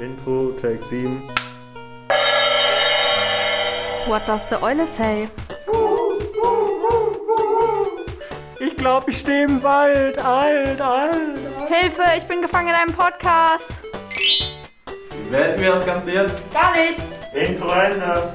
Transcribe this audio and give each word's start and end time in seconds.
Intro, 0.00 0.50
Take 0.60 0.82
7. 0.84 1.20
What 4.06 4.26
does 4.26 4.42
the 4.50 4.56
Eule 4.60 4.86
say? 4.86 5.28
Ich 8.60 8.76
glaube, 8.76 9.10
ich 9.10 9.18
stehe 9.18 9.44
im 9.44 9.62
Wald. 9.62 10.18
Alt, 10.18 10.80
alt, 10.80 10.80
alt. 10.80 11.68
Hilfe, 11.68 12.02
ich 12.18 12.24
bin 12.24 12.42
gefangen 12.42 12.68
in 12.68 12.74
einem 12.74 12.92
Podcast. 12.92 13.68
Wie 15.10 15.30
beenden 15.30 15.60
wir 15.60 15.72
das 15.72 15.86
Ganze 15.86 16.12
jetzt? 16.12 16.38
Gar 16.52 16.72
nicht. 16.72 16.98
Intro 17.32 17.70
Ende. 17.70 18.34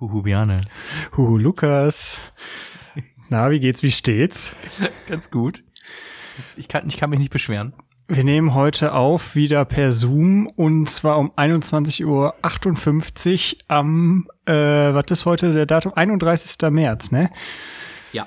Huhu, 0.00 0.22
Biane. 0.22 0.60
Huhu, 1.16 1.38
Lukas. 1.38 2.20
Na, 3.28 3.50
wie 3.50 3.60
geht's, 3.60 3.82
wie 3.82 3.90
steht's? 3.90 4.54
Ganz 5.08 5.30
gut. 5.30 5.64
Ich 6.56 6.68
kann, 6.68 6.86
ich 6.86 6.96
kann 6.96 7.10
mich 7.10 7.18
nicht 7.18 7.32
beschweren. 7.32 7.72
Wir 8.08 8.24
nehmen 8.24 8.54
heute 8.54 8.94
auf 8.94 9.36
wieder 9.36 9.64
per 9.64 9.92
Zoom 9.92 10.46
und 10.48 10.90
zwar 10.90 11.18
um 11.18 11.30
21.58 11.32 12.04
Uhr 12.04 13.58
am, 13.68 14.28
äh, 14.44 14.52
was 14.52 15.04
ist 15.10 15.24
heute 15.24 15.52
der 15.52 15.66
Datum? 15.66 15.92
31. 15.94 16.70
März, 16.70 17.10
ne? 17.10 17.30
Ja. 18.12 18.26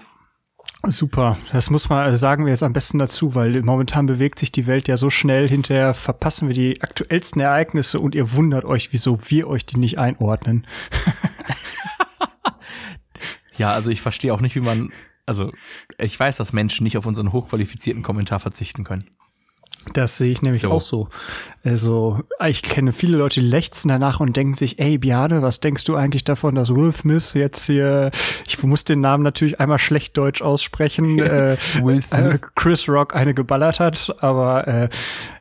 Super, 0.88 1.38
das 1.52 1.70
muss 1.70 1.90
man, 1.90 2.00
also 2.00 2.18
sagen 2.18 2.46
wir 2.46 2.52
jetzt 2.52 2.64
am 2.64 2.74
besten 2.74 3.00
dazu, 3.00 3.36
weil 3.36 3.62
momentan 3.62 4.06
bewegt 4.06 4.40
sich 4.40 4.52
die 4.52 4.66
Welt 4.66 4.88
ja 4.88 4.98
so 4.98 5.10
schnell, 5.10 5.48
hinterher 5.48 5.94
verpassen 5.94 6.48
wir 6.48 6.56
die 6.56 6.82
aktuellsten 6.82 7.42
Ereignisse 7.42 8.00
und 8.00 8.16
ihr 8.16 8.34
wundert 8.34 8.66
euch, 8.66 8.94
wieso 8.94 9.20
wir 9.28 9.48
euch 9.48 9.66
die 9.66 9.78
nicht 9.78 10.00
einordnen. 10.00 10.66
Ja, 13.58 13.72
also 13.72 13.90
ich 13.92 14.02
verstehe 14.02 14.34
auch 14.34 14.42
nicht, 14.42 14.56
wie 14.56 14.62
man, 14.62 14.92
also 15.26 15.52
ich 15.98 16.20
weiß, 16.20 16.38
dass 16.38 16.54
Menschen 16.54 16.84
nicht 16.84 16.98
auf 16.98 17.06
unseren 17.06 17.32
hochqualifizierten 17.32 18.04
Kommentar 18.04 18.40
verzichten 18.40 18.84
können. 18.84 19.06
Das 19.94 20.18
sehe 20.18 20.32
ich 20.32 20.42
nämlich 20.42 20.62
So. 20.62 20.72
auch 20.72 20.82
so. 20.82 21.10
Also, 21.64 22.22
ich 22.48 22.64
kenne 22.64 22.92
viele 22.92 23.18
Leute, 23.18 23.40
die 23.40 23.46
lechzen 23.46 23.90
danach 23.90 24.20
und 24.20 24.36
denken 24.36 24.56
sich, 24.56 24.80
ey, 24.80 24.98
Biane, 24.98 25.42
was 25.42 25.60
denkst 25.60 25.84
du 25.84 25.96
eigentlich 25.96 26.24
davon, 26.24 26.56
dass 26.56 26.74
Will 26.74 26.92
Smith 26.92 27.34
jetzt 27.36 27.66
hier, 27.66 28.10
ich 28.48 28.62
muss 28.64 28.84
den 28.84 29.02
Namen 29.02 29.24
natürlich 29.24 29.60
einmal 29.60 29.78
schlecht 29.78 30.18
deutsch 30.18 30.42
aussprechen, 30.42 31.20
äh, 31.20 31.58
Will 31.82 32.02
äh, 32.10 32.40
Chris 32.56 32.90
Rock 32.90 33.16
eine 33.16 33.34
geballert 33.36 33.80
hat, 33.80 34.16
aber 34.22 34.68
äh, 34.68 34.90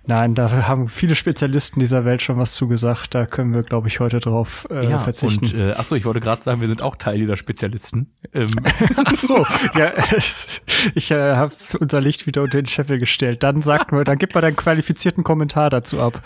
nein, 0.06 0.34
da 0.34 0.68
haben 0.68 0.88
viele 0.88 1.14
Spezialisten 1.14 1.80
dieser 1.80 2.04
Welt 2.04 2.22
schon 2.22 2.38
was 2.38 2.54
zugesagt, 2.54 3.14
da 3.14 3.26
können 3.26 3.52
wir, 3.52 3.62
glaube 3.62 3.88
ich, 3.88 4.00
heute 4.00 4.20
drauf 4.20 4.66
äh, 4.70 4.88
ja, 4.88 4.98
verzichten. 4.98 5.46
und 5.46 5.54
äh, 5.54 5.72
achso, 5.72 5.94
ich 5.94 6.04
wollte 6.04 6.20
gerade 6.20 6.42
sagen, 6.42 6.60
wir 6.60 6.68
sind 6.68 6.82
auch 6.82 6.96
Teil 6.96 7.18
dieser 7.18 7.36
Spezialisten. 7.36 8.10
Ähm, 8.32 8.48
Ach 9.04 9.14
so, 9.14 9.46
ja, 9.76 9.92
ich 10.94 11.10
äh, 11.10 11.36
habe 11.36 11.54
unser 11.80 12.00
Licht 12.00 12.26
wieder 12.26 12.42
unter 12.42 12.60
den 12.60 12.66
Scheffel 12.66 12.98
gestellt. 12.98 13.42
Dann 13.42 13.62
sagt 13.62 13.92
mir, 13.92 14.04
dann 14.04 14.18
gib 14.18 14.34
mal 14.34 14.40
deinen 14.40 14.56
qualifizierten 14.56 15.24
Kommentar 15.24 15.70
dazu 15.70 16.00
ab. 16.00 16.22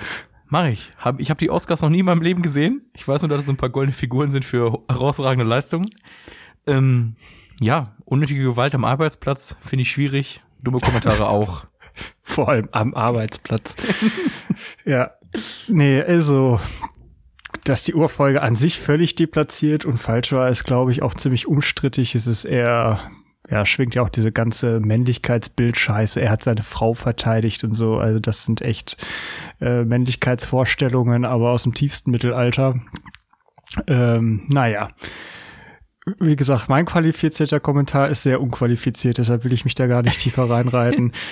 Mach 0.49 0.67
ich. 0.67 0.93
Hab, 0.99 1.21
ich 1.21 1.31
habe 1.31 1.39
die 1.39 1.51
Oscars 1.51 1.83
noch 1.83 1.91
nie 1.91 2.01
in 2.01 2.07
meinem 2.07 2.23
Leben 2.23 2.43
gesehen. 2.43 2.83
Ich 2.95 3.07
weiß 3.07 3.23
nur, 3.23 3.29
dass 3.29 3.41
es 3.41 3.47
so 3.47 3.53
ein 3.53 3.59
paar 3.59 3.69
goldene 3.69 3.93
Figuren 3.93 4.31
sind 4.31 4.45
für 4.45 4.81
herausragende 4.89 5.45
Leistungen. 5.45 5.91
Ähm, 6.67 7.17
ja, 7.61 7.95
unnötige 8.05 8.43
Gewalt 8.43 8.75
am 8.75 8.85
Arbeitsplatz 8.85 9.57
finde 9.61 9.83
ich 9.83 9.91
schwierig. 9.91 10.43
Dumme 10.63 10.81
Kommentare 10.81 11.29
auch. 11.29 11.68
Vor 12.23 12.49
allem 12.49 12.69
am 12.73 12.95
Arbeitsplatz. 12.95 13.77
ja. 14.85 15.13
Nee, 15.69 16.03
also, 16.03 16.61
dass 17.65 17.83
die 17.83 17.95
Urfolge 17.95 18.43
an 18.43 18.57
sich 18.57 18.79
völlig 18.79 19.15
deplatziert 19.15 19.85
und 19.85 19.99
falsch 19.99 20.33
war, 20.33 20.49
ist, 20.49 20.65
glaube 20.65 20.93
ich, 20.93 21.03
auch 21.03 21.15
ziemlich 21.15 21.47
umstrittig. 21.47 22.15
Es 22.15 22.27
ist 22.27 22.45
eher, 22.45 23.11
ja, 23.51 23.67
schwingt 23.67 23.95
ja 23.95 24.03
auch 24.03 24.09
diese 24.09 24.33
ganze 24.33 24.81
Männlichkeitsbild-Scheiße. 24.81 26.21
Er 26.21 26.31
hat 26.31 26.43
seine 26.43 26.63
Frau 26.63 26.95
verteidigt 26.95 27.65
und 27.65 27.75
so. 27.75 27.99
Also, 27.99 28.21
das 28.21 28.45
sind 28.45 28.63
echt 28.63 28.97
äh, 29.61 29.85
Männlichkeitsvorstellungen, 29.85 31.25
aber 31.25 31.51
aus 31.51 31.65
dem 31.65 31.75
tiefsten 31.75 32.11
Mittelalter. 32.11 32.81
Ähm, 33.87 34.47
naja. 34.49 34.91
Wie 36.19 36.37
gesagt, 36.37 36.71
mein 36.71 36.87
qualifizierter 36.87 37.61
Kommentar 37.61 38.09
ist 38.09 38.23
sehr 38.23 38.41
unqualifiziert, 38.41 39.19
deshalb 39.19 39.45
will 39.45 39.53
ich 39.53 39.65
mich 39.65 39.75
da 39.75 39.87
gar 39.87 40.03
nicht 40.03 40.21
tiefer 40.21 40.49
reinreiten. 40.49 41.13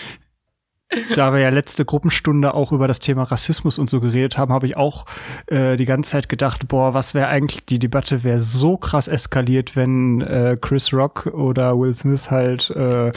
Da 1.16 1.32
wir 1.32 1.40
ja 1.40 1.48
letzte 1.48 1.84
Gruppenstunde 1.84 2.54
auch 2.54 2.70
über 2.70 2.86
das 2.86 3.00
Thema 3.00 3.24
Rassismus 3.24 3.76
und 3.78 3.90
so 3.90 4.00
geredet 4.00 4.38
haben, 4.38 4.52
habe 4.52 4.66
ich 4.66 4.76
auch 4.76 5.04
äh, 5.46 5.76
die 5.76 5.84
ganze 5.84 6.10
Zeit 6.12 6.28
gedacht, 6.28 6.68
boah, 6.68 6.94
was 6.94 7.12
wäre 7.12 7.26
eigentlich, 7.26 7.64
die 7.66 7.80
Debatte 7.80 8.22
wäre 8.22 8.38
so 8.38 8.76
krass 8.76 9.08
eskaliert, 9.08 9.74
wenn 9.74 10.20
äh, 10.20 10.56
Chris 10.60 10.92
Rock 10.92 11.26
oder 11.26 11.76
Will 11.76 11.92
Smith 11.92 12.30
halt, 12.30 12.70
äh, 12.70 13.10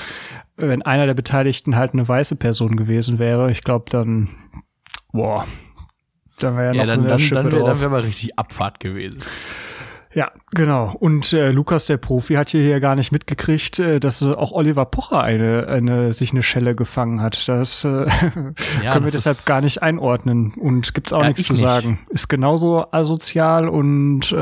wenn 0.58 0.82
einer 0.82 1.06
der 1.06 1.14
Beteiligten 1.14 1.76
halt 1.76 1.94
eine 1.94 2.08
weiße 2.08 2.36
Person 2.38 2.76
gewesen 2.76 3.20
wäre. 3.20 3.52
Ich 3.52 3.64
glaube 3.64 3.86
dann, 3.92 4.30
boah, 5.12 5.46
dann 6.40 6.58
wäre 6.58 6.68
ja 6.68 6.74
Ja, 6.74 6.82
noch 6.82 6.88
dann, 6.88 7.00
eine 7.02 7.08
dann, 7.10 7.20
Schippe 7.20 7.44
dann 7.44 7.52
wäre 7.52 7.82
wär 7.82 7.90
mal 7.90 8.02
richtig 8.02 8.40
Abfahrt 8.40 8.80
gewesen. 8.80 9.22
Ja, 10.14 10.32
genau. 10.52 10.96
Und 11.00 11.34
äh, 11.34 11.52
Lukas, 11.52 11.86
der 11.86 11.98
Profi, 11.98 12.34
hat 12.34 12.50
hier 12.50 12.68
ja 12.68 12.80
gar 12.80 12.96
nicht 12.96 13.12
mitgekriegt, 13.12 13.78
äh, 13.80 14.00
dass 14.00 14.24
äh, 14.24 14.34
auch 14.34 14.52
Oliver 14.54 14.86
Pocher 14.86 15.22
eine, 15.22 15.68
eine 15.68 16.14
sich 16.14 16.32
eine 16.32 16.42
Schelle 16.42 16.74
gefangen 16.74 17.22
hat. 17.22 17.48
Das 17.48 17.84
äh, 17.86 17.88
können 18.08 18.56
wir 18.84 19.02
das 19.02 19.12
deshalb 19.12 19.38
ist- 19.38 19.46
gar 19.46 19.62
nicht 19.62 19.84
einordnen 19.84 20.54
und 20.58 20.94
gibt's 20.96 21.14
auch 21.14 21.22
Ja, 21.22 21.28
nichts 21.28 21.42
ich 21.42 21.48
zu 21.48 21.54
nicht. 21.54 21.62
sagen. 21.62 22.00
Ist 22.10 22.28
genauso 22.28 22.86
asozial 22.92 23.70
und 23.70 24.32
äh, 24.32 24.36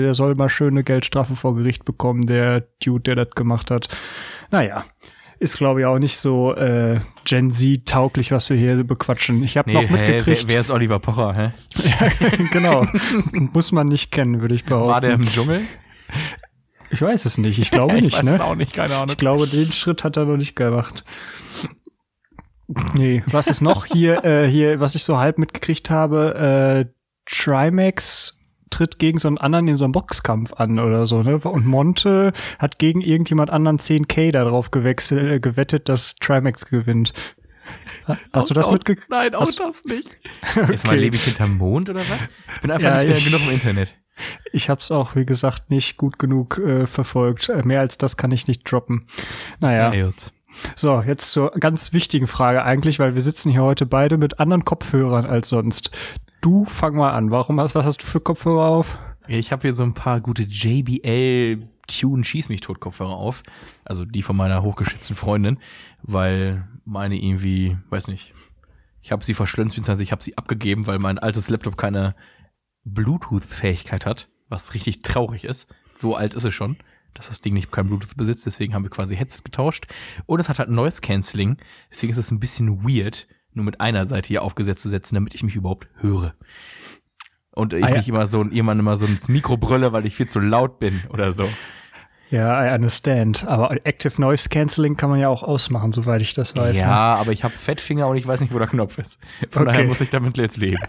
der 0.00 0.14
soll 0.14 0.34
mal 0.36 0.48
schöne 0.48 0.84
Geldstrafe 0.84 1.36
vor 1.36 1.54
Gericht 1.54 1.84
bekommen, 1.84 2.26
der 2.26 2.64
Dude, 2.82 3.02
der 3.14 3.24
das 3.26 3.34
gemacht 3.34 3.70
hat. 3.70 3.88
Naja. 4.50 4.84
Ist, 5.42 5.56
glaube 5.56 5.80
ich, 5.80 5.86
auch 5.86 5.98
nicht 5.98 6.18
so 6.18 6.54
äh, 6.54 7.00
Gen 7.24 7.50
Z 7.50 7.86
tauglich, 7.86 8.30
was 8.30 8.50
wir 8.50 8.58
hier 8.58 8.84
bequatschen. 8.84 9.42
Ich 9.42 9.56
habe 9.56 9.70
Nee, 9.72 9.82
noch 9.82 9.90
mitgekriegt. 9.90 10.46
wer, 10.46 10.54
wer 10.54 10.60
ist 10.60 10.70
Oliver 10.70 10.98
Pocher, 10.98 11.34
hä? 11.34 11.52
genau. 12.52 12.86
Muss 13.32 13.72
man 13.72 13.88
nicht 13.88 14.12
kennen, 14.12 14.42
würde 14.42 14.54
ich 14.54 14.64
behaupten. 14.66 14.88
War 14.90 15.00
der 15.00 15.14
im 15.14 15.22
Dschungel? 15.24 15.62
Ich 16.90 17.00
weiß 17.00 17.24
es 17.24 17.38
nicht. 17.38 17.58
Ich 17.58 17.70
glaube 17.70 17.94
ich 17.96 18.02
nicht, 18.02 18.18
weiß 18.18 18.24
ne? 18.26 18.34
es 18.34 18.40
auch 18.40 18.54
nicht, 18.54 18.74
keine 18.74 18.94
Ahnung. 18.96 19.08
Ich 19.10 19.16
glaube, 19.16 19.46
den 19.46 19.72
Schritt 19.72 20.04
hat 20.04 20.18
er 20.18 20.26
noch 20.26 20.36
nicht 20.36 20.56
gemacht. 20.56 21.04
Nee, 22.94 23.22
was 23.26 23.46
ist 23.46 23.62
noch 23.62 23.86
hier, 23.86 24.22
äh, 24.24 24.46
hier, 24.46 24.78
was 24.78 24.94
ich 24.94 25.04
so 25.04 25.18
halb 25.18 25.38
mitgekriegt 25.38 25.88
habe, 25.88 26.84
äh, 26.86 26.92
Trimax 27.24 28.38
tritt 28.70 28.98
gegen 28.98 29.18
so 29.18 29.28
einen 29.28 29.38
anderen 29.38 29.68
in 29.68 29.76
so 29.76 29.84
einem 29.84 29.92
Boxkampf 29.92 30.52
an 30.54 30.78
oder 30.78 31.06
so, 31.06 31.22
ne? 31.22 31.36
Und 31.38 31.66
Monte 31.66 32.32
hat 32.58 32.78
gegen 32.78 33.00
irgendjemand 33.00 33.50
anderen 33.50 33.78
10k 33.78 34.32
darauf 34.32 34.70
gewechselt, 34.70 35.30
äh, 35.30 35.40
gewettet, 35.40 35.88
dass 35.88 36.14
Trimax 36.16 36.66
gewinnt. 36.66 37.12
Hast 38.32 38.50
du 38.50 38.54
das 38.54 38.66
Auch- 38.66 38.72
mitgekriegt? 38.72 39.10
Nein, 39.10 39.34
auch 39.34 39.42
Hast- 39.42 39.60
das 39.60 39.84
nicht. 39.84 40.18
Erstmal 40.56 40.94
Okay. 40.94 41.04
lebe 41.04 41.16
ich 41.16 41.24
hinterm 41.24 41.56
Mond 41.58 41.88
oder 41.90 42.00
was? 42.00 42.18
Ich 42.56 42.60
bin 42.62 42.70
einfach 42.70 42.88
Ja, 42.88 42.96
nicht 42.98 43.08
mehr 43.08 43.16
ich- 43.18 43.26
genug 43.26 43.42
im 43.46 43.54
Internet. 43.54 43.94
Ich 44.52 44.68
habe 44.68 44.80
es 44.80 44.90
auch, 44.90 45.14
wie 45.16 45.24
gesagt, 45.24 45.70
nicht 45.70 45.96
gut 45.96 46.18
genug 46.18 46.58
äh, 46.58 46.86
verfolgt. 46.86 47.48
Äh, 47.48 47.62
mehr 47.62 47.80
als 47.80 47.96
das 47.96 48.16
kann 48.16 48.32
ich 48.32 48.48
nicht 48.48 48.70
droppen. 48.70 49.06
Naja. 49.60 49.92
Ja, 49.94 50.06
gut. 50.06 50.30
So, 50.76 51.00
jetzt 51.00 51.30
zur 51.30 51.52
ganz 51.52 51.92
wichtigen 51.92 52.26
Frage 52.26 52.62
eigentlich, 52.64 52.98
weil 52.98 53.14
wir 53.14 53.22
sitzen 53.22 53.50
hier 53.52 53.62
heute 53.62 53.86
beide 53.86 54.16
mit 54.18 54.40
anderen 54.40 54.64
Kopfhörern 54.64 55.24
als 55.24 55.48
sonst. 55.48 55.90
Du 56.40 56.64
fang 56.64 56.94
mal 56.96 57.10
an. 57.10 57.30
Warum 57.30 57.60
hast, 57.60 57.74
was 57.74 57.84
hast 57.84 58.02
du 58.02 58.06
für 58.06 58.20
Kopfhörer 58.20 58.64
auf? 58.64 58.98
Ich 59.28 59.52
habe 59.52 59.62
hier 59.62 59.74
so 59.74 59.84
ein 59.84 59.92
paar 59.92 60.20
gute 60.20 60.42
JBL 60.42 61.68
Tune 61.86 62.24
Schieß 62.24 62.48
mich 62.48 62.62
tot 62.62 62.80
Kopfhörer 62.80 63.14
auf. 63.14 63.42
Also 63.84 64.06
die 64.06 64.22
von 64.22 64.36
meiner 64.36 64.62
hochgeschätzten 64.62 65.16
Freundin, 65.16 65.58
weil 66.02 66.66
meine 66.86 67.16
irgendwie, 67.16 67.76
weiß 67.90 68.08
nicht, 68.08 68.32
ich 69.02 69.12
habe 69.12 69.24
sie 69.24 69.34
verschlünzt, 69.34 69.76
beziehungsweise 69.76 70.02
ich 70.02 70.12
habe 70.12 70.22
sie 70.22 70.38
abgegeben, 70.38 70.86
weil 70.86 70.98
mein 70.98 71.18
altes 71.18 71.50
Laptop 71.50 71.76
keine 71.76 72.14
Bluetooth-Fähigkeit 72.84 74.06
hat, 74.06 74.28
was 74.48 74.72
richtig 74.72 75.02
traurig 75.02 75.44
ist. 75.44 75.74
So 75.98 76.14
alt 76.14 76.34
ist 76.34 76.44
es 76.44 76.54
schon, 76.54 76.78
dass 77.12 77.28
das 77.28 77.42
Ding 77.42 77.52
nicht 77.52 77.70
kein 77.70 77.86
Bluetooth 77.86 78.16
besitzt, 78.16 78.46
deswegen 78.46 78.74
haben 78.74 78.84
wir 78.84 78.90
quasi 78.90 79.14
Headset 79.14 79.42
getauscht. 79.44 79.86
Und 80.24 80.40
es 80.40 80.48
hat 80.48 80.58
halt 80.58 80.70
Noise 80.70 81.02
Cancelling, 81.02 81.58
deswegen 81.90 82.12
ist 82.12 82.18
es 82.18 82.30
ein 82.30 82.40
bisschen 82.40 82.82
weird, 82.82 83.26
nur 83.60 83.66
mit 83.66 83.80
einer 83.80 84.06
Seite 84.06 84.28
hier 84.28 84.42
aufgesetzt 84.42 84.80
zu 84.82 84.88
setzen, 84.88 85.14
damit 85.14 85.34
ich 85.34 85.42
mich 85.42 85.54
überhaupt 85.56 85.86
höre. 85.98 86.34
Und 87.52 87.72
ich 87.72 87.84
Ah, 87.84 87.90
ja. 87.90 87.96
nicht 87.96 88.08
immer 88.08 88.26
so 88.26 88.44
jemand 88.44 88.80
immer 88.80 88.96
so 88.96 89.06
ins 89.06 89.28
Mikro 89.28 89.56
brülle, 89.56 89.92
weil 89.92 90.06
ich 90.06 90.14
viel 90.16 90.28
zu 90.28 90.40
laut 90.40 90.78
bin 90.78 91.02
oder 91.10 91.32
so. 91.32 91.48
Ja, 92.30 92.64
I 92.64 92.74
understand. 92.76 93.44
Aber 93.48 93.72
Active 93.84 94.20
Noise 94.20 94.48
Cancelling 94.48 94.96
kann 94.96 95.10
man 95.10 95.18
ja 95.18 95.28
auch 95.28 95.42
ausmachen, 95.42 95.90
soweit 95.92 96.22
ich 96.22 96.32
das 96.34 96.54
weiß. 96.54 96.76
ne? 96.76 96.82
ja, 96.82 97.14
aber 97.16 97.32
ich 97.32 97.42
habe 97.42 97.56
Fettfinger 97.56 98.06
und 98.06 98.16
ich 98.16 98.26
weiß 98.26 98.40
nicht, 98.40 98.54
wo 98.54 98.58
der 98.58 98.68
Knopf 98.68 98.98
ist. 98.98 99.20
Von 99.50 99.62
Okay. 99.62 99.72
daher 99.72 99.84
muss 99.86 100.00
ich 100.00 100.10
damit 100.10 100.36
jetzt 100.38 100.56
leben. 100.58 100.78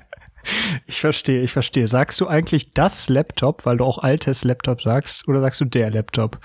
Ich 0.87 0.99
verstehe, 1.01 1.43
ich 1.43 1.51
verstehe. 1.51 1.85
Sagst 1.85 2.19
du 2.19 2.25
eigentlich 2.27 2.73
das 2.73 3.09
Laptop, 3.09 3.63
weil 3.67 3.77
du 3.77 3.83
auch 3.85 3.99
altes 3.99 4.43
Laptop 4.43 4.81
sagst, 4.81 5.27
oder 5.27 5.39
sagst 5.39 5.61
du 5.61 5.65
der 5.65 5.91
Laptop? 5.91 6.39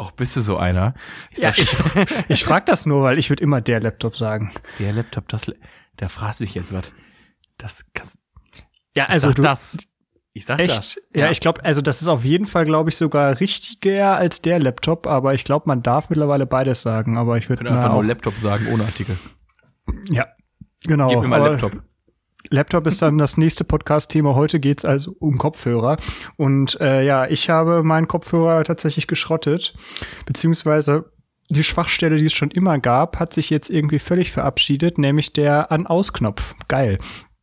Auch 0.00 0.12
bist 0.12 0.34
du 0.34 0.40
so 0.40 0.56
einer? 0.56 0.94
Ich 1.30 1.42
Ja, 1.42 1.52
sag, 1.52 1.58
ich, 1.58 2.30
ich 2.30 2.42
frage 2.42 2.64
das 2.64 2.86
nur, 2.86 3.02
weil 3.02 3.18
ich 3.18 3.28
würde 3.28 3.42
immer 3.42 3.60
der 3.60 3.80
Laptop 3.80 4.16
sagen. 4.16 4.50
der 4.78 4.94
Laptop, 4.94 5.28
das, 5.28 5.52
da 5.98 6.08
fragst 6.08 6.40
du 6.40 6.44
dich 6.44 6.54
jetzt 6.54 6.72
was. 6.72 6.90
Das, 7.58 7.84
das, 7.92 8.18
Ja, 8.96 9.04
also 9.10 9.30
du, 9.30 9.42
das. 9.42 9.76
Ich 10.32 10.46
sag 10.46 10.58
Echt? 10.58 10.70
das. 10.70 10.98
Ja, 11.14 11.30
ich 11.30 11.40
glaube, 11.40 11.62
also 11.66 11.82
das 11.82 12.00
ist 12.00 12.08
auf 12.08 12.24
jeden 12.24 12.46
Fall, 12.46 12.64
glaube 12.64 12.88
ich, 12.88 12.96
sogar 12.96 13.40
richtiger 13.40 14.16
als 14.16 14.40
der 14.40 14.58
Laptop, 14.58 15.06
aber 15.06 15.34
ich 15.34 15.44
glaube, 15.44 15.64
man 15.68 15.82
darf 15.82 16.08
mittlerweile 16.08 16.46
beides 16.46 16.80
sagen, 16.80 17.18
aber 17.18 17.36
ich 17.36 17.50
würde 17.50 17.70
einfach 17.70 17.92
nur 17.92 18.02
Laptop 18.02 18.38
sagen 18.38 18.68
ohne 18.72 18.84
Artikel. 18.84 19.18
Ja, 20.10 20.28
genau. 20.84 21.08
Gib 21.08 21.20
mir 21.20 21.28
mal 21.28 21.40
aber 21.40 21.50
Laptop. 21.50 21.82
Laptop 22.48 22.86
ist 22.86 23.02
dann 23.02 23.18
das 23.18 23.36
nächste 23.36 23.64
Podcast-Thema. 23.64 24.34
Heute 24.34 24.60
geht's 24.60 24.84
also 24.84 25.14
um 25.18 25.38
Kopfhörer. 25.38 25.98
Und 26.36 26.80
äh, 26.80 27.04
ja, 27.04 27.28
ich 27.28 27.50
habe 27.50 27.82
meinen 27.82 28.08
Kopfhörer 28.08 28.64
tatsächlich 28.64 29.06
geschrottet, 29.06 29.74
beziehungsweise 30.26 31.12
die 31.50 31.64
Schwachstelle, 31.64 32.16
die 32.16 32.26
es 32.26 32.32
schon 32.32 32.50
immer 32.50 32.78
gab, 32.78 33.18
hat 33.18 33.34
sich 33.34 33.50
jetzt 33.50 33.70
irgendwie 33.70 33.98
völlig 33.98 34.30
verabschiedet, 34.30 34.98
nämlich 34.98 35.32
der 35.32 35.72
An-Aus-Knopf. 35.72 36.54
Geil. 36.68 36.98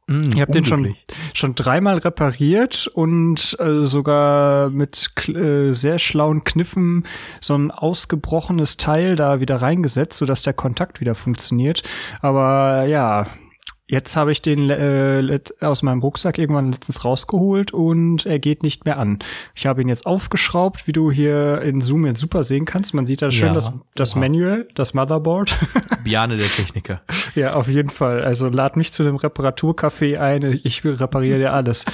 Mm, 0.08 0.22
Ich 0.34 0.42
habe 0.42 0.54
den 0.54 0.64
schon, 0.64 0.96
schon 1.34 1.56
dreimal 1.56 1.98
repariert 1.98 2.88
und 2.88 3.58
äh, 3.60 3.82
sogar 3.86 4.70
mit 4.70 5.12
äh, 5.28 5.74
sehr 5.74 6.00
schlauen 6.00 6.46
Kniffen 6.46 7.04
so 7.42 7.56
ein 7.56 7.70
ausgebrochenes 7.70 8.78
Teil 8.78 9.16
da 9.16 9.42
wieder 9.42 9.62
reingesetzt, 9.62 10.18
sodass 10.18 10.42
der 10.42 10.54
Kontakt 10.54 11.02
wieder 11.02 11.14
funktioniert. 11.14 11.84
Aber 12.22 12.86
ja, 12.86 13.28
jetzt 13.88 14.16
habe 14.16 14.31
ich 14.31 14.42
den 14.42 14.69
äh, 14.69 15.39
aus 15.62 15.81
meinem 15.81 16.01
Rucksack 16.01 16.38
irgendwann 16.38 16.72
letztens 16.72 17.06
rausgeholt 17.06 17.74
und 17.74 18.25
er 18.25 18.39
geht 18.39 18.63
nicht 18.63 18.86
mehr 18.86 19.00
an. 19.00 19.19
Ich 19.56 19.66
habe 19.66 19.81
ihn 19.81 19.89
jetzt 19.89 20.06
aufgeschraubt, 20.06 20.88
wie 20.88 20.92
du 20.92 21.12
hier 21.12 21.62
in 21.62 21.81
Zoom 21.81 22.06
jetzt 22.06 22.19
super 22.19 22.44
sehen 22.44 22.66
kannst. 22.66 22.94
Man 22.94 23.06
sieht 23.06 23.22
da 23.22 23.31
schön 23.31 23.50
Ja. 23.50 23.54
das, 23.54 23.72
das. 23.95 24.16
Manual, 24.16 24.68
das 24.75 24.94
Motherboard. 24.94 25.57
Biane 26.04 26.38
der 26.38 26.48
Techniker. 26.48 27.01
Ja, 27.36 27.54
auf 27.54 27.68
jeden 27.68 27.89
Fall. 27.89 28.24
Also 28.24 28.50
lad 28.50 28.75
mich 28.75 28.92
zu 28.92 29.04
dem 29.04 29.16
Reparaturcafé 29.16 30.19
ein. 30.19 30.60
Ich 30.63 30.83
repariere 30.83 31.40
dir 31.40 31.54
alles. 31.54 31.86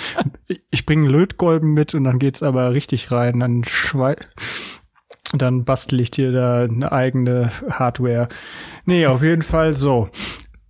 Ich 0.72 0.86
bringe 0.86 1.10
Lötkolben 1.10 1.74
mit 1.74 1.94
und 1.94 2.04
dann 2.06 2.20
geht's 2.20 2.44
aber 2.44 2.74
richtig 2.74 3.12
rein. 3.12 3.40
Dann 3.40 3.64
schwei 3.64 4.16
dann 5.36 5.66
bastel 5.66 6.00
ich 6.00 6.12
dir 6.12 6.32
da 6.32 6.64
eine 6.64 6.92
eigene 6.92 7.50
Hardware. 7.70 8.28
Nee, 8.86 9.08
auf 9.08 9.24
jeden 9.24 9.42
Fall 9.42 9.74
so. 9.74 10.10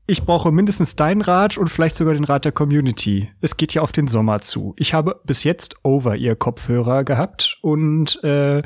Ich 0.05 0.25
brauche 0.25 0.51
mindestens 0.51 0.97
deinen 0.97 1.21
Rat 1.21 1.57
und 1.57 1.69
vielleicht 1.69 1.95
sogar 1.95 2.13
den 2.13 2.25
Rat 2.25 2.43
der 2.43 2.51
Community. 2.51 3.31
Es 3.39 3.55
geht 3.55 3.73
ja 3.73 3.81
auf 3.81 3.93
den 3.93 4.09
Sommer 4.09 4.41
zu. 4.41 4.73
Ich 4.77 4.93
habe 4.93 5.21
bis 5.23 5.45
jetzt 5.45 5.77
Over-Ear-Kopfhörer 5.83 7.05
gehabt 7.05 7.57
und 7.61 8.21
äh, 8.21 8.61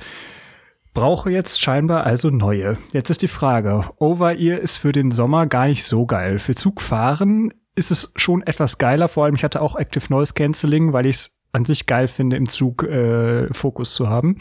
brauche 0.95 1.29
jetzt 1.29 1.61
scheinbar 1.61 2.05
also 2.05 2.31
neue. 2.31 2.79
Jetzt 2.91 3.11
ist 3.11 3.21
die 3.21 3.27
Frage, 3.27 3.85
Over-Ear 3.99 4.57
ist 4.57 4.77
für 4.77 4.91
den 4.91 5.11
Sommer 5.11 5.45
gar 5.45 5.67
nicht 5.67 5.83
so 5.83 6.07
geil. 6.07 6.39
Für 6.39 6.55
Zugfahren 6.55 7.53
ist 7.75 7.91
es 7.91 8.11
schon 8.15 8.41
etwas 8.41 8.79
geiler, 8.79 9.07
vor 9.07 9.25
allem 9.25 9.35
ich 9.35 9.43
hatte 9.43 9.61
auch 9.61 9.75
Active 9.75 10.05
Noise 10.09 10.33
Cancelling, 10.33 10.91
weil 10.91 11.05
ich 11.05 11.17
es 11.17 11.36
an 11.53 11.65
sich 11.65 11.85
geil 11.85 12.07
finde, 12.07 12.35
im 12.35 12.47
Zug 12.47 12.83
äh, 12.83 13.51
Fokus 13.53 13.93
zu 13.93 14.09
haben. 14.09 14.37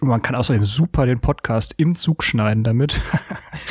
Man 0.00 0.22
kann 0.22 0.34
außerdem 0.34 0.64
super 0.64 1.06
den 1.06 1.20
Podcast 1.20 1.74
im 1.76 1.94
Zug 1.94 2.24
schneiden 2.24 2.64
damit. 2.64 3.00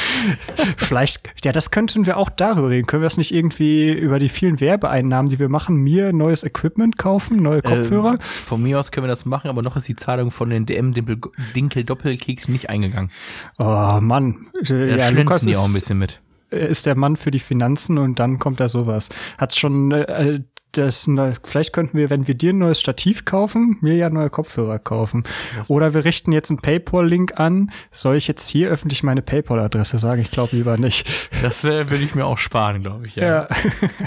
Vielleicht, 0.77 1.29
ja, 1.43 1.51
das 1.51 1.71
könnten 1.71 2.05
wir 2.05 2.17
auch 2.17 2.29
darüber 2.29 2.69
reden. 2.69 2.87
Können 2.87 3.01
wir 3.01 3.07
das 3.07 3.17
nicht 3.17 3.33
irgendwie 3.33 3.91
über 3.91 4.19
die 4.19 4.29
vielen 4.29 4.59
Werbeeinnahmen, 4.59 5.29
die 5.29 5.39
wir 5.39 5.49
machen, 5.49 5.75
mir 5.75 6.13
neues 6.13 6.43
Equipment 6.43 6.97
kaufen, 6.97 7.37
neue 7.37 7.61
Kopfhörer? 7.61 8.13
Ähm, 8.13 8.19
von 8.21 8.61
mir 8.63 8.79
aus 8.79 8.91
können 8.91 9.05
wir 9.05 9.09
das 9.11 9.25
machen, 9.25 9.49
aber 9.49 9.61
noch 9.61 9.75
ist 9.75 9.87
die 9.87 9.95
Zahlung 9.95 10.31
von 10.31 10.49
den 10.49 10.65
DM-Dinkel-Doppelkeks 10.65 12.47
nicht 12.47 12.69
eingegangen. 12.69 13.11
Oh 13.57 13.99
Mann, 13.99 14.47
Da 14.67 14.75
ja, 14.75 14.97
schlänzen 14.99 15.17
Lukas 15.17 15.41
die 15.41 15.55
auch 15.57 15.65
ein 15.65 15.73
bisschen 15.73 15.97
mit. 15.97 16.21
er 16.49 16.67
ist 16.69 16.85
der 16.85 16.95
Mann 16.95 17.15
für 17.15 17.31
die 17.31 17.39
Finanzen 17.39 17.97
und 17.97 18.19
dann 18.19 18.39
kommt 18.39 18.59
da 18.59 18.67
sowas. 18.67 19.09
Hat 19.37 19.55
schon 19.55 19.91
äh, 19.91 20.39
das 20.77 21.09
vielleicht 21.43 21.73
könnten 21.73 21.97
wir, 21.97 22.09
wenn 22.09 22.27
wir 22.27 22.35
dir 22.35 22.53
ein 22.53 22.57
neues 22.57 22.79
Stativ 22.79 23.25
kaufen, 23.25 23.77
mir 23.81 23.95
ja 23.95 24.09
neue 24.09 24.29
Kopfhörer 24.29 24.79
kaufen. 24.79 25.23
Oder 25.67 25.93
wir 25.93 26.05
richten 26.05 26.31
jetzt 26.31 26.49
einen 26.49 26.59
PayPal-Link 26.59 27.39
an. 27.39 27.71
Soll 27.91 28.15
ich 28.17 28.27
jetzt 28.27 28.49
hier 28.49 28.69
öffentlich 28.69 29.03
meine 29.03 29.21
PayPal-Adresse 29.21 29.97
sagen? 29.97 30.21
Ich 30.21 30.31
glaube 30.31 30.55
lieber 30.55 30.77
nicht. 30.77 31.07
Das 31.41 31.63
äh, 31.63 31.89
will 31.89 32.01
ich 32.01 32.15
mir 32.15 32.25
auch 32.25 32.37
sparen, 32.37 32.81
glaube 32.83 33.07
ich. 33.07 33.15
Ja. 33.15 33.25
Ja. 33.25 33.47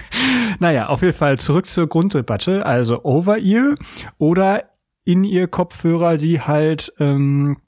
naja, 0.59 0.88
auf 0.88 1.03
jeden 1.03 1.15
Fall 1.15 1.38
zurück 1.38 1.67
zur 1.67 1.87
Grunddebatte. 1.87 2.65
Also 2.67 3.05
Over-Ear 3.05 3.75
oder 4.19 4.65
In-Ear-Kopfhörer, 5.05 6.17
die 6.17 6.41
halt 6.41 6.93
ähm, 6.99 7.59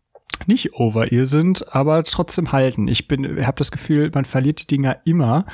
nicht 0.46 0.74
Over-Ear 0.74 1.26
sind, 1.26 1.74
aber 1.74 2.04
trotzdem 2.04 2.52
halten. 2.52 2.88
Ich 2.88 3.08
bin, 3.08 3.46
habe 3.46 3.58
das 3.58 3.70
Gefühl, 3.70 4.10
man 4.14 4.24
verliert 4.24 4.60
die 4.62 4.66
Dinger 4.66 4.98
immer 5.04 5.46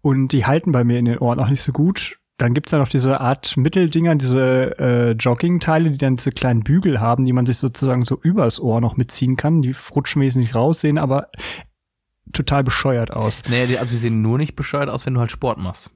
und 0.00 0.28
die 0.28 0.46
halten 0.46 0.72
bei 0.72 0.84
mir 0.84 0.98
in 0.98 1.06
den 1.06 1.18
Ohren 1.18 1.40
auch 1.40 1.48
nicht 1.48 1.62
so 1.62 1.72
gut. 1.72 2.18
Dann 2.42 2.54
gibt's 2.54 2.72
ja 2.72 2.78
noch 2.78 2.88
diese 2.88 3.20
Art 3.20 3.56
Mitteldinger, 3.56 4.16
diese 4.16 4.76
äh, 4.76 5.10
Jogging-Teile, 5.12 5.92
die 5.92 5.98
dann 5.98 6.16
diese 6.16 6.32
kleinen 6.32 6.64
Bügel 6.64 6.98
haben, 7.00 7.24
die 7.24 7.32
man 7.32 7.46
sich 7.46 7.58
sozusagen 7.58 8.04
so 8.04 8.18
übers 8.20 8.58
Ohr 8.58 8.80
noch 8.80 8.96
mitziehen 8.96 9.36
kann. 9.36 9.62
Die 9.62 9.72
frutschen 9.72 10.20
wesentlich 10.20 10.52
raus, 10.56 10.80
sehen 10.80 10.98
aber 10.98 11.28
total 12.32 12.64
bescheuert 12.64 13.12
aus. 13.12 13.42
Naja, 13.48 13.78
also 13.78 13.90
sie 13.92 13.98
sehen 13.98 14.22
nur 14.22 14.38
nicht 14.38 14.56
bescheuert 14.56 14.88
aus, 14.88 15.06
wenn 15.06 15.14
du 15.14 15.20
halt 15.20 15.30
Sport 15.30 15.58
machst. 15.58 15.92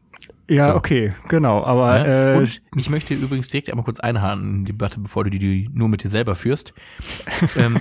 Ja, 0.48 0.66
So. 0.66 0.74
okay, 0.76 1.14
genau. 1.28 1.64
Aber 1.64 1.98
Ne? 2.04 2.34
äh, 2.34 2.38
Und 2.38 2.62
ich 2.76 2.90
möchte 2.90 3.14
übrigens 3.14 3.48
direkt 3.48 3.68
einmal 3.68 3.84
kurz 3.84 3.98
einhaken 3.98 4.48
in 4.48 4.64
die 4.66 4.70
Debatte, 4.72 5.00
bevor 5.00 5.24
du 5.24 5.30
die, 5.30 5.40
die 5.40 5.68
nur 5.74 5.88
mit 5.88 6.04
dir 6.04 6.08
selber 6.08 6.36
führst. 6.36 6.72
ähm, 7.56 7.80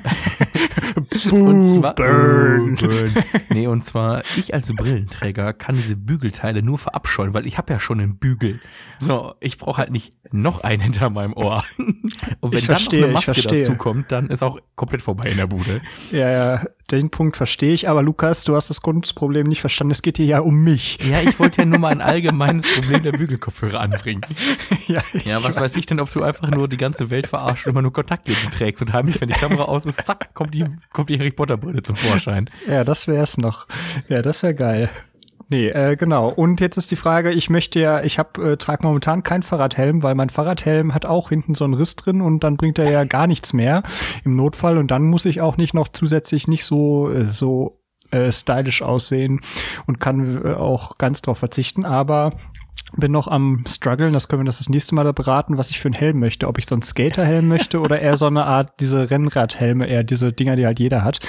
und 1.31 1.63
zwar, 1.63 1.95
burn. 1.95 2.75
Burn. 2.75 3.13
Nee, 3.49 3.67
und 3.67 3.83
zwar, 3.83 4.23
ich 4.37 4.53
als 4.53 4.73
Brillenträger 4.73 5.53
kann 5.53 5.75
diese 5.75 5.95
Bügelteile 5.95 6.61
nur 6.61 6.77
verabscheuen, 6.77 7.33
weil 7.33 7.45
ich 7.45 7.57
habe 7.57 7.73
ja 7.73 7.79
schon 7.79 7.99
einen 7.99 8.17
Bügel. 8.17 8.59
So, 8.99 9.33
ich 9.41 9.57
brauche 9.57 9.77
halt 9.77 9.91
nicht 9.91 10.13
noch 10.31 10.61
einen 10.61 10.81
hinter 10.81 11.09
meinem 11.09 11.33
Ohr. 11.33 11.63
Und 11.77 12.51
wenn 12.51 12.59
Ich 12.59 12.67
dann 12.67 12.77
verstehe, 12.77 13.01
noch 13.01 13.07
eine 13.07 13.13
Maske 13.13 13.41
dazu 13.41 13.75
kommt, 13.75 14.11
dann 14.11 14.29
ist 14.29 14.43
auch 14.43 14.59
komplett 14.75 15.01
vorbei 15.01 15.29
in 15.29 15.37
der 15.37 15.47
Bude. 15.47 15.81
ja, 16.11 16.29
ja, 16.29 16.63
den 16.91 17.09
Punkt 17.09 17.37
verstehe 17.37 17.73
ich. 17.73 17.89
Aber 17.89 18.03
Lukas, 18.03 18.43
du 18.43 18.55
hast 18.55 18.69
das 18.69 18.81
Grundproblem 18.81 19.47
nicht 19.47 19.61
verstanden. 19.61 19.91
Es 19.91 20.01
geht 20.01 20.17
hier 20.17 20.25
ja 20.25 20.39
um 20.39 20.63
mich. 20.63 20.97
Ja, 21.03 21.21
ich 21.21 21.39
wollte 21.39 21.59
ja 21.59 21.65
nur 21.65 21.79
mal 21.79 21.91
ein 21.91 22.01
allgemeines 22.01 22.73
Problem 22.73 23.03
der 23.03 23.11
Bügelkopfhörer 23.11 23.79
anbringen. 23.79 24.21
ja, 24.87 25.01
Ja, 25.23 25.43
was 25.43 25.59
weiß 25.59 25.75
ich 25.75 25.85
denn, 25.85 25.99
ob 25.99 26.11
du 26.11 26.23
einfach 26.23 26.49
nur 26.49 26.67
die 26.67 26.77
ganze 26.77 27.09
Welt 27.09 27.27
verarscht 27.27 27.65
und 27.65 27.71
immer 27.71 27.81
nur 27.81 27.93
Kontaktlinsen 27.93 28.51
trägst 28.51 28.81
und 28.81 28.93
heimlich, 28.93 29.19
wenn 29.21 29.29
die 29.29 29.35
Kamera 29.35 29.63
aus 29.63 29.85
ist, 29.85 30.05
zack, 30.05 30.33
kommt 30.45 30.55
die, 30.55 30.65
kommt 30.91 31.09
die 31.09 31.19
Harry 31.19 31.31
Potter 31.31 31.57
Brille 31.57 31.81
zum 31.81 31.95
Vorschein. 31.95 32.49
ja, 32.67 32.83
das 32.83 33.07
wär's 33.07 33.37
noch. 33.37 33.67
Ja, 34.07 34.21
das 34.21 34.43
wäre 34.43 34.55
geil. 34.55 34.89
Nee, 35.47 35.67
äh, 35.67 35.95
genau. 35.95 36.29
Und 36.29 36.59
jetzt 36.59 36.77
ist 36.77 36.89
die 36.89 36.95
Frage, 36.95 37.31
ich 37.31 37.49
möchte 37.51 37.79
ja, 37.79 38.03
ich 38.03 38.17
hab, 38.17 38.37
äh, 38.39 38.57
trage 38.57 38.85
momentan 38.85 39.21
keinen 39.21 39.43
Fahrradhelm, 39.43 40.01
weil 40.01 40.15
mein 40.15 40.29
Fahrradhelm 40.29 40.93
hat 40.93 41.05
auch 41.05 41.29
hinten 41.29 41.53
so 41.53 41.65
einen 41.65 41.75
Riss 41.75 41.95
drin 41.95 42.21
und 42.21 42.43
dann 42.43 42.57
bringt 42.57 42.79
er 42.79 42.89
ja 42.89 43.03
gar 43.05 43.27
nichts 43.27 43.53
mehr 43.53 43.83
im 44.23 44.35
Notfall 44.35 44.77
und 44.77 44.89
dann 44.89 45.03
muss 45.03 45.25
ich 45.25 45.41
auch 45.41 45.57
nicht 45.57 45.73
noch 45.73 45.87
zusätzlich 45.89 46.47
nicht 46.47 46.65
so 46.65 47.11
äh, 47.11 47.25
so 47.25 47.79
äh, 48.11 48.31
stylisch 48.31 48.81
aussehen 48.81 49.41
und 49.85 49.99
kann 49.99 50.43
äh, 50.43 50.53
auch 50.53 50.97
ganz 50.97 51.21
drauf 51.21 51.37
verzichten, 51.37 51.85
aber 51.85 52.33
bin 52.97 53.11
noch 53.11 53.27
am 53.27 53.63
struggeln, 53.67 54.13
das 54.13 54.27
können 54.27 54.41
wir 54.41 54.45
das 54.45 54.59
das 54.59 54.69
nächste 54.69 54.95
Mal 54.95 55.03
da 55.03 55.11
beraten, 55.11 55.57
was 55.57 55.69
ich 55.69 55.79
für 55.79 55.87
einen 55.87 55.95
Helm 55.95 56.19
möchte, 56.19 56.47
ob 56.47 56.57
ich 56.57 56.65
so 56.65 56.75
einen 56.75 56.81
Skaterhelm 56.81 57.47
möchte 57.47 57.79
oder 57.79 57.99
eher 57.99 58.17
so 58.17 58.27
eine 58.27 58.45
Art 58.45 58.79
diese 58.79 59.09
Rennradhelme, 59.09 59.87
eher 59.87 60.03
diese 60.03 60.31
Dinger, 60.31 60.55
die 60.55 60.65
halt 60.65 60.79
jeder 60.79 61.03
hat. 61.03 61.19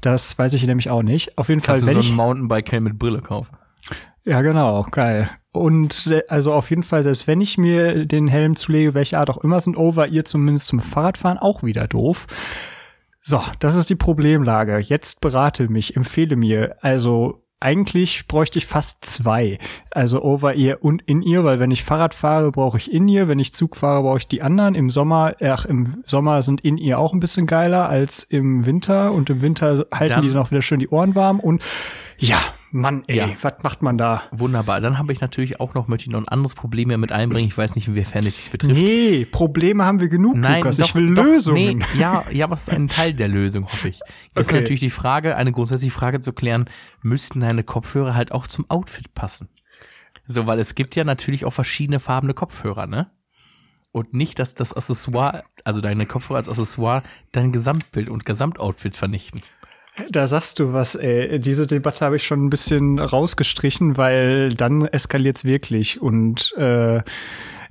Das 0.00 0.38
weiß 0.38 0.54
ich 0.54 0.66
nämlich 0.66 0.88
auch 0.90 1.02
nicht. 1.02 1.36
Auf 1.36 1.48
jeden 1.48 1.60
Kannst 1.60 1.84
Fall, 1.84 1.92
du 1.92 1.96
wenn 1.96 2.02
so 2.02 2.06
ich 2.06 2.10
einen 2.10 2.16
Mountainbike-Helm 2.16 2.84
mit 2.84 2.98
Brille 2.98 3.20
kaufen? 3.20 3.56
ja, 4.24 4.42
genau, 4.42 4.86
geil. 4.90 5.30
Und 5.52 6.14
also 6.28 6.52
auf 6.52 6.70
jeden 6.70 6.84
Fall, 6.84 7.02
selbst 7.02 7.26
wenn 7.26 7.40
ich 7.40 7.58
mir 7.58 8.06
den 8.06 8.28
Helm 8.28 8.54
zulege, 8.54 8.94
welche 8.94 9.18
Art 9.18 9.30
auch 9.30 9.38
immer, 9.38 9.60
sind 9.60 9.76
Over-Ear 9.76 10.24
zumindest 10.24 10.68
zum 10.68 10.80
Fahrradfahren 10.80 11.38
auch 11.38 11.62
wieder 11.62 11.88
doof. 11.88 12.26
So, 13.22 13.40
das 13.58 13.74
ist 13.74 13.90
die 13.90 13.96
Problemlage. 13.96 14.78
Jetzt 14.78 15.20
berate 15.20 15.68
mich, 15.68 15.96
empfehle 15.96 16.36
mir. 16.36 16.76
Also 16.82 17.42
eigentlich 17.60 18.26
bräuchte 18.26 18.58
ich 18.58 18.66
fast 18.66 19.04
zwei. 19.04 19.58
Also 19.90 20.22
Over-Ear 20.22 20.78
und 20.82 21.02
In-Ear, 21.02 21.44
weil 21.44 21.60
wenn 21.60 21.70
ich 21.70 21.84
Fahrrad 21.84 22.14
fahre, 22.14 22.50
brauche 22.52 22.78
ich 22.78 22.90
In-Ear. 22.92 23.28
Wenn 23.28 23.38
ich 23.38 23.52
Zug 23.54 23.76
fahre, 23.76 24.02
brauche 24.02 24.16
ich 24.18 24.28
die 24.28 24.42
anderen. 24.42 24.74
Im 24.74 24.88
Sommer, 24.90 25.34
ach, 25.42 25.66
im 25.66 26.02
Sommer 26.06 26.42
sind 26.42 26.62
In-Ear 26.62 26.98
auch 26.98 27.12
ein 27.12 27.20
bisschen 27.20 27.46
geiler 27.46 27.88
als 27.88 28.24
im 28.24 28.64
Winter. 28.66 29.12
Und 29.12 29.28
im 29.30 29.42
Winter 29.42 29.84
halten 29.92 30.12
Dann- 30.14 30.22
die 30.22 30.28
dann 30.28 30.38
auch 30.38 30.50
wieder 30.50 30.62
schön 30.62 30.80
die 30.80 30.88
Ohren 30.88 31.14
warm. 31.14 31.38
Und 31.38 31.62
ja, 32.18 32.38
Mann, 32.72 33.02
ey, 33.08 33.16
Ja. 33.16 33.28
was 33.42 33.54
macht 33.62 33.82
man 33.82 33.98
da? 33.98 34.22
Wunderbar. 34.30 34.80
Dann 34.80 34.96
habe 34.98 35.12
ich 35.12 35.20
natürlich 35.20 35.58
auch 35.60 35.74
noch, 35.74 35.88
möchte 35.88 36.06
ich 36.06 36.12
noch 36.12 36.20
ein 36.20 36.28
anderes 36.28 36.54
Problem 36.54 36.88
hier 36.88 36.98
mit 36.98 37.10
einbringen. 37.10 37.48
Ich 37.48 37.58
weiß 37.58 37.74
nicht, 37.74 37.88
inwiefern 37.88 38.22
dich 38.22 38.36
das 38.36 38.48
betrifft. 38.50 38.74
Nee, 38.80 39.24
Probleme 39.24 39.84
haben 39.84 39.98
wir 40.00 40.08
genug, 40.08 40.36
Lukas. 40.36 40.76
doch, 40.76 40.86
ich 40.86 40.94
will 40.94 41.14
doch, 41.14 41.24
Lösungen. 41.24 41.78
Nee, 41.78 41.98
ja, 41.98 42.22
ja, 42.30 42.48
was 42.48 42.68
ist 42.68 42.70
ein 42.74 42.86
Teil 42.88 43.12
der 43.14 43.26
Lösung, 43.28 43.64
hoffe 43.64 43.88
ich. 43.88 44.00
Jetzt 44.36 44.50
Okay. 44.50 44.60
natürlich 44.60 44.80
die 44.80 44.90
Frage, 44.90 45.34
eine 45.36 45.50
grundsätzliche 45.50 45.92
Frage 45.92 46.20
zu 46.20 46.32
klären, 46.32 46.66
müssten 47.02 47.40
deine 47.40 47.64
Kopfhörer 47.64 48.14
halt 48.14 48.30
auch 48.30 48.46
zum 48.46 48.70
Outfit 48.70 49.14
passen? 49.14 49.48
So, 50.26 50.46
weil 50.46 50.60
es 50.60 50.76
gibt 50.76 50.94
ja 50.94 51.02
natürlich 51.02 51.44
auch 51.44 51.52
verschiedene 51.52 51.98
farbene 51.98 52.34
Kopfhörer, 52.34 52.86
ne? 52.86 53.10
Und 53.92 54.14
nicht, 54.14 54.38
dass 54.38 54.54
das 54.54 54.72
Accessoire, 54.72 55.42
also 55.64 55.80
deine 55.80 56.06
Kopfhörer 56.06 56.36
als 56.38 56.48
Accessoire, 56.48 57.02
dein 57.32 57.50
Gesamtbild 57.50 58.08
und 58.08 58.24
Gesamtoutfit 58.24 58.94
vernichten. 58.96 59.40
Da 60.10 60.26
sagst 60.28 60.58
du 60.58 60.72
was, 60.72 60.94
ey. 60.94 61.38
Diese 61.40 61.66
Debatte 61.66 62.04
habe 62.04 62.16
ich 62.16 62.24
schon 62.24 62.44
ein 62.46 62.50
bisschen 62.50 62.98
rausgestrichen, 62.98 63.96
weil 63.96 64.50
dann 64.54 64.86
eskaliert's 64.86 65.44
wirklich. 65.44 66.00
Und 66.00 66.54
äh, 66.56 67.02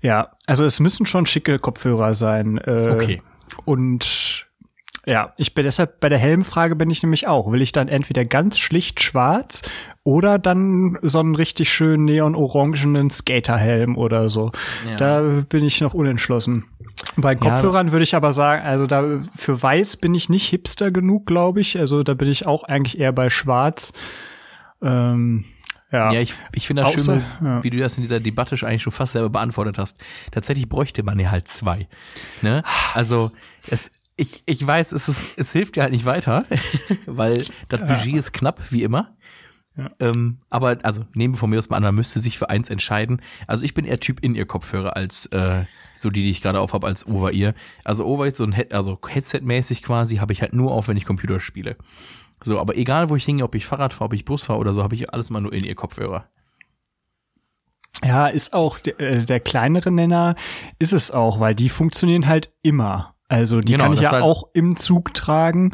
Ja, 0.02 0.32
also 0.46 0.64
es 0.66 0.80
müssen 0.80 1.06
schon 1.06 1.26
schicke 1.26 1.60
Kopfhörer 1.60 2.14
sein. 2.14 2.58
Äh, 2.60 2.90
Okay. 2.92 3.22
Und 3.66 4.46
ja, 5.06 5.34
ich 5.38 5.56
bin 5.56 5.64
deshalb 5.64 6.00
bei 6.02 6.10
der 6.10 6.20
Helmfrage 6.20 6.76
bin 6.76 6.90
ich 6.92 7.02
nämlich 7.02 7.26
auch. 7.28 7.52
Will 7.52 7.62
ich 7.64 7.72
dann 7.72 7.88
entweder 7.88 8.26
ganz 8.26 8.60
schlicht 8.60 9.02
schwarz 9.02 9.64
oder 10.04 10.38
dann 10.38 10.98
so 11.02 11.20
einen 11.20 11.36
richtig 11.36 11.72
schönen 11.72 12.06
neon-orangenen 12.06 13.10
Skaterhelm 13.10 13.98
oder 13.98 14.30
so. 14.30 14.52
Ja. 14.88 14.96
Da 14.98 15.22
bin 15.50 15.64
ich 15.64 15.82
noch 15.82 15.94
unentschlossen. 15.96 16.66
Bei 17.16 17.34
Ja. 17.34 17.38
Kopfhörern 17.40 17.92
würde 17.92 18.04
ich 18.04 18.16
aber 18.16 18.34
sagen, 18.34 18.64
also 18.64 18.88
da 18.88 19.20
für 19.38 19.62
weiß 19.62 19.98
bin 19.98 20.14
ich 20.16 20.30
nicht 20.30 20.48
hipster 20.50 20.92
genug, 20.92 21.26
glaube 21.26 21.62
ich. 21.62 21.78
Also 21.80 22.04
da 22.04 22.14
bin 22.14 22.28
ich 22.30 22.46
auch 22.46 22.64
eigentlich 22.64 23.00
eher 23.00 23.12
bei 23.12 23.30
schwarz. 23.30 23.94
Ähm, 24.82 25.46
ja. 25.92 26.12
Ja, 26.12 26.20
ich, 26.20 26.36
ich 26.54 26.68
finde 26.68 26.84
das 26.84 26.94
Außer- 26.96 27.06
schön, 27.16 27.24
wie, 27.40 27.46
ja. 27.46 27.64
wie 27.64 27.70
du 27.72 27.78
das 27.80 27.98
in 27.98 28.04
dieser 28.04 28.20
Debatte 28.20 28.58
schon 28.58 28.70
eigentlich 28.70 28.84
schon 28.84 28.94
fast 28.94 29.14
selber 29.14 29.30
beantwortet 29.30 29.78
hast. 29.78 30.00
Tatsächlich 30.32 30.70
bräuchte 30.70 31.04
man 31.04 31.18
ja 31.20 31.32
halt 31.32 31.48
zwei. 31.48 31.88
Ne? 32.42 32.64
Also 32.94 33.32
es, 33.70 33.92
ich, 34.16 34.44
ich 34.46 34.66
weiß, 34.66 34.92
es, 34.92 35.10
ist, 35.10 35.38
es 35.38 35.52
hilft 35.52 35.76
dir 35.78 35.82
halt 35.84 35.94
nicht 35.94 36.06
weiter, 36.06 36.44
weil 37.06 37.46
das 37.70 37.80
Budget 37.82 38.14
ist 38.16 38.34
knapp, 38.34 38.60
wie 38.70 38.84
immer. 38.84 39.16
Ja. 39.78 39.90
Ähm, 40.00 40.40
aber 40.50 40.78
also 40.84 41.06
nehmen 41.16 41.36
wir 41.36 41.38
von 41.40 41.50
mir 41.50 41.58
aus 41.58 41.70
mal 41.70 41.78
an, 41.78 41.84
man 41.84 41.96
müsste 41.96 42.20
sich 42.20 42.38
für 42.38 42.50
eins 42.50 42.70
entscheiden. 42.70 43.22
Also 43.48 43.64
ich 43.66 43.74
bin 43.74 43.86
eher 43.86 44.00
Typ 44.00 44.20
in 44.20 44.36
ihr 44.36 44.46
Kopfhörer 44.46 44.96
als 44.96 45.26
äh, 45.28 45.64
so 46.02 46.10
die, 46.10 46.24
die 46.24 46.30
ich 46.30 46.42
gerade 46.42 46.60
auf 46.60 46.74
habe, 46.74 46.88
als 46.88 47.08
Over-Ear. 47.08 47.54
Also 47.84 48.06
Over-Ear, 48.06 48.36
so 48.36 48.44
ein 48.44 48.54
Head, 48.54 48.74
also 48.74 48.98
Headset-mäßig 49.06 49.84
quasi, 49.84 50.18
habe 50.18 50.34
ich 50.34 50.42
halt 50.42 50.54
nur 50.54 50.72
auf, 50.72 50.88
wenn 50.88 50.98
ich 50.98 51.06
Computer 51.06 51.40
spiele. 51.40 51.78
So, 52.44 52.60
aber 52.60 52.78
egal 52.78 53.10
wo 53.10 53.16
ich 53.16 53.26
hingehe, 53.26 53.46
ob 53.46 53.56
ich 53.56 53.66
Fahrrad 53.66 53.94
fahre, 53.94 54.06
ob 54.06 54.14
ich 54.14 54.26
Bus 54.26 54.44
fahre 54.44 54.60
oder 54.60 54.74
so, 54.74 54.84
habe 54.84 54.96
ich 54.96 55.14
alles 55.14 55.30
mal 55.30 55.42
nur 55.42 55.54
in 55.54 55.64
ihr 55.64 55.76
Kopfhörer. 55.76 56.26
Ja, 58.04 58.28
ist 58.28 58.54
auch 58.54 58.80
der, 58.80 59.00
äh, 59.00 59.26
der 59.26 59.42
kleinere 59.42 59.92
Nenner 59.92 60.36
ist 60.78 60.94
es 60.94 61.12
auch, 61.12 61.40
weil 61.40 61.54
die 61.54 61.70
funktionieren 61.70 62.28
halt 62.28 62.54
immer. 62.62 63.16
Also 63.30 63.62
die 63.62 63.74
Genau, 63.74 63.86
kann 63.86 63.94
ich 63.94 64.02
ja 64.02 64.12
halt- 64.12 64.24
auch 64.24 64.50
im 64.54 64.76
Zug 64.76 65.14
tragen 65.14 65.72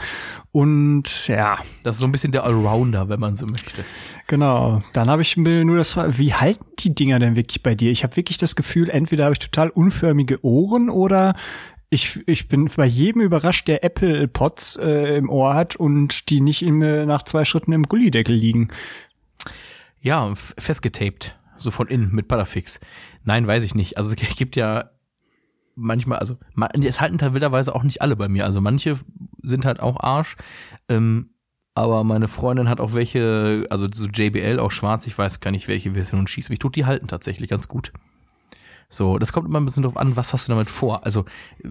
und 0.52 1.28
ja, 1.28 1.58
Das 1.84 1.96
ist 1.96 2.00
so 2.02 2.06
ein 2.06 2.12
bisschen 2.12 2.32
der 2.34 2.44
Allrounder, 2.44 3.08
wenn 3.10 3.20
man 3.20 3.34
so 3.36 3.46
möchte. 3.46 3.86
genau. 4.28 4.82
Dann 4.94 5.08
habe 5.10 5.22
ich 5.22 5.38
mir 5.38 5.64
nur 5.66 5.78
das 5.78 5.96
wie 5.98 6.34
halten 6.34 6.66
die 6.80 6.94
Dinger 6.94 7.18
denn 7.18 7.36
wirklich 7.38 7.64
bei 7.64 7.74
dir? 7.74 7.92
Ich 7.92 8.04
habe 8.04 8.16
wirklich 8.18 8.38
das 8.38 8.56
Gefühl, 8.58 8.90
entweder 8.90 9.24
habe 9.24 9.34
ich 9.34 9.40
total 9.40 9.70
unförmige 9.70 10.44
Ohren 10.46 10.90
oder 10.90 11.34
ich, 11.90 12.20
ich 12.28 12.50
bin 12.50 12.66
bei 12.76 12.86
jedem 12.86 13.22
überrascht, 13.22 13.70
der 13.70 13.84
Apple 13.86 14.28
Pods 14.28 14.76
äh, 14.76 15.16
im 15.16 15.30
Ohr 15.30 15.54
hat 15.54 15.78
und 15.78 16.30
die 16.30 16.42
nicht 16.42 16.62
im, 16.62 16.82
äh, 16.82 17.06
nach 17.06 17.24
zwei 17.24 17.46
Schritten 17.46 17.72
im 17.72 17.84
Gullideckel 17.84 18.36
liegen. 18.36 18.68
Ja, 20.02 20.34
festgetaped. 20.36 21.38
So 21.58 21.72
von 21.72 21.88
innen 21.88 22.12
mit 22.14 22.28
Butterfix. 22.28 22.82
Nein, 23.24 23.48
weiß 23.48 23.64
ich 23.64 23.76
nicht. 23.76 23.98
Also 23.98 24.14
es 24.14 24.18
gibt 24.36 24.56
ja 24.58 24.90
manchmal, 25.76 26.20
also 26.20 26.38
ma- 26.54 26.70
es 26.70 27.02
halten 27.02 27.18
teilweise 27.18 27.76
auch 27.76 27.84
nicht 27.84 28.02
alle 28.02 28.16
bei 28.16 28.28
mir. 28.28 28.46
Also 28.46 28.62
manche 28.62 28.98
sind 29.44 29.66
halt 29.66 29.80
auch 29.80 30.00
Arsch. 30.00 30.36
Ähm, 30.90 31.30
aber 31.74 32.04
meine 32.06 32.30
Freundin 32.30 32.70
hat 32.70 32.80
auch 32.80 32.94
welche, 32.94 33.68
also 33.70 33.88
so 33.92 34.08
JBL, 34.08 34.60
auch 34.60 34.72
schwarz, 34.72 35.06
ich 35.08 35.18
weiß 35.18 35.42
gar 35.42 35.52
nicht, 35.52 35.68
welche 35.68 35.92
Version 35.92 36.22
und 36.22 36.30
schießt 36.30 36.50
mich 36.50 36.60
tot, 36.60 36.76
die 36.78 36.86
halten 36.86 37.08
tatsächlich 37.08 37.50
ganz 37.50 37.68
gut. 37.68 37.92
So, 38.88 39.18
das 39.18 39.34
kommt 39.34 39.48
immer 39.48 39.60
ein 39.60 39.66
bisschen 39.66 39.84
drauf 39.84 39.98
an, 39.98 40.16
was 40.16 40.32
hast 40.32 40.48
du 40.48 40.54
damit 40.54 40.70
vor. 40.70 41.04
Also 41.06 41.26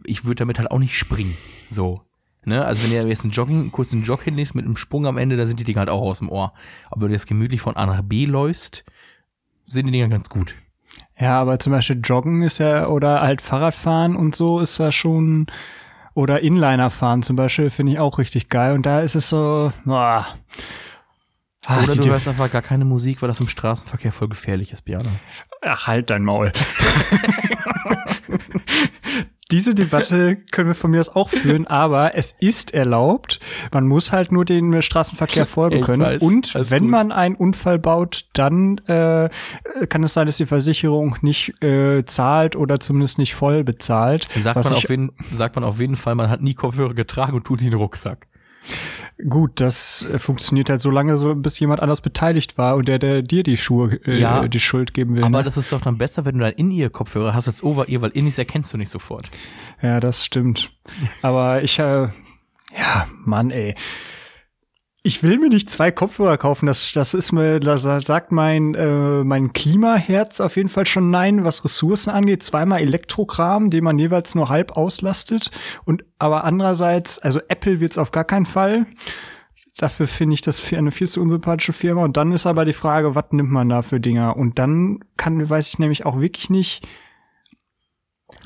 ich 0.05 0.25
würde 0.25 0.37
damit 0.41 0.59
halt 0.59 0.71
auch 0.71 0.79
nicht 0.79 0.99
springen. 0.99 1.37
So. 1.71 2.03
Ne? 2.45 2.63
Also 2.63 2.83
wenn 2.85 2.93
ihr 2.93 3.09
jetzt 3.09 3.23
einen 3.25 3.33
Jogging, 3.33 3.61
einen 3.61 3.73
kurzen 3.73 4.03
Jog 4.03 4.23
hinlegst 4.23 4.55
mit 4.55 4.67
einem 4.67 4.77
Sprung 4.77 5.07
am 5.07 5.17
Ende, 5.17 5.39
da 5.39 5.47
sind 5.47 5.59
die 5.59 5.65
Dinger 5.65 5.79
halt 5.79 5.89
auch 5.89 6.03
aus 6.03 6.19
dem 6.19 6.29
Ohr. 6.29 6.53
Aber 6.91 7.03
wenn 7.03 7.09
du 7.09 7.15
jetzt 7.15 7.27
gemütlich 7.27 7.63
von 7.63 7.77
A 7.77 7.87
nach 7.87 8.03
B 8.03 8.27
läufst, 8.27 8.85
sind 9.67 9.87
die 9.87 9.93
Dinger 9.93 10.09
ganz 10.09 10.29
gut. 10.29 10.55
Ja, 11.19 11.41
aber 11.41 11.59
zum 11.61 11.73
Beispiel 11.73 12.01
Joggen 12.03 12.43
ist 12.43 12.59
ja, 12.59 12.89
oder 12.89 13.21
halt 13.21 13.41
Fahrradfahren 13.41 14.17
und 14.17 14.35
so 14.35 14.61
ist 14.61 14.81
da 14.81 14.91
schon, 14.91 15.47
oder 16.15 16.41
Inliner 16.41 16.91
fahren 16.91 17.23
zum 17.23 17.37
Beispiel, 17.37 17.71
finde 17.71 17.93
ich 17.93 17.99
auch 17.99 18.19
richtig 18.19 18.49
geil. 18.49 18.75
Und 18.75 18.85
da 18.87 19.01
ist 19.01 19.15
es 19.15 19.29
so, 19.29 19.73
boah. 19.85 20.27
Ah, 21.67 21.83
Oder 21.83 21.97
du 21.97 22.11
hörst 22.11 22.29
einfach 22.29 22.51
gar 22.51 22.61
keine 22.61 22.85
Musik, 22.85 23.23
weil 23.23 23.29
das 23.29 23.41
im 23.41 23.49
Straßenverkehr 23.49 24.13
voll 24.13 24.29
gefährlich 24.29 24.73
ist, 24.73 24.83
Björn. 24.83 25.09
Ach, 25.65 25.87
halt 25.87 26.11
dein 26.11 26.23
Maul. 26.23 26.53
Diese 29.51 29.75
Debatte 29.75 30.37
können 30.53 30.69
wir 30.69 30.75
von 30.75 30.91
mir 30.91 31.01
aus 31.01 31.11
auch 31.11 31.29
führen, 31.29 31.67
aber 31.69 32.15
es 32.15 32.33
ist 32.33 32.73
erlaubt. 32.73 33.41
Man 33.73 33.87
muss 33.87 34.11
halt 34.11 34.33
nur 34.33 34.45
den 34.45 34.81
Straßenverkehr 34.81 35.47
folgen 35.47 35.83
können. 35.83 36.03
weiß, 36.03 36.23
Und 36.23 36.55
wenn 36.71 36.85
gut. 36.85 36.91
man 36.91 37.13
einen 37.13 37.35
Unfall 37.35 37.79
baut, 37.79 38.27
dann 38.33 38.79
äh, 38.87 39.29
kann 39.89 40.03
es 40.03 40.15
sein, 40.15 40.27
dass 40.27 40.39
die 40.39 40.47
Versicherung 40.47 41.17
nicht 41.21 41.63
äh, 41.63 42.05
zahlt 42.07 42.57
oder 42.57 42.81
zumindest 42.81 43.19
nicht 43.19 43.35
voll 43.35 43.65
bezahlt. 43.65 44.27
Sagt 44.35 44.57
was 44.57 44.65
man, 44.67 44.75
auf 44.75 44.89
jeden, 44.89 45.13
sagt 45.31 45.57
man 45.57 45.65
auf 45.65 45.79
jeden 45.79 45.97
Fall, 45.97 46.15
man 46.15 46.31
hat 46.31 46.41
nie 46.41 46.55
Kopfhörer 46.55 46.95
getragen 46.95 47.35
und 47.35 47.45
tut 47.45 47.61
sie 47.61 47.67
in 47.67 47.73
den 47.73 47.81
Rucksack. 47.81 48.27
Gut, 49.29 49.61
das 49.61 50.07
äh, 50.13 50.19
funktioniert 50.19 50.69
halt 50.71 50.81
so 50.81 50.91
lange, 50.91 51.19
so 51.19 51.35
bis 51.35 51.59
jemand 51.61 51.81
anders 51.81 52.01
beteiligt 52.01 52.59
war 52.59 52.77
und 52.77 52.89
der, 52.89 52.99
der 52.99 53.23
dir 53.23 53.43
die 53.43 53.57
Schuhe, 53.57 54.01
äh, 54.05 54.19
Ja, 54.19 54.49
die 54.49 54.61
Schuld 54.61 54.93
geben 54.93 55.15
will. 55.15 55.23
Aber 55.23 55.39
ne? 55.39 55.45
das 55.45 55.57
ist 55.57 55.73
doch 55.73 55.81
dann 55.81 55.99
besser, 55.99 56.25
wenn 56.25 56.39
du 56.39 56.45
dann 56.45 56.55
in 56.55 56.71
ihr 56.71 56.91
Kopfhörer 56.91 57.35
hast 57.35 57.47
als 57.47 57.63
over 57.63 57.89
ihr, 57.89 58.03
weil 58.03 58.11
Innis 58.11 58.39
erkennst 58.39 58.73
du 58.73 58.77
nicht 58.77 58.91
sofort. 58.91 59.31
Ja, 59.83 60.01
das 60.01 60.25
stimmt. 60.25 60.73
Aber 61.23 61.63
ich, 61.63 61.79
äh, 61.79 62.09
ja, 62.77 63.07
Mann, 63.25 63.51
ey. 63.51 63.75
Ich 65.07 65.23
will 65.23 65.39
mir 65.39 65.51
nicht 65.51 65.69
zwei 65.69 65.91
Kopfhörer 65.91 66.39
kaufen. 66.39 66.65
Das, 66.65 66.91
das 66.93 67.13
ist 67.13 67.31
mir, 67.31 67.61
da 67.61 67.77
sagt 67.77 68.33
mein, 68.33 68.75
äh, 68.75 69.23
mein 69.23 69.53
Klimaherz 69.53 70.41
auf 70.41 70.57
jeden 70.57 70.71
Fall 70.71 70.87
schon 70.87 71.11
nein, 71.11 71.45
was 71.45 71.63
Ressourcen 71.63 72.09
angeht. 72.09 72.43
Zweimal 72.43 72.81
Elektrokram, 72.81 73.69
den 73.69 73.85
man 73.85 73.99
jeweils 73.99 74.35
nur 74.35 74.49
halb 74.49 74.79
auslastet. 74.79 75.51
Und 75.85 76.05
aber 76.19 76.45
andererseits, 76.45 77.19
also 77.19 77.41
Apple 77.49 77.81
wird's 77.81 77.99
auf 77.99 78.13
gar 78.13 78.25
keinen 78.25 78.47
Fall. 78.47 78.87
Dafür 79.77 80.07
finde 80.07 80.35
ich 80.35 80.41
das 80.41 80.61
für 80.61 80.79
eine 80.79 80.91
viel 80.91 81.09
zu 81.09 81.21
unsympathische 81.21 81.75
Firma. 81.75 82.03
Und 82.03 82.17
dann 82.17 82.33
ist 82.33 82.47
aber 82.47 82.65
die 82.65 82.73
Frage, 82.73 83.15
was 83.15 83.27
nimmt 83.33 83.51
man 83.51 83.69
da 83.69 83.83
für 83.83 84.01
Dinger? 84.01 84.39
Und 84.39 84.59
dann 84.59 85.01
kann, 85.19 85.51
weiß 85.51 85.69
ich 85.69 85.79
nämlich 85.79 86.07
auch 86.07 86.19
wirklich 86.19 86.49
nicht. 86.49 86.89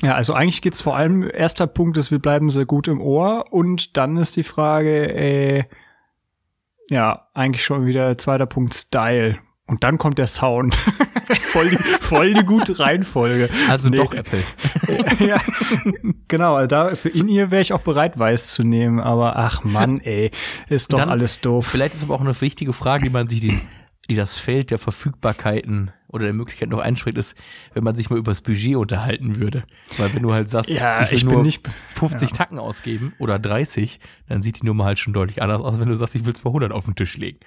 Ja, 0.01 0.15
also 0.15 0.33
eigentlich 0.33 0.61
geht's 0.61 0.81
vor 0.81 0.97
allem, 0.97 1.23
erster 1.23 1.67
Punkt 1.67 1.95
ist, 1.95 2.11
wir 2.11 2.19
bleiben 2.19 2.49
sehr 2.49 2.65
gut 2.65 2.89
im 2.89 2.99
Ohr. 2.99 3.45
Und 3.53 3.95
dann 3.95 4.17
ist 4.17 4.35
die 4.35 4.43
Frage, 4.43 5.13
äh, 5.13 5.63
ja, 6.89 7.27
eigentlich 7.33 7.63
schon 7.63 7.85
wieder 7.85 8.17
zweiter 8.17 8.45
Punkt 8.45 8.73
Style. 8.73 9.37
Und 9.67 9.83
dann 9.83 9.99
kommt 9.99 10.17
der 10.17 10.25
Sound. 10.25 10.73
voll, 11.41 11.69
die, 11.69 11.75
voll 11.77 12.33
die 12.33 12.43
gute 12.43 12.79
Reihenfolge. 12.79 13.49
Also 13.69 13.89
Nee. 13.89 13.97
doch 13.97 14.13
Apple. 14.15 14.41
ja, 15.19 15.37
genau. 16.27 16.55
Also 16.55 16.67
da 16.67 16.95
für 16.95 17.09
in 17.09 17.27
ihr 17.27 17.51
wäre 17.51 17.61
ich 17.61 17.71
auch 17.73 17.81
bereit, 17.81 18.17
weiß 18.17 18.47
zu 18.47 18.63
nehmen. 18.63 18.99
Aber 18.99 19.35
ach 19.35 19.63
Mann, 19.63 19.99
ey, 20.01 20.31
ist 20.69 20.91
doch 20.91 20.97
Dann- 20.97 21.09
alles 21.09 21.39
doof. 21.41 21.67
Vielleicht 21.67 21.93
ist 21.93 22.03
aber 22.03 22.15
auch 22.15 22.21
eine 22.21 22.39
wichtige 22.41 22.73
Frage, 22.73 23.03
die 23.03 23.09
man 23.11 23.29
sich, 23.29 23.41
die, 23.41 23.61
die 24.09 24.15
das 24.15 24.39
Feld 24.39 24.71
der 24.71 24.79
Verfügbarkeiten 24.79 25.91
oder 26.09 26.25
der 26.25 26.33
Möglichkeit 26.33 26.69
noch 26.69 26.79
einspringt, 26.79 27.17
ist, 27.17 27.37
wenn 27.73 27.83
man 27.83 27.95
sich 27.95 28.09
mal 28.09 28.17
über 28.17 28.31
das 28.31 28.41
Budget 28.41 28.75
unterhalten 28.75 29.39
würde. 29.39 29.63
Weil 29.97 30.13
wenn 30.13 30.23
du 30.23 30.33
halt 30.33 30.49
sagst, 30.49 30.69
Ja, 30.69 30.99
will 31.09 31.15
ich 31.15 31.23
bin 31.25 31.33
nur 31.33 31.43
nicht- 31.43 31.67
50 31.95 32.33
Tacken 32.33 32.59
ausgeben 32.59 33.13
oder 33.19 33.39
30, 33.39 33.99
dann 34.27 34.41
sieht 34.41 34.61
die 34.61 34.65
Nummer 34.65 34.85
halt 34.85 34.99
schon 34.99 35.13
deutlich 35.13 35.41
anders 35.41 35.61
aus, 35.61 35.79
wenn 35.79 35.87
du 35.87 35.95
sagst, 35.95 36.15
ich 36.15 36.25
will 36.25 36.33
200 36.35 36.71
auf 36.71 36.85
den 36.85 36.95
Tisch 36.95 37.17
legen. 37.17 37.39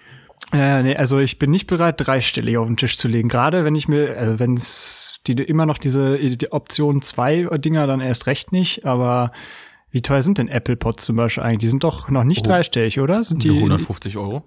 Ja, 0.52 0.82
nee, 0.82 0.96
also 0.96 1.18
ich 1.20 1.38
bin 1.38 1.50
nicht 1.50 1.66
bereit, 1.66 1.94
dreistellig 1.98 2.56
auf 2.56 2.66
den 2.66 2.76
Tisch 2.76 2.98
zu 2.98 3.06
legen. 3.08 3.28
Gerade 3.28 3.64
wenn 3.64 3.74
ich 3.76 3.86
mir, 3.88 4.16
also 4.18 4.38
wenn 4.40 4.54
es 4.54 5.20
die 5.26 5.34
immer 5.34 5.66
noch 5.66 5.78
diese 5.78 6.18
die 6.18 6.50
Option 6.52 7.00
zwei 7.02 7.44
Dinger, 7.58 7.86
dann 7.86 8.00
erst 8.00 8.26
recht 8.26 8.50
nicht. 8.52 8.84
Aber 8.84 9.30
wie 9.92 10.02
teuer 10.02 10.20
sind 10.22 10.38
denn 10.38 10.48
Apple 10.48 10.76
Pods 10.76 11.04
zum 11.04 11.16
Beispiel 11.16 11.44
eigentlich? 11.44 11.58
Die 11.60 11.68
sind 11.68 11.84
doch 11.84 12.10
noch 12.10 12.24
nicht 12.24 12.40
Oh. 12.46 12.48
dreistellig, 12.50 12.98
oder? 12.98 13.22
Sind 13.22 13.44
die 13.44 13.48
Nur 13.48 13.58
150 13.58 14.16
Euro. 14.16 14.42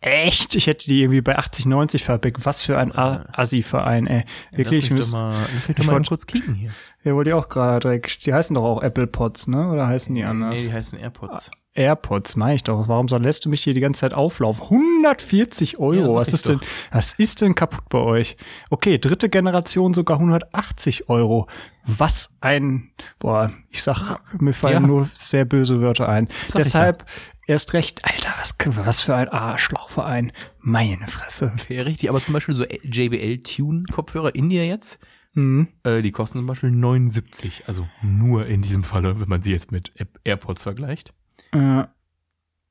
Echt? 0.00 0.54
Ich 0.56 0.66
hätte 0.66 0.86
die 0.88 1.02
irgendwie 1.02 1.20
bei 1.20 1.36
80, 1.38 1.66
90 1.66 2.04
verpickt. 2.04 2.44
Was 2.44 2.62
für 2.64 2.78
ein 2.78 2.94
Assi-Verein, 2.96 4.06
ey. 4.06 4.24
Wirklich, 4.52 4.82
Lass 4.82 4.90
mich 4.90 5.00
ich 5.00 5.06
doch 5.06 5.12
mal, 5.12 5.30
lass 5.32 5.68
mich 5.68 5.68
ich 5.70 5.76
doch 5.76 5.84
mal 5.86 5.92
wollt- 5.94 6.08
kurz 6.08 6.26
kicken 6.26 6.54
hier. 6.54 6.70
ja, 7.04 7.14
wollte 7.14 7.30
ich 7.30 7.34
auch 7.34 7.48
gerade 7.48 7.80
direkt. 7.80 8.24
Die 8.26 8.32
heißen 8.34 8.54
doch 8.54 8.64
auch 8.64 8.82
Apple 8.82 9.06
Pods, 9.06 9.46
ne? 9.48 9.70
Oder 9.70 9.86
heißen 9.86 10.14
die 10.14 10.24
anders? 10.24 10.58
Nee, 10.58 10.66
die 10.66 10.72
heißen 10.72 10.98
AirPods. 10.98 11.50
AirPods, 11.72 12.34
meine 12.34 12.56
ich 12.56 12.64
doch. 12.64 12.88
Warum 12.88 13.06
soll, 13.06 13.22
lässt 13.22 13.44
du 13.44 13.48
mich 13.48 13.62
hier 13.62 13.74
die 13.74 13.80
ganze 13.80 14.00
Zeit 14.00 14.12
auflaufen? 14.12 14.64
140 14.64 15.72
Ja, 15.72 15.78
Euro. 15.78 16.08
sag 16.08 16.16
was 16.16 16.28
ist 16.32 16.48
denn, 16.48 16.58
doch. 16.58 16.66
was 16.90 17.12
ist 17.14 17.40
denn 17.42 17.54
kaputt 17.54 17.84
bei 17.88 17.98
euch? 17.98 18.36
Okay, 18.70 18.98
dritte 18.98 19.28
Generation 19.28 19.94
sogar 19.94 20.18
180 20.18 21.08
Euro. 21.08 21.46
Was 21.86 22.34
ein, 22.40 22.90
boah, 23.20 23.52
ich 23.70 23.82
sag, 23.84 24.18
mir 24.40 24.52
fallen 24.52 24.82
Ja. 24.82 24.86
nur 24.86 25.08
sehr 25.14 25.44
böse 25.44 25.80
Wörter 25.80 26.08
ein. 26.08 26.28
Deshalb 26.56 27.04
erst 27.50 27.72
recht, 27.74 28.04
Alter, 28.04 28.32
was, 28.38 28.56
was 28.86 29.02
für 29.02 29.14
ein 29.14 29.28
Arschlochverein. 29.28 30.32
Meine 30.60 31.06
Fresse. 31.06 31.52
Wäre 31.68 31.86
richtig, 31.86 32.08
aber 32.08 32.22
zum 32.22 32.32
Beispiel 32.34 32.54
so 32.54 32.64
JBL-Tune-Kopfhörer 32.64 34.34
in 34.34 34.48
dir 34.50 34.66
jetzt, 34.66 34.98
Mhm. 35.34 35.68
äh, 35.84 36.02
die 36.02 36.10
kosten 36.10 36.38
zum 36.38 36.46
Beispiel 36.46 36.70
79. 36.72 37.64
Also 37.68 37.86
nur 38.02 38.46
in 38.46 38.62
diesem 38.62 38.82
Falle, 38.82 39.20
wenn 39.20 39.28
man 39.28 39.42
sie 39.42 39.52
jetzt 39.52 39.70
mit 39.70 39.92
App- 39.94 40.18
AirPods 40.24 40.64
vergleicht. 40.64 41.12
Äh, 41.52 41.84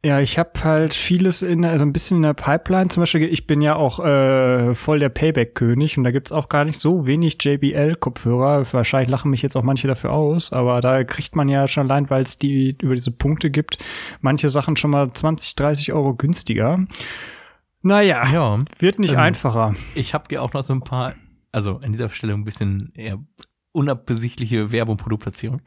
Ja, 0.05 0.21
ich 0.21 0.39
habe 0.39 0.51
halt 0.63 0.93
vieles 0.93 1.41
in, 1.41 1.65
also 1.65 1.83
ein 1.83 1.91
bisschen 1.91 2.17
in 2.17 2.23
der 2.23 2.33
Pipeline. 2.33 2.87
Zum 2.87 3.01
Beispiel, 3.01 3.23
ich 3.23 3.47
bin 3.47 3.61
ja 3.61 3.75
auch 3.75 3.99
äh, 3.99 4.73
voll 4.73 4.99
der 4.99 5.09
Payback-König 5.09 5.97
und 5.97 6.05
da 6.05 6.11
gibt's 6.11 6.31
auch 6.31 6.47
gar 6.47 6.63
nicht 6.63 6.79
so 6.79 7.05
wenig 7.05 7.37
JBL-Kopfhörer. 7.43 8.65
Wahrscheinlich 8.71 9.09
lachen 9.09 9.29
mich 9.29 9.41
jetzt 9.41 9.57
auch 9.57 9.63
manche 9.63 9.89
dafür 9.89 10.11
aus, 10.13 10.53
aber 10.53 10.79
da 10.79 11.03
kriegt 11.03 11.35
man 11.35 11.49
ja 11.49 11.67
schon 11.67 11.91
allein, 11.91 12.09
weil 12.09 12.21
es 12.23 12.37
die 12.37 12.77
über 12.81 12.95
diese 12.95 13.11
Punkte 13.11 13.49
gibt, 13.49 13.77
manche 14.21 14.49
Sachen 14.49 14.77
schon 14.77 14.91
mal 14.91 15.11
20, 15.11 15.55
30 15.55 15.91
Euro 15.91 16.13
günstiger. 16.15 16.85
Naja, 17.81 18.23
Ja. 18.31 18.57
wird 18.79 18.99
nicht 18.99 19.13
Ähm, 19.13 19.19
einfacher. 19.19 19.75
Ich 19.95 20.13
habe 20.13 20.29
dir 20.29 20.41
auch 20.43 20.53
noch 20.53 20.63
so 20.63 20.71
ein 20.71 20.81
paar, 20.81 21.15
also 21.51 21.77
an 21.83 21.91
dieser 21.91 22.07
Stelle 22.07 22.33
ein 22.35 22.45
bisschen 22.45 22.93
eher 22.95 23.19
unabsichtliche 23.73 24.71
Werbung, 24.71 24.95
Produktplatzierung. 24.95 25.61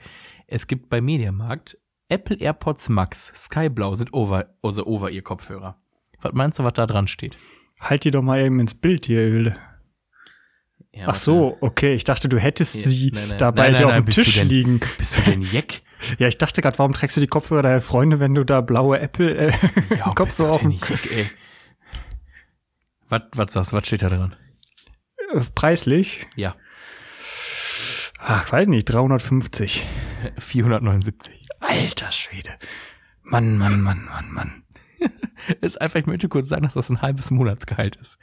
Es 0.46 0.66
gibt 0.66 0.88
bei 0.88 1.00
Mediamarkt 1.02 1.76
Apple 2.12 2.36
AirPods 2.38 2.88
Max 2.88 3.32
Skyblau 3.34 3.94
sind 3.94 4.12
over, 4.12 4.46
also 4.62 4.86
over 4.86 5.10
ihr 5.10 5.22
Kopfhörer. 5.22 5.76
Was 6.20 6.32
meinst 6.34 6.58
du, 6.58 6.64
was 6.64 6.74
da 6.74 6.86
dran 6.86 7.08
steht? 7.08 7.36
Halt 7.80 8.04
die 8.04 8.10
doch 8.10 8.22
mal 8.22 8.40
eben 8.40 8.60
ins 8.60 8.74
Bild 8.74 9.06
hier, 9.06 9.20
Hilde. 9.20 9.56
Ja, 10.92 11.04
Ach 11.08 11.16
so, 11.16 11.56
okay. 11.62 11.94
Ich 11.94 12.04
dachte, 12.04 12.28
du 12.28 12.38
hättest 12.38 12.74
Ja, 12.74 12.90
sie 12.90 13.10
nein, 13.14 13.28
nein. 13.28 13.38
dabei 13.38 13.70
Nein, 13.70 13.76
dir 13.78 13.86
auf 13.88 13.94
dem 13.94 14.06
Tisch 14.06 14.34
denn- 14.34 14.48
liegen. 14.48 14.80
Bist 14.98 15.16
du 15.18 15.22
denn 15.22 15.42
Jeck? 15.42 15.82
Ja, 16.18 16.26
ich 16.26 16.36
dachte 16.36 16.60
gerade, 16.62 16.76
warum 16.80 16.92
trägst 16.94 17.16
du 17.16 17.20
die 17.20 17.28
Kopfhörer 17.28 17.62
deiner 17.62 17.80
Freunde, 17.80 18.18
wenn 18.18 18.34
du 18.34 18.42
da 18.42 18.60
blaue 18.60 18.98
Apple 18.98 19.36
äh, 19.36 19.52
Ja, 19.96 20.10
Kopfhörer 20.16 20.50
auf 20.50 20.60
dem 20.62 20.72
Jeck, 20.72 21.12
ey? 21.12 21.30
Was, 23.08 23.22
was 23.36 23.52
sagst 23.52 23.70
du, 23.72 23.76
was 23.76 23.86
steht 23.86 24.02
da 24.02 24.08
dran? 24.08 24.34
äh, 25.32 25.40
preislich? 25.54 26.26
Ja, 26.34 26.56
Ach, 28.18 28.50
weiß 28.52 28.66
nicht, 28.68 28.84
350. 28.86 29.84
479. 30.38 31.41
Alter 31.62 32.12
Schwede. 32.12 32.50
Mann, 33.22 33.56
Mann, 33.56 33.80
Mann, 33.82 34.04
Mann, 34.04 34.32
Mann. 34.32 34.62
Ist 35.60 35.80
einfach, 35.80 35.98
ich 36.00 36.06
möchte 36.06 36.28
kurz 36.28 36.48
sagen, 36.48 36.62
dass 36.62 36.74
das 36.74 36.90
ein 36.90 37.02
halbes 37.02 37.30
Monatsgehalt 37.30 37.96
ist. 37.96 38.18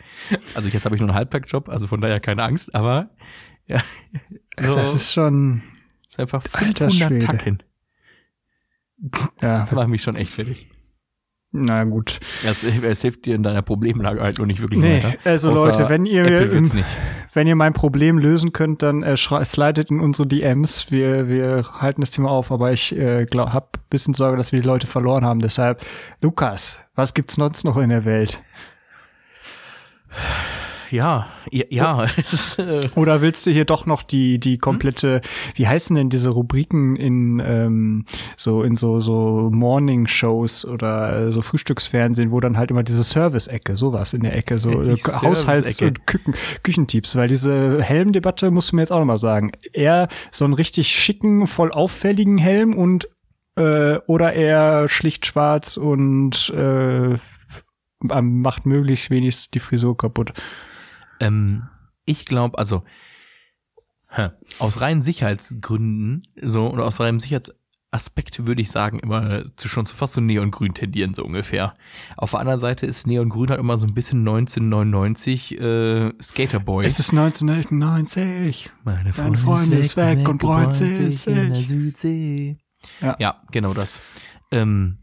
Also 0.55 0.69
jetzt 0.69 0.85
habe 0.85 0.95
ich 0.95 1.01
nur 1.01 1.09
einen 1.09 1.17
Halbtagsjob, 1.17 1.67
also 1.69 1.87
von 1.87 1.99
daher 2.01 2.19
keine 2.19 2.43
Angst, 2.43 2.73
aber 2.73 3.09
ja, 3.65 3.83
so, 4.59 4.73
Das 4.75 4.93
ist 4.93 5.11
schon, 5.11 5.61
ist 6.07 6.19
einfach 6.19 6.43
Alter 6.53 6.89
500 6.89 6.93
Schwede. 6.93 7.25
Tacken. 7.25 7.63
ja, 9.41 9.57
Das 9.57 9.71
macht 9.73 9.89
mich 9.89 10.01
schon 10.01 10.15
echt 10.15 10.31
fertig. 10.31 10.69
Na 11.51 11.83
gut. 11.83 12.19
Das, 12.43 12.63
es 12.63 13.01
hilft 13.01 13.25
dir 13.25 13.35
in 13.35 13.43
deiner 13.43 13.61
Problemlage 13.61 14.21
halt 14.21 14.37
noch 14.37 14.45
nicht 14.45 14.61
wirklich 14.61 14.81
Nee, 14.81 15.03
weiter. 15.03 15.17
also 15.25 15.49
Außer 15.51 15.65
Leute, 15.65 15.89
wenn 15.89 16.05
ihr, 16.05 16.51
im, 16.51 16.71
wenn 17.33 17.47
ihr 17.47 17.55
mein 17.55 17.73
Problem 17.73 18.19
lösen 18.19 18.53
könnt, 18.53 18.83
dann 18.83 19.01
äh, 19.03 19.17
slidet 19.17 19.89
in 19.89 19.99
unsere 19.99 20.27
DMs. 20.27 20.91
Wir, 20.91 21.27
wir 21.27 21.65
halten 21.79 22.01
das 22.01 22.11
Thema 22.11 22.29
auf, 22.29 22.51
aber 22.51 22.71
ich 22.71 22.95
äh, 22.95 23.25
glaub, 23.25 23.51
hab 23.53 23.77
ein 23.77 23.83
bisschen 23.89 24.13
Sorge, 24.13 24.37
dass 24.37 24.51
wir 24.51 24.61
die 24.61 24.67
Leute 24.67 24.85
verloren 24.87 25.25
haben. 25.25 25.39
Deshalb, 25.39 25.81
Lukas, 26.21 26.79
was 26.95 27.13
gibt's 27.15 27.35
sonst 27.35 27.63
noch 27.63 27.77
in 27.77 27.89
der 27.89 28.05
Welt? 28.05 28.41
Ja, 30.91 31.27
ja, 31.51 31.65
ja. 31.69 32.03
ist, 32.17 32.59
äh, 32.59 32.79
Oder 32.95 33.21
willst 33.21 33.45
du 33.45 33.51
hier 33.51 33.65
doch 33.65 33.85
noch 33.85 34.01
die 34.01 34.39
die 34.39 34.57
komplette, 34.57 35.21
wie 35.55 35.67
heißen 35.67 35.95
denn 35.95 36.09
diese 36.09 36.31
Rubriken 36.31 36.95
in 36.95 37.41
ähm, 37.43 38.05
so 38.37 38.63
in 38.63 38.75
so 38.75 38.99
so 38.99 39.49
Morning 39.51 40.07
Shows 40.07 40.65
oder 40.65 41.31
so 41.31 41.41
Frühstücksfernsehen, 41.41 42.31
wo 42.31 42.39
dann 42.39 42.57
halt 42.57 42.71
immer 42.71 42.83
diese 42.83 43.03
Service-Ecke, 43.03 43.75
sowas 43.75 44.13
in 44.13 44.23
der 44.23 44.35
Ecke, 44.35 44.57
so 44.57 44.69
Die 44.81 44.91
äh, 44.91 44.95
Haushalts- 44.95 45.81
und 45.81 46.05
Küchen, 46.07 46.33
Küchentipps, 46.63 47.15
weil 47.15 47.27
diese 47.27 47.81
Helmdebatte 47.81 48.51
musst 48.51 48.71
du 48.71 48.75
mir 48.75 48.83
jetzt 48.83 48.91
auch 48.91 48.99
noch 48.99 49.05
mal 49.05 49.17
sagen. 49.17 49.51
Eher 49.73 50.07
so 50.31 50.45
einen 50.45 50.53
richtig 50.53 50.89
schicken, 50.89 51.47
voll 51.47 51.71
auffälligen 51.71 52.37
Helm 52.37 52.73
und 52.75 53.07
äh, 53.55 53.97
oder 54.07 54.33
eher 54.33 54.87
schlicht 54.89 55.25
schwarz 55.25 55.77
und 55.77 56.49
äh, 56.55 57.17
macht 58.01 58.65
möglichst 58.65 59.09
wenig 59.09 59.51
die 59.51 59.59
Frisur 59.59 59.97
kaputt. 59.97 60.33
Ähm, 61.19 61.67
ich 62.05 62.25
glaube, 62.25 62.57
also 62.57 62.83
hä, 64.11 64.29
aus 64.59 64.81
reinen 64.81 65.01
Sicherheitsgründen, 65.01 66.23
so 66.41 66.71
oder 66.71 66.85
aus 66.85 66.99
reinem 66.99 67.19
Sicherheitsaspekt 67.19 68.45
würde 68.45 68.61
ich 68.61 68.71
sagen, 68.71 68.99
immer 68.99 69.43
zu 69.55 69.67
schon 69.67 69.85
zu 69.85 69.95
fast 69.95 70.13
so 70.13 70.21
Neongrün 70.21 70.73
tendieren, 70.73 71.13
so 71.13 71.23
ungefähr. 71.23 71.75
Auf 72.17 72.31
der 72.31 72.39
anderen 72.39 72.59
Seite 72.59 72.85
ist 72.85 73.07
Neongrün 73.07 73.49
halt 73.49 73.59
immer 73.59 73.77
so 73.77 73.87
ein 73.87 73.93
bisschen 73.93 74.19
1999 74.19 75.59
äh, 75.59 76.13
Skaterboy. 76.21 76.85
Es 76.85 76.99
ist 76.99 77.11
1990. 77.11 78.71
Meine 78.83 79.11
Dein 79.11 79.35
Freund 79.37 79.73
ist 79.73 79.97
weg 79.97 80.27
und 80.27 80.41
freut 80.41 80.73
sich. 80.73 81.27
in 81.27 81.35
der 81.35 81.55
Südsee. 81.55 82.57
Ja. 83.01 83.15
ja, 83.19 83.41
genau 83.51 83.73
das. 83.73 83.99
Ähm, 84.51 84.98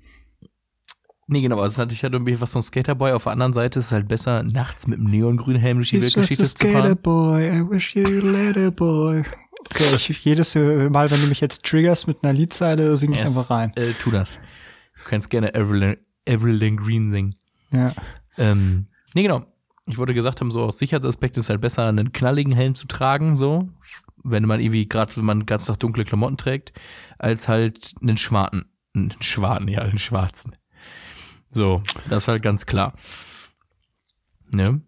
nee, 1.26 1.40
genau, 1.40 1.56
also 1.56 1.66
es 1.66 1.78
hat 1.78 1.86
natürlich 1.86 2.02
halt 2.02 2.12
irgendwie 2.12 2.40
was 2.40 2.52
von 2.52 2.62
Skaterboy. 2.62 3.12
Auf 3.12 3.24
der 3.24 3.32
anderen 3.32 3.52
Seite 3.52 3.78
ist 3.78 3.86
es 3.86 3.92
halt 3.92 4.08
besser, 4.08 4.42
nachts 4.42 4.86
mit 4.86 4.98
einem 4.98 5.10
neongrünen 5.10 5.60
Helm 5.60 5.78
durch 5.78 5.90
die 5.90 6.02
Weltgeschichte 6.02 6.44
zu 6.44 6.66
fahren. 6.68 6.96
boy, 6.96 7.48
I 7.48 7.70
wish 7.70 7.94
you 7.94 8.04
later 8.20 8.70
boy. 8.70 9.24
Okay, 9.70 9.96
ich, 9.96 10.24
jedes 10.24 10.54
Mal, 10.54 11.10
wenn 11.10 11.20
du 11.20 11.26
mich 11.26 11.40
jetzt 11.40 11.64
triggerst 11.64 12.06
mit 12.06 12.22
einer 12.22 12.32
Liedzeile, 12.32 12.96
singe 12.96 13.14
ich 13.14 13.20
Yes, 13.20 13.36
einfach 13.36 13.50
rein. 13.50 13.72
Äh, 13.74 13.92
tu 13.98 14.10
das. 14.10 14.38
Du 15.02 15.10
kannst 15.10 15.28
gerne 15.30 15.54
Avril, 15.54 15.98
Avril 16.28 16.76
Green 16.76 17.10
singen. 17.10 17.34
Ja. 17.72 17.92
Ähm, 18.38 18.86
nee, 19.14 19.22
genau. 19.22 19.44
Ich 19.86 19.98
wollte 19.98 20.14
gesagt 20.14 20.40
haben, 20.40 20.50
so 20.50 20.62
aus 20.62 20.78
Sicherheitsaspekt 20.78 21.36
ist 21.36 21.44
es 21.44 21.50
halt 21.50 21.60
besser, 21.60 21.86
einen 21.86 22.12
knalligen 22.12 22.52
Helm 22.52 22.74
zu 22.74 22.86
tragen, 22.86 23.34
so. 23.34 23.68
Wenn 24.22 24.44
man 24.44 24.60
irgendwie, 24.60 24.88
gerade 24.88 25.16
wenn 25.16 25.24
man 25.24 25.46
ganz 25.46 25.68
nach 25.68 25.76
dunkle 25.76 26.04
Klamotten 26.04 26.36
trägt, 26.36 26.72
als 27.18 27.48
halt 27.48 27.94
einen 28.00 28.16
schwarzen. 28.16 28.66
Einen 28.94 29.12
schwarzen, 29.20 29.68
ja, 29.68 29.82
einen 29.82 29.98
schwarzen. 29.98 30.56
So, 31.50 31.82
das 32.10 32.24
ist 32.24 32.28
halt 32.28 32.42
ganz 32.42 32.66
klar. 32.66 32.94
Ne? 34.50 34.80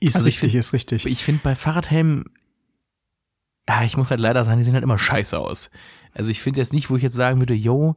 Ist 0.00 0.16
Also 0.16 0.26
ich 0.26 0.34
richtig, 0.36 0.52
find- 0.52 0.60
ist 0.60 0.72
richtig. 0.72 1.06
Ich 1.06 1.22
finde 1.24 1.42
bei 1.44 1.54
Fahrradhelmen, 1.54 2.24
ja, 3.68 3.82
ich 3.84 3.96
muss 3.96 4.10
halt 4.10 4.20
leider 4.20 4.44
sagen, 4.44 4.58
die 4.58 4.64
sehen 4.64 4.74
halt 4.74 4.84
immer 4.84 4.98
scheiße 4.98 5.38
aus. 5.38 5.70
Also 6.12 6.30
ich 6.30 6.40
finde 6.40 6.60
jetzt 6.60 6.72
nicht, 6.72 6.90
wo 6.90 6.96
ich 6.96 7.02
jetzt 7.02 7.14
sagen 7.14 7.40
würde, 7.40 7.54
yo, 7.54 7.96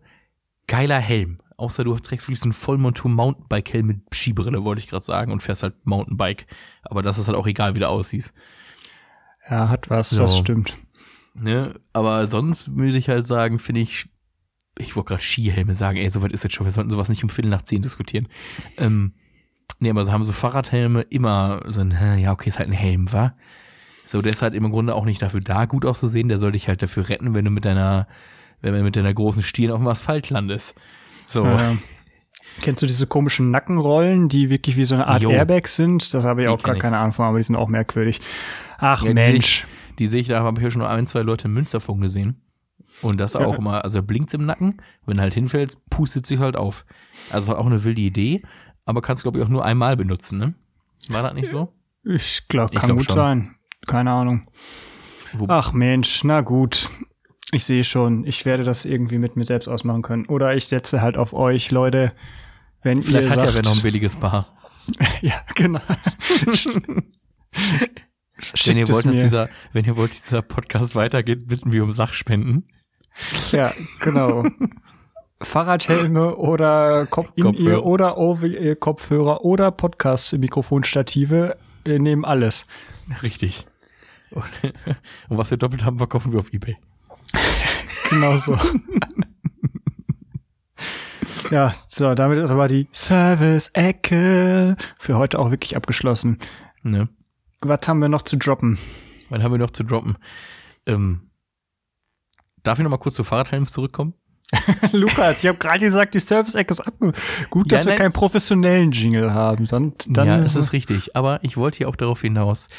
geiler 0.68 1.00
Helm. 1.00 1.40
Außer 1.58 1.84
du 1.84 1.96
trägst 1.98 2.28
wirklich 2.28 2.40
so 2.40 2.46
einen 2.46 2.54
Vollmontur 2.54 3.10
Mountainbike-Helm 3.10 3.88
mit 3.88 4.02
Skibrille, 4.14 4.64
wollte 4.64 4.80
ich 4.80 4.88
gerade 4.88 5.04
sagen, 5.04 5.32
und 5.32 5.42
fährst 5.42 5.64
halt 5.64 5.86
Mountainbike. 5.86 6.46
Aber 6.84 7.02
das 7.02 7.18
ist 7.18 7.28
halt 7.28 7.38
auch 7.38 7.48
egal, 7.48 7.74
wie 7.76 7.80
der 7.80 7.90
aussieht. 7.90 8.32
Ja, 9.50 9.70
hat 9.70 9.90
was, 9.90 10.12
So. 10.12 10.22
das 10.22 10.38
stimmt. 10.38 10.78
Ne? 11.34 11.80
Aber 11.94 12.28
sonst 12.28 12.76
würde 12.76 12.98
ich 12.98 13.10
halt 13.10 13.26
sagen, 13.28 13.60
finde 13.60 13.82
ich, 13.82 14.10
ich 14.80 14.96
wollte 14.96 15.10
gerade 15.10 15.22
Skihelme 15.24 15.76
sagen, 15.76 15.98
ey, 15.98 16.10
soweit 16.10 16.32
ist 16.32 16.44
jetzt 16.44 16.56
schon, 16.56 16.66
wir 16.66 16.72
sollten 16.72 16.90
sowas 16.90 17.10
nicht 17.10 17.24
um 17.24 17.30
Viertel 17.30 17.50
nach 17.50 17.62
zehn 17.62 17.82
diskutieren. 17.82 18.28
Ähm, 18.78 19.14
nee, 19.80 19.90
aber 19.90 20.06
so 20.06 20.12
haben 20.12 20.26
so 20.26 20.34
Fahrradhelme 20.34 21.02
immer 21.02 21.62
so 21.68 21.82
ein, 21.82 21.92
ja, 22.20 22.32
okay, 22.32 22.50
ist 22.50 22.60
halt 22.60 22.70
ein 22.70 22.74
Helm, 22.74 23.12
wa? 23.12 23.34
So, 24.06 24.22
der 24.22 24.32
ist 24.32 24.42
halt 24.42 24.54
im 24.54 24.70
Grunde 24.72 24.96
auch 24.96 25.06
nicht 25.06 25.22
dafür 25.22 25.42
da, 25.42 25.66
gut 25.66 25.86
auszusehen, 25.86 26.30
der 26.30 26.38
soll 26.38 26.54
dich 26.54 26.68
halt 26.70 26.82
dafür 26.82 27.10
retten, 27.10 27.36
wenn 27.36 27.44
du 27.46 27.52
mit 27.52 27.66
deiner, 27.66 28.08
wenn 28.62 28.74
du 28.74 28.82
mit 28.82 28.96
deiner 28.96 29.14
großen 29.14 29.44
Stirn 29.44 29.72
auf 29.72 29.80
dem 29.80 29.88
Asphalt 29.88 30.30
landest. 30.30 30.76
So. 31.28 31.44
Ja. 31.46 31.76
Kennst 32.62 32.82
du 32.82 32.88
diese 32.88 33.06
komischen 33.06 33.52
Nackenrollen, 33.52 34.30
die 34.30 34.50
wirklich 34.50 34.78
wie 34.78 34.86
so 34.86 34.96
eine 34.96 35.08
Art 35.08 35.22
Jo. 35.22 35.30
Airbag 35.30 35.68
sind? 35.68 36.14
Das 36.14 36.24
habe 36.24 36.42
ich 36.42 36.46
Die 36.48 36.50
auch 36.50 36.58
gar 36.64 36.74
kenn 36.74 36.78
ich. 36.78 36.82
keine 36.82 36.98
Ahnung 36.98 37.12
von, 37.12 37.26
aber 37.26 37.38
die 37.38 37.44
sind 37.44 37.56
auch 37.56 37.68
merkwürdig. 37.68 38.22
Ach 38.80 39.04
Ja, 39.04 39.14
Mensch. 39.14 39.68
Die 40.00 40.08
sehe 40.08 40.22
ich, 40.22 40.28
da 40.28 40.42
habe 40.42 40.60
ich 40.60 40.64
ja 40.64 40.72
schon 40.72 40.82
ein, 40.84 41.06
zwei 41.06 41.22
Leute 41.22 41.48
in 41.48 41.54
Münster 41.54 41.82
von 41.82 42.00
gesehen. 42.00 42.42
Und 43.02 43.18
das 43.20 43.36
auch 43.36 43.58
immer, 43.58 43.84
also 43.84 44.02
blinkt 44.02 44.34
im 44.34 44.46
Nacken, 44.46 44.82
wenn 45.06 45.18
du 45.18 45.22
halt 45.22 45.34
hinfällst, 45.34 45.88
pustet 45.90 46.26
sich 46.26 46.40
halt 46.40 46.56
auf. 46.56 46.86
Also 47.32 47.56
auch 47.56 47.66
eine 47.66 47.84
wilde 47.84 48.02
Idee, 48.02 48.42
aber 48.86 49.02
kannst 49.02 49.24
glaube 49.24 49.38
ich 49.38 49.44
auch 49.46 49.50
nur 49.50 49.64
einmal 49.64 49.96
benutzen, 49.96 50.40
ne? 50.40 50.54
War 51.10 51.24
das 51.24 51.34
nicht 51.34 51.50
so? 51.50 51.74
Ich 52.04 52.48
glaube, 52.48 52.74
Ich 52.74 52.80
kann 52.80 52.88
glaub 52.88 52.98
gut 53.00 53.08
schon. 53.08 53.16
sein. 53.16 53.56
Keine 53.86 54.12
Ahnung. 54.12 54.50
Ach 55.48 55.74
Mensch, 55.74 56.24
na 56.24 56.42
gut. 56.42 56.90
Ich 57.52 57.66
sehe 57.66 57.84
schon, 57.84 58.26
ich 58.26 58.46
werde 58.46 58.64
das 58.64 58.86
irgendwie 58.86 59.18
mit 59.18 59.36
mir 59.36 59.46
selbst 59.46 59.68
ausmachen 59.68 60.02
können. 60.02 60.26
Oder 60.26 60.56
ich 60.56 60.68
setze 60.68 61.02
halt 61.02 61.18
auf 61.18 61.34
euch, 61.34 61.72
Leute. 61.72 62.14
Wenn 62.82 63.02
vielleicht 63.04 63.28
ihr 63.28 63.32
hat 63.32 63.40
sagt, 63.40 63.52
ja 63.52 63.56
wer 63.56 63.64
noch 63.64 63.76
ein 63.76 63.82
billiges 63.84 64.16
Paar. 64.16 64.54
Ja, 65.22 65.42
genau. 65.54 65.82
wenn 68.66 68.78
ihr 68.78 68.88
wollt, 68.88 69.06
dass 69.06 69.20
dieser, 69.20 69.50
wenn 69.74 69.84
ihr 69.86 69.98
wollt, 69.98 70.12
dass 70.12 70.22
dieser 70.22 70.42
Podcast 70.42 70.96
weitergeht, 70.96 71.48
bitten 71.48 71.72
wir 71.72 71.84
um 71.84 71.92
Sachspenden. 71.92 72.70
Ja, 73.52 73.74
genau. 74.00 74.46
Fahrradhelme 75.42 76.36
oder 76.36 77.06
Kopf 77.06 77.32
in 77.36 77.44
Kopfhörer. 77.44 77.70
ihr 77.70 77.86
oder 77.86 78.18
over 78.18 78.76
Kopfhörer 78.76 79.46
oder 79.46 79.72
Podcast-Mikrofonstative. 79.72 81.58
Wir 81.84 82.00
nehmen 82.00 82.26
alles. 82.26 82.66
Richtig. 83.22 83.68
Und, 84.32 84.44
und 85.30 85.38
was 85.38 85.52
wir 85.52 85.58
doppelt 85.58 85.84
haben, 85.86 85.98
verkaufen 85.98 86.32
wir 86.32 86.40
auf 86.40 86.54
Ebay. 86.54 86.76
Genau 88.10 88.38
so. 88.38 88.58
ja, 91.52 91.74
so, 91.90 92.16
damit 92.16 92.40
ist 92.40 92.52
aber 92.52 92.70
die 92.70 92.88
Service-Ecke 92.94 94.78
für 94.98 95.18
heute 95.18 95.38
auch 95.38 95.52
wirklich 95.52 95.76
abgeschlossen. 95.76 96.40
Ne? 96.84 97.10
Was 97.60 97.86
haben 97.86 98.00
wir 98.00 98.08
noch 98.08 98.22
zu 98.22 98.38
droppen? 98.38 98.78
Was 99.30 99.44
haben 99.44 99.52
wir 99.52 99.58
noch 99.58 99.72
zu 99.72 99.84
droppen? 99.84 100.18
Ähm, 100.86 101.27
darf 102.68 102.80
ich 102.80 102.84
noch 102.84 102.92
mal 102.92 102.98
kurz 102.98 103.16
zu 103.16 103.24
Fahrradhelmen 103.24 103.68
zurückkommen? 103.68 104.14
Lukas, 104.94 105.44
ich 105.44 105.48
habe 105.48 105.58
gerade 105.58 105.80
gesagt, 105.80 106.14
die 106.16 106.20
Service-Ecke 106.20 106.72
ist 106.72 106.80
abge... 106.82 107.12
Gut, 107.50 107.72
dass 107.72 107.82
Ja, 107.82 107.86
wir 107.88 107.92
nein. 107.94 108.00
keinen 108.00 108.14
professionellen 108.14 108.92
Jingle 108.92 109.34
haben. 109.34 109.66
Sonst, 109.66 110.08
dann 110.10 110.28
ja, 110.28 110.38
ist 110.38 110.56
das 110.56 110.68
ist 110.68 110.74
richtig. 110.74 111.16
Aber 111.16 111.40
ich 111.44 111.58
wollte 111.58 111.80
hier 111.80 111.90
auch 111.90 111.98
darauf 111.98 112.22
hinaus, 112.22 112.70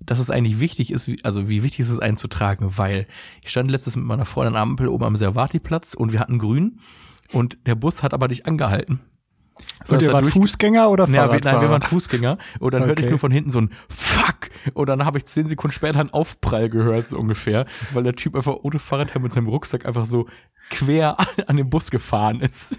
dass 0.00 0.20
es 0.20 0.30
eigentlich 0.30 0.58
wichtig 0.60 0.90
ist, 0.92 1.06
wie, 1.06 1.22
also 1.24 1.48
wie 1.48 1.62
wichtig 1.62 1.80
ist 1.80 1.90
es 1.90 1.98
einzutragen, 1.98 2.78
weil 2.78 3.06
ich 3.42 3.50
stand 3.50 3.70
letztes 3.70 3.96
mit 3.96 4.06
meiner 4.06 4.24
Freundin 4.24 4.56
am 4.56 4.70
Ampel 4.70 4.88
oben 4.88 5.04
am 5.04 5.16
Servati-Platz 5.16 5.92
und 5.94 6.12
wir 6.12 6.20
hatten 6.20 6.38
grün 6.38 6.78
und 7.32 7.58
der 7.66 7.74
Bus 7.74 8.02
hat 8.02 8.14
aber 8.14 8.28
nicht 8.28 8.46
angehalten. 8.46 9.00
So, 9.84 9.94
Und 9.94 10.02
ihr 10.02 10.08
er 10.08 10.14
wart 10.14 10.26
Fußgänger 10.26 10.90
oder 10.90 11.04
Ja, 11.04 11.10
wir, 11.12 11.16
Fahrradfahrer? 11.20 11.54
nein, 11.56 11.62
wir 11.62 11.70
waren 11.70 11.82
Fußgänger 11.82 12.38
und 12.60 12.74
dann 12.74 12.84
hörte 12.84 13.00
ich 13.02 13.06
Okay. 13.06 13.10
nur 13.10 13.18
von 13.18 13.30
hinten 13.32 13.50
so 13.50 13.60
ein 13.60 13.70
Fuck 13.88 14.50
und 14.74 14.86
dann 14.88 15.04
habe 15.04 15.18
ich 15.18 15.24
zehn 15.26 15.46
Sekunden 15.46 15.72
später 15.72 16.00
einen 16.00 16.10
Aufprall 16.10 16.68
gehört, 16.68 17.08
so 17.08 17.18
ungefähr, 17.18 17.66
weil 17.92 18.02
der 18.02 18.14
Typ 18.14 18.34
einfach 18.36 18.56
ohne 18.62 18.78
Fahrradhelm 18.78 19.22
mit 19.22 19.32
seinem 19.32 19.48
Rucksack 19.48 19.86
einfach 19.86 20.06
so 20.06 20.28
quer 20.70 21.18
an, 21.18 21.26
an 21.46 21.56
den 21.56 21.70
Bus 21.70 21.90
gefahren 21.90 22.40
ist. 22.40 22.76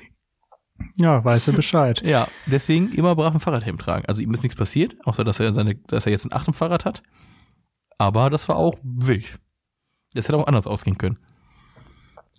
ja, 0.97 1.23
weißt 1.23 1.47
du 1.49 1.53
Bescheid. 1.53 2.01
Ja, 2.05 2.27
deswegen 2.45 2.91
immer 2.93 3.15
brav 3.15 3.33
ein 3.33 3.39
Fahrradhelm 3.39 3.77
tragen. 3.77 4.05
Also 4.07 4.21
ihm 4.21 4.33
ist 4.33 4.43
nichts 4.43 4.57
passiert, 4.57 4.95
außer 5.05 5.23
dass 5.23 5.39
er 5.39 5.51
seine, 5.53 5.75
dass 5.75 6.05
er 6.05 6.11
jetzt 6.11 6.25
ein 6.25 6.33
achtem 6.33 6.53
Fahrrad 6.53 6.85
hat. 6.85 7.01
Aber 7.97 8.29
das 8.29 8.47
war 8.47 8.55
auch 8.55 8.77
wild. 8.83 9.39
Das 10.13 10.27
hätte 10.27 10.37
auch 10.37 10.47
anders 10.47 10.67
ausgehen 10.67 10.97
können. 10.97 11.17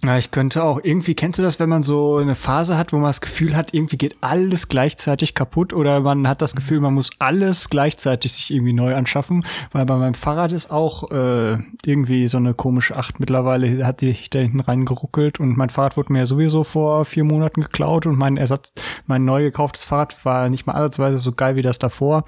Ja, 0.02 0.16
ich 0.16 0.30
könnte 0.30 0.64
auch, 0.64 0.80
irgendwie, 0.82 1.14
kennst 1.14 1.38
du 1.38 1.42
das, 1.42 1.60
wenn 1.60 1.68
man 1.68 1.82
so 1.82 2.16
eine 2.16 2.34
Phase 2.34 2.78
hat, 2.78 2.94
wo 2.94 2.96
man 2.96 3.10
das 3.10 3.20
Gefühl 3.20 3.54
hat, 3.54 3.74
irgendwie 3.74 3.98
geht 3.98 4.16
alles 4.22 4.68
gleichzeitig 4.68 5.34
kaputt 5.34 5.74
oder 5.74 6.00
man 6.00 6.26
hat 6.26 6.40
das 6.40 6.54
Gefühl, 6.54 6.80
man 6.80 6.94
muss 6.94 7.10
alles 7.18 7.68
gleichzeitig 7.68 8.32
sich 8.32 8.50
irgendwie 8.50 8.72
neu 8.72 8.94
anschaffen, 8.94 9.44
weil 9.72 9.84
bei 9.84 9.96
meinem 9.96 10.14
Fahrrad 10.14 10.52
ist 10.52 10.70
auch 10.70 11.10
äh, 11.10 11.58
irgendwie 11.84 12.28
so 12.28 12.38
eine 12.38 12.54
komische 12.54 12.96
Acht 12.96 13.20
mittlerweile, 13.20 13.86
hat 13.86 14.00
die 14.00 14.16
da 14.30 14.38
hinten 14.38 14.60
reingeruckelt 14.60 15.38
und 15.38 15.58
mein 15.58 15.68
Fahrrad 15.68 15.98
wurde 15.98 16.14
mir 16.14 16.24
sowieso 16.24 16.64
vor 16.64 17.04
vier 17.04 17.24
Monaten 17.24 17.60
geklaut 17.60 18.06
und 18.06 18.16
mein 18.16 18.38
Ersatz, 18.38 18.72
mein 19.06 19.26
neu 19.26 19.42
gekauftes 19.42 19.84
Fahrrad 19.84 20.24
war 20.24 20.48
nicht 20.48 20.66
mal 20.66 20.72
ansatzweise 20.72 21.18
so 21.18 21.32
geil 21.32 21.56
wie 21.56 21.62
das 21.62 21.78
davor. 21.78 22.24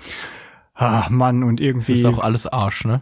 Ah, 0.75 1.07
Mann, 1.09 1.43
und 1.43 1.61
irgendwie. 1.61 1.93
Das 1.93 2.01
ist 2.01 2.07
auch 2.07 2.19
alles 2.19 2.47
Arsch, 2.47 2.85
ne? 2.85 3.01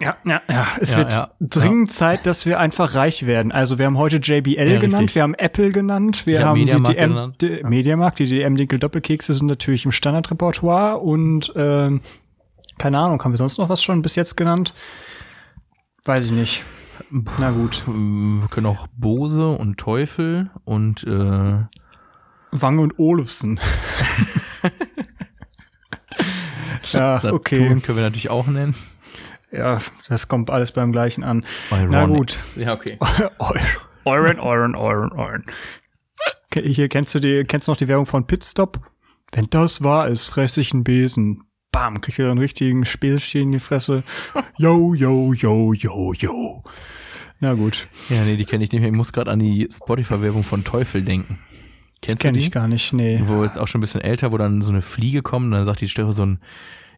Ja, 0.00 0.16
ja, 0.24 0.40
ja, 0.48 0.54
ja. 0.54 0.66
Es 0.80 0.92
Ja, 0.92 0.98
wird 0.98 1.12
ja, 1.12 1.30
dringend 1.40 1.92
Zeit, 1.92 2.24
dass 2.26 2.46
wir 2.46 2.60
einfach 2.60 2.94
reich 2.94 3.26
werden. 3.26 3.50
Also 3.50 3.78
wir 3.78 3.86
haben 3.86 3.98
heute 3.98 4.18
JBL 4.18 4.52
Ja, 4.52 4.78
genannt, 4.78 5.02
richtig. 5.02 5.14
wir 5.16 5.22
haben 5.22 5.34
Apple 5.34 5.70
genannt, 5.70 6.24
wir 6.24 6.44
haben 6.44 6.64
die 6.64 6.66
DM, 6.66 7.32
die, 7.40 7.62
Mediamarkt, 7.64 8.20
die 8.20 8.28
DM-Dinkel-Doppelkekse 8.28 9.34
sind 9.34 9.48
natürlich 9.48 9.84
im 9.84 9.92
Standardrepertoire 9.92 10.98
und 10.98 11.52
ähm, 11.56 12.00
keine 12.78 12.98
Ahnung, 12.98 13.22
haben 13.24 13.32
wir 13.32 13.38
sonst 13.38 13.58
noch 13.58 13.68
was 13.68 13.82
schon 13.82 14.02
bis 14.02 14.14
jetzt 14.14 14.36
genannt? 14.36 14.72
Weiß 16.04 16.26
ich 16.26 16.32
nicht. 16.32 16.62
Na 17.38 17.50
gut. 17.50 17.82
Wir 17.86 18.48
können 18.48 18.66
auch 18.66 18.86
Bose 18.96 19.48
und 19.48 19.78
Teufel 19.78 20.50
und 20.64 21.04
äh, 21.04 21.64
Wange 22.50 22.82
und 22.82 22.98
Olufsen. 22.98 23.60
ja, 26.92 27.16
Saturn 27.16 27.34
okay. 27.34 27.80
können 27.80 27.96
wir 27.96 28.04
natürlich 28.04 28.30
auch 28.30 28.46
nennen. 28.46 28.74
Ja, 29.50 29.80
das 30.08 30.28
kommt 30.28 30.50
alles 30.50 30.72
beim 30.72 30.92
gleichen 30.92 31.24
an. 31.24 31.44
Na 31.70 31.82
Ironics. 32.02 32.54
gut. 32.54 32.64
Ja, 32.64 32.74
okay. 32.74 32.98
Euren, 34.04 34.40
euren, 34.40 34.74
euren, 34.74 35.12
euren. 35.12 35.44
Hier 36.54 36.88
kennst 36.88 37.14
du 37.14 37.18
die, 37.20 37.44
kennst 37.44 37.68
du 37.68 37.72
noch 37.72 37.76
die 37.76 37.88
Werbung 37.88 38.06
von 38.06 38.26
Pitstop? 38.26 38.80
Wenn 39.32 39.50
das 39.50 39.82
wahr 39.82 40.08
ist, 40.08 40.28
fresse 40.28 40.62
ich 40.62 40.72
einen 40.72 40.82
Besen. 40.84 41.42
Bam, 41.72 42.00
kriegt 42.00 42.18
er 42.18 42.30
einen 42.30 42.38
richtigen 42.38 42.86
Späßchen 42.86 43.42
in 43.42 43.52
die 43.52 43.58
Fresse. 43.58 44.02
Yo, 44.56 44.94
yo, 44.94 45.34
yo, 45.34 45.74
yo, 45.74 46.14
yo. 46.14 46.62
Na 47.40 47.52
gut, 47.52 47.86
Ja, 48.08 48.24
nee, 48.24 48.36
die 48.36 48.46
kenne 48.46 48.64
ich 48.64 48.72
nicht 48.72 48.80
mehr. 48.80 48.88
Ich 48.90 48.96
muss 48.96 49.12
gerade 49.12 49.30
an 49.30 49.38
die 49.38 49.68
Spotify-Werbung 49.70 50.42
von 50.42 50.64
Teufel 50.64 51.02
denken. 51.02 51.38
Kennst 52.00 52.22
kenne 52.22 52.32
du 52.32 52.40
die? 52.40 52.46
ich 52.46 52.52
gar 52.52 52.66
nicht, 52.66 52.92
nee. 52.94 53.20
Wo 53.26 53.42
ist 53.44 53.58
auch 53.58 53.68
schon 53.68 53.80
ein 53.80 53.82
bisschen 53.82 54.00
älter, 54.00 54.32
wo 54.32 54.38
dann 54.38 54.62
so 54.62 54.72
eine 54.72 54.82
Fliege 54.82 55.20
kommt 55.22 55.44
und 55.46 55.50
dann 55.52 55.64
sagt 55.66 55.80
die 55.82 55.88
Stelle 55.88 56.12
so 56.14 56.24
ein, 56.24 56.40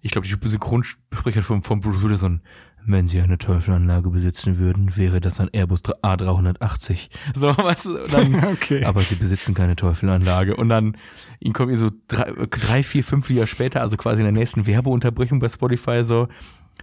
ich 0.03 0.11
glaube, 0.13 0.27
die 0.27 0.49
Synchronsprecher 0.49 1.43
von, 1.43 1.63
von 1.63 1.81
Bruce 1.81 2.03
Willis 2.03 2.25
ein, 2.25 2.41
wenn 2.87 3.09
sie 3.09 3.21
eine 3.21 3.37
Teufelanlage 3.37 4.09
besitzen 4.11 4.59
würden, 4.59 4.97
wäre 4.97 5.21
das 5.21 5.39
ein 5.41 5.51
Airbus 5.53 5.85
A380. 5.85 7.11
So, 7.35 7.49
und 7.51 8.13
dann, 8.13 8.45
Okay. 8.53 8.85
aber 8.85 9.03
sie 9.03 9.17
besitzen 9.17 9.55
keine 9.55 9.77
Teufelanlage. 9.77 10.57
Und 10.57 10.71
dann, 10.71 10.97
ihn 11.41 11.53
kommt 11.53 11.71
ihr 11.71 11.79
so 11.79 11.91
drei, 12.09 12.33
drei, 12.49 12.83
vier, 12.83 13.05
fünf 13.05 13.29
Lieder 13.29 13.47
später, 13.47 13.83
also 13.83 13.97
quasi 13.97 14.21
in 14.23 14.25
der 14.25 14.33
nächsten 14.33 14.67
Werbeunterbrechung 14.67 15.39
bei 15.41 15.49
Spotify 15.49 16.03
so, 16.03 16.29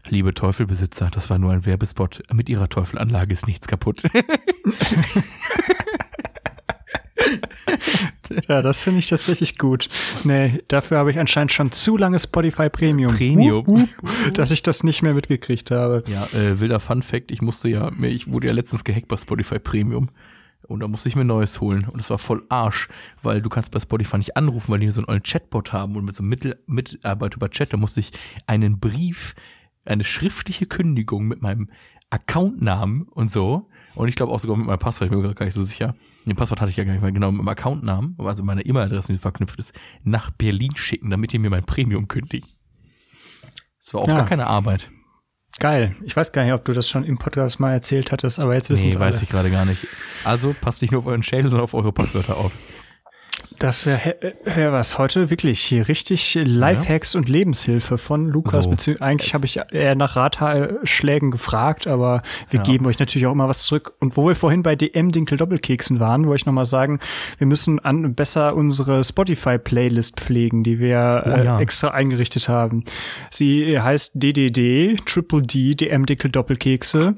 liebe 0.07 0.33
Teufelbesitzer, 0.33 1.09
das 1.11 1.29
war 1.29 1.39
nur 1.39 1.51
ein 1.51 1.65
Werbespot. 1.65 2.21
Mit 2.31 2.49
ihrer 2.49 2.69
Teufelanlage 2.69 3.33
ist 3.33 3.47
nichts 3.47 3.67
kaputt. 3.67 4.03
Ja, 8.47 8.61
das 8.61 8.83
finde 8.83 8.99
ich 8.99 9.07
tatsächlich 9.07 9.57
gut. 9.57 9.87
Nee, 10.25 10.61
dafür 10.67 10.97
habe 10.97 11.11
ich 11.11 11.19
anscheinend 11.19 11.53
schon 11.53 11.71
zu 11.71 11.95
lange 11.95 12.19
Spotify 12.19 12.69
Premium. 12.69 13.15
Premium. 13.15 13.65
Wup, 13.65 13.89
wup, 14.01 14.33
dass 14.33 14.51
ich 14.51 14.63
das 14.63 14.83
nicht 14.83 15.01
mehr 15.01 15.13
mitgekriegt 15.13 15.71
habe. 15.71 16.03
Ja, 16.07 16.27
äh, 16.37 16.59
wilder 16.59 16.79
Fun 16.79 17.01
Fact, 17.01 17.31
ich 17.31 17.41
musste 17.41 17.69
ja, 17.69 17.91
ich 18.01 18.31
wurde 18.31 18.47
ja 18.47 18.53
letztens 18.53 18.83
gehackt 18.83 19.07
bei 19.07 19.17
Spotify 19.17 19.59
Premium. 19.59 20.09
Und 20.63 20.81
da 20.81 20.87
musste 20.87 21.07
ich 21.07 21.15
mir 21.15 21.23
Neues 21.23 21.61
holen. 21.61 21.85
Und 21.85 22.01
es 22.01 22.09
war 22.09 22.17
voll 22.17 22.43
Arsch, 22.49 22.89
weil 23.23 23.41
du 23.41 23.49
kannst 23.49 23.71
bei 23.71 23.79
Spotify 23.79 24.17
nicht 24.17 24.35
anrufen, 24.35 24.69
weil 24.69 24.79
die 24.79 24.89
so 24.89 24.99
einen 24.99 25.09
ollen 25.09 25.23
Chatbot 25.23 25.71
haben 25.71 25.95
und 25.95 26.03
mit 26.03 26.13
so 26.13 26.23
einem 26.23 26.29
Mittel, 26.29 26.61
Mitarbeit 26.67 27.35
über 27.35 27.49
Chat, 27.49 27.71
da 27.71 27.77
musste 27.77 28.01
ich 28.01 28.11
einen 28.47 28.79
Brief, 28.79 29.35
eine 29.85 30.03
schriftliche 30.03 30.65
Kündigung 30.65 31.25
mit 31.25 31.41
meinem 31.41 31.69
Accountnamen 32.09 33.03
und 33.03 33.31
so. 33.31 33.69
Und 33.97 34.09
ich 34.09 34.15
glaube 34.15 34.31
auch 34.31 34.39
sogar 34.39 34.55
mit 34.57 34.67
meinem 34.67 34.77
Passwort, 34.79 35.07
ich 35.07 35.09
bin 35.09 35.17
mir 35.19 35.23
gerade 35.23 35.35
gar 35.35 35.45
nicht 35.45 35.55
so 35.55 35.63
sicher. 35.63 35.95
Den 36.25 36.35
Passwort 36.35 36.61
hatte 36.61 36.69
ich 36.69 36.77
ja 36.77 36.83
gar 36.83 36.91
nicht 36.93 37.01
mehr 37.01 37.11
genau 37.11 37.31
mit 37.31 37.39
meinem 37.39 37.47
Accountnamen, 37.47 38.15
also 38.19 38.43
meine 38.43 38.63
E-Mail-Adresse, 38.63 39.13
die 39.13 39.19
verknüpft 39.19 39.57
ist, 39.59 39.73
nach 40.03 40.29
Berlin 40.29 40.69
schicken, 40.75 41.09
damit 41.09 41.31
die 41.33 41.39
mir 41.39 41.49
mein 41.49 41.65
Premium 41.65 42.07
kündigen. 42.07 42.47
Das 43.79 43.93
war 43.93 44.01
auch 44.01 44.07
Ja. 44.07 44.17
gar 44.17 44.25
keine 44.25 44.47
Arbeit. 44.47 44.91
Geil. 45.59 45.95
Ich 46.03 46.15
weiß 46.15 46.31
gar 46.31 46.43
nicht, 46.43 46.53
ob 46.53 46.63
du 46.65 46.73
das 46.73 46.87
schon 46.87 47.03
im 47.03 47.17
Podcast 47.17 47.59
mal 47.59 47.71
erzählt 47.73 48.11
hattest, 48.11 48.39
aber 48.39 48.53
jetzt 48.53 48.69
wissen 48.69 48.83
Nee, 48.83 48.93
es 48.93 48.99
weiß 48.99 49.15
alle. 49.15 49.23
ich 49.23 49.29
gerade 49.29 49.49
gar 49.49 49.65
nicht. 49.65 49.87
Also 50.23 50.53
passt 50.59 50.83
nicht 50.83 50.91
nur 50.91 50.99
auf 50.99 51.07
euren 51.07 51.23
Schädel, 51.23 51.47
sondern 51.49 51.63
auf 51.63 51.73
eure 51.73 51.91
Passwörter 51.91 52.37
auf. 52.37 52.51
Das 53.59 53.85
wäre 53.87 54.15
wär 54.43 54.71
was 54.71 54.99
heute 54.99 55.31
wirklich 55.31 55.59
hier 55.61 55.87
richtig 55.87 56.35
Lifehacks 56.35 57.15
und 57.15 57.27
Lebenshilfe 57.27 57.97
von 57.97 58.27
Lukas. 58.27 58.65
So. 58.65 58.69
Bezieh 58.69 58.97
eigentlich 58.99 59.29
Es- 59.29 59.33
habe 59.33 59.45
ich 59.45 59.59
eher 59.71 59.95
nach 59.95 60.15
Ratschlägen 60.15 61.31
gefragt, 61.31 61.87
aber 61.87 62.21
wir 62.49 62.59
Ja. 62.59 62.63
geben 62.63 62.85
euch 62.85 62.99
natürlich 62.99 63.25
auch 63.25 63.31
immer 63.31 63.47
was 63.47 63.63
zurück. 63.63 63.93
Und 63.99 64.15
wo 64.15 64.27
wir 64.27 64.35
vorhin 64.35 64.61
bei 64.61 64.75
DM 64.75 65.11
Dinkel 65.11 65.37
Doppelkeksen 65.39 65.99
waren, 65.99 66.25
wollte 66.27 66.41
ich 66.41 66.45
nochmal 66.45 66.67
sagen, 66.67 66.99
wir 67.39 67.47
müssen 67.47 67.79
an 67.79 68.13
besser 68.13 68.55
unsere 68.55 69.03
Spotify 69.03 69.57
Playlist 69.57 70.19
pflegen, 70.19 70.63
die 70.63 70.79
wir 70.79 71.23
Oh 71.25 71.29
äh, 71.29 71.45
ja. 71.45 71.59
extra 71.59 71.89
eingerichtet 71.89 72.49
haben. 72.49 72.83
Sie 73.31 73.79
heißt 73.79 74.11
DDD 74.13 74.97
Triple 75.05 75.41
D 75.41 75.73
DM 75.73 76.05
Dinkel 76.05 76.29
Doppelkekse 76.29 77.15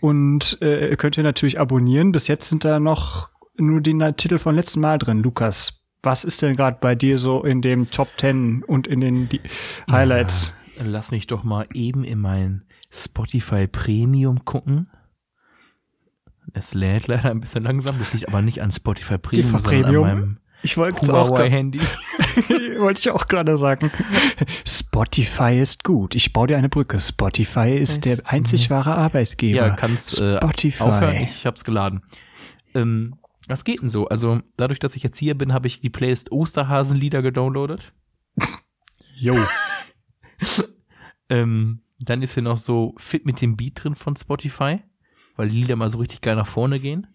und 0.00 0.58
äh, 0.62 0.94
könnt 0.96 1.16
ihr 1.16 1.24
natürlich 1.24 1.58
abonnieren. 1.58 2.12
Bis 2.12 2.28
jetzt 2.28 2.48
sind 2.48 2.64
da 2.64 2.78
noch 2.78 3.28
nur 3.56 3.80
die 3.80 3.94
Na- 3.94 4.12
Titel 4.12 4.38
von 4.38 4.54
letzten 4.54 4.80
Mal 4.80 4.98
drin. 4.98 5.18
Lukas, 5.22 5.79
was 6.02 6.24
ist 6.24 6.42
denn 6.42 6.56
gerade 6.56 6.78
bei 6.80 6.94
dir 6.94 7.18
so 7.18 7.42
in 7.44 7.62
dem 7.62 7.90
Top 7.90 8.08
10 8.18 8.64
und 8.64 8.86
in 8.86 9.00
den 9.00 9.28
die 9.28 9.40
Highlights? 9.90 10.52
Ja, 10.76 10.84
lass 10.86 11.10
mich 11.10 11.26
doch 11.26 11.44
mal 11.44 11.66
eben 11.74 12.04
in 12.04 12.18
mein 12.20 12.62
Spotify 12.90 13.66
Premium 13.66 14.44
gucken. 14.44 14.88
Es 16.52 16.74
lädt 16.74 17.06
leider 17.06 17.30
ein 17.30 17.40
bisschen 17.40 17.62
langsam, 17.62 17.98
das 17.98 18.12
liegt 18.12 18.28
aber 18.28 18.42
nicht 18.42 18.60
an 18.62 18.72
Spotify 18.72 19.18
Premium, 19.18 19.50
sondern 19.60 19.82
Premium? 19.82 20.04
an 20.04 20.18
meinem 20.18 20.38
Ich 20.62 20.76
wollte 20.76 21.14
auch, 21.14 21.38
Handy. 21.38 21.80
wollte 22.78 23.00
ich 23.00 23.10
auch 23.10 23.26
gerade 23.26 23.56
sagen. 23.56 23.92
Spotify 24.66 25.60
ist 25.60 25.84
gut. 25.84 26.14
Ich 26.14 26.32
baue 26.32 26.48
dir 26.48 26.58
eine 26.58 26.68
Brücke. 26.68 26.98
Spotify 26.98 27.76
ist 27.76 28.04
der 28.04 28.18
einzig 28.24 28.70
wahre 28.70 28.94
Arbeitgeber. 28.96 29.56
Ja, 29.56 29.70
kannst 29.70 30.20
äh, 30.20 30.38
Spotify. 30.38 30.82
aufhören. 30.82 31.16
Ich 31.22 31.46
hab's 31.46 31.64
geladen. 31.64 32.02
Ähm, 32.74 33.14
was 33.50 33.64
geht 33.64 33.82
denn 33.82 33.88
so? 33.88 34.06
Also, 34.08 34.40
dadurch, 34.56 34.78
dass 34.78 34.96
ich 34.96 35.02
jetzt 35.02 35.18
hier 35.18 35.36
bin, 35.36 35.52
habe 35.52 35.66
ich 35.66 35.80
die 35.80 35.90
Playlist 35.90 36.32
Osterhasenlieder 36.32 37.22
gedownloadet. 37.22 37.92
Jo. 39.16 39.36
Ähm, 41.32 41.82
dann 42.00 42.22
ist 42.22 42.34
hier 42.34 42.42
noch 42.42 42.58
so 42.58 42.94
Fit 42.98 43.24
mit 43.24 43.40
dem 43.40 43.56
Beat 43.56 43.84
drin 43.84 43.94
von 43.94 44.16
Spotify, 44.16 44.82
weil 45.36 45.48
die 45.48 45.60
Lieder 45.60 45.76
mal 45.76 45.88
so 45.88 45.98
richtig 45.98 46.22
geil 46.22 46.34
nach 46.34 46.48
vorne 46.48 46.80
gehen. 46.80 47.06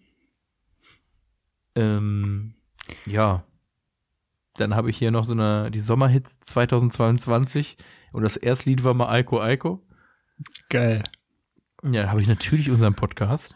Ähm, 1.74 2.54
ja. 3.06 3.44
Dann 4.54 4.74
habe 4.74 4.88
ich 4.88 4.96
hier 4.96 5.10
noch 5.10 5.24
so 5.24 5.34
eine, 5.34 5.70
die 5.70 5.80
Sommerhits 5.80 6.40
2022 6.40 7.76
und 8.12 8.22
das 8.22 8.38
erste 8.38 8.70
Lied 8.70 8.84
war 8.84 8.94
mal 8.94 9.10
Aiko 9.10 9.38
Aiko. 9.38 9.86
Geil. 10.70 11.02
Ja, 11.84 12.08
habe 12.08 12.22
ich 12.22 12.28
natürlich 12.28 12.70
unseren 12.70 12.94
Podcast. 12.94 13.54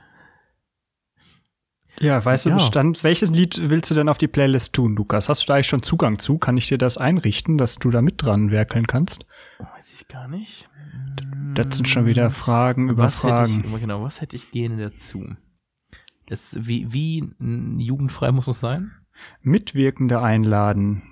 Ja, 2.01 2.25
weißt 2.25 2.47
du 2.47 2.51
Ja. 2.51 2.57
Bestand, 2.57 3.05
welches 3.05 3.31
Lied 3.31 3.61
willst 3.69 3.91
du 3.91 3.95
denn 3.95 4.09
auf 4.09 4.17
die 4.17 4.27
Playlist 4.29 4.73
tun, 4.73 4.97
Lukas? 4.97 5.29
Hast 5.29 5.43
du 5.43 5.47
da 5.47 5.55
eigentlich 5.55 5.67
schon 5.67 5.83
Zugang 5.83 6.19
zu? 6.19 6.39
Kann 6.39 6.57
ich 6.57 6.67
dir 6.67 6.79
das 6.79 6.97
einrichten, 6.97 7.59
dass 7.59 7.77
du 7.77 7.91
da 7.91 8.01
mit 8.01 8.23
dran 8.23 8.51
werkeln 8.51 8.87
kannst? 8.87 9.27
Weiß 9.59 9.93
ich 9.93 10.09
gar 10.09 10.27
nicht. 10.27 10.67
Das 11.55 11.77
sind 11.77 11.89
schon 11.89 12.07
wieder 12.07 12.31
Fragen 12.31 12.89
über 12.89 13.03
was 13.05 13.23
hätte 13.23 13.37
Fragen. 13.37 13.65
ich, 13.75 13.81
genau, 13.81 14.03
was 14.03 14.23
hätte 14.23 14.37
ich 14.37 14.51
gerne 14.51 14.77
dazu? 14.83 15.37
Es, 16.27 16.57
wie, 16.61 16.91
wie 16.93 17.35
jugendfrei 17.39 18.33
muss 18.33 18.49
es 18.49 18.61
sein? 18.61 18.93
Mitwirkende 19.43 20.23
einladen. 20.23 21.03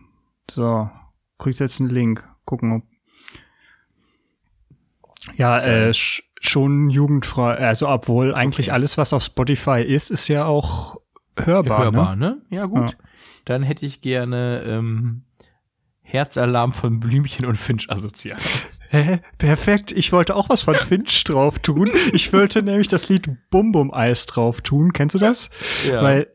So, 0.51 0.89
kriegst 1.39 1.61
jetzt 1.61 1.81
einen 1.81 1.91
Link. 1.91 2.25
Gucken, 2.47 2.73
ob. 2.73 2.83
Ja, 5.37 5.59
äh, 5.59 5.93
sch 5.93 6.23
schon 6.41 6.91
jugendfrei. 6.91 7.55
Also, 7.57 7.89
obwohl 7.89 8.35
eigentlich 8.35 8.73
alles, 8.73 8.99
was 8.99 9.13
auf 9.13 9.23
Spotify 9.23 9.83
ist, 9.83 10.11
ist 10.11 10.29
ja 10.29 10.45
auch 10.47 10.97
hörbar. 11.37 11.85
Hörbar, 11.85 12.17
Ne? 12.17 12.43
ne? 12.51 12.57
Ja, 12.57 12.67
gut. 12.67 12.93
Ja. 12.93 12.97
Dann 13.45 13.63
hätte 13.63 13.87
ich 13.87 14.01
gerne 14.01 14.63
ähm, 14.67 15.23
Herzalarm 16.03 16.73
von 16.73 17.01
Blümchen 17.01 17.47
und 17.47 17.57
Finch 17.57 17.91
assoziiert. 17.91 18.39
Hä? 18.91 19.21
Perfekt. 19.37 19.93
Ich 19.93 20.13
wollte 20.13 20.35
auch 20.35 20.49
was 20.49 20.63
von 20.63 20.75
Finch 20.87 21.25
drauf 21.25 21.59
tun. 21.59 21.91
Ich 22.13 22.33
wollte 22.33 22.63
nämlich 22.63 22.89
das 22.89 23.09
Lied 23.11 23.29
Bum 23.51 23.71
Bum 23.73 23.93
Eis 23.93 24.25
drauf 24.27 24.63
tun. 24.63 24.93
Kennst 24.95 25.15
du 25.15 25.19
das? 25.19 25.51
Ja. 25.87 26.03
Weil 26.03 26.29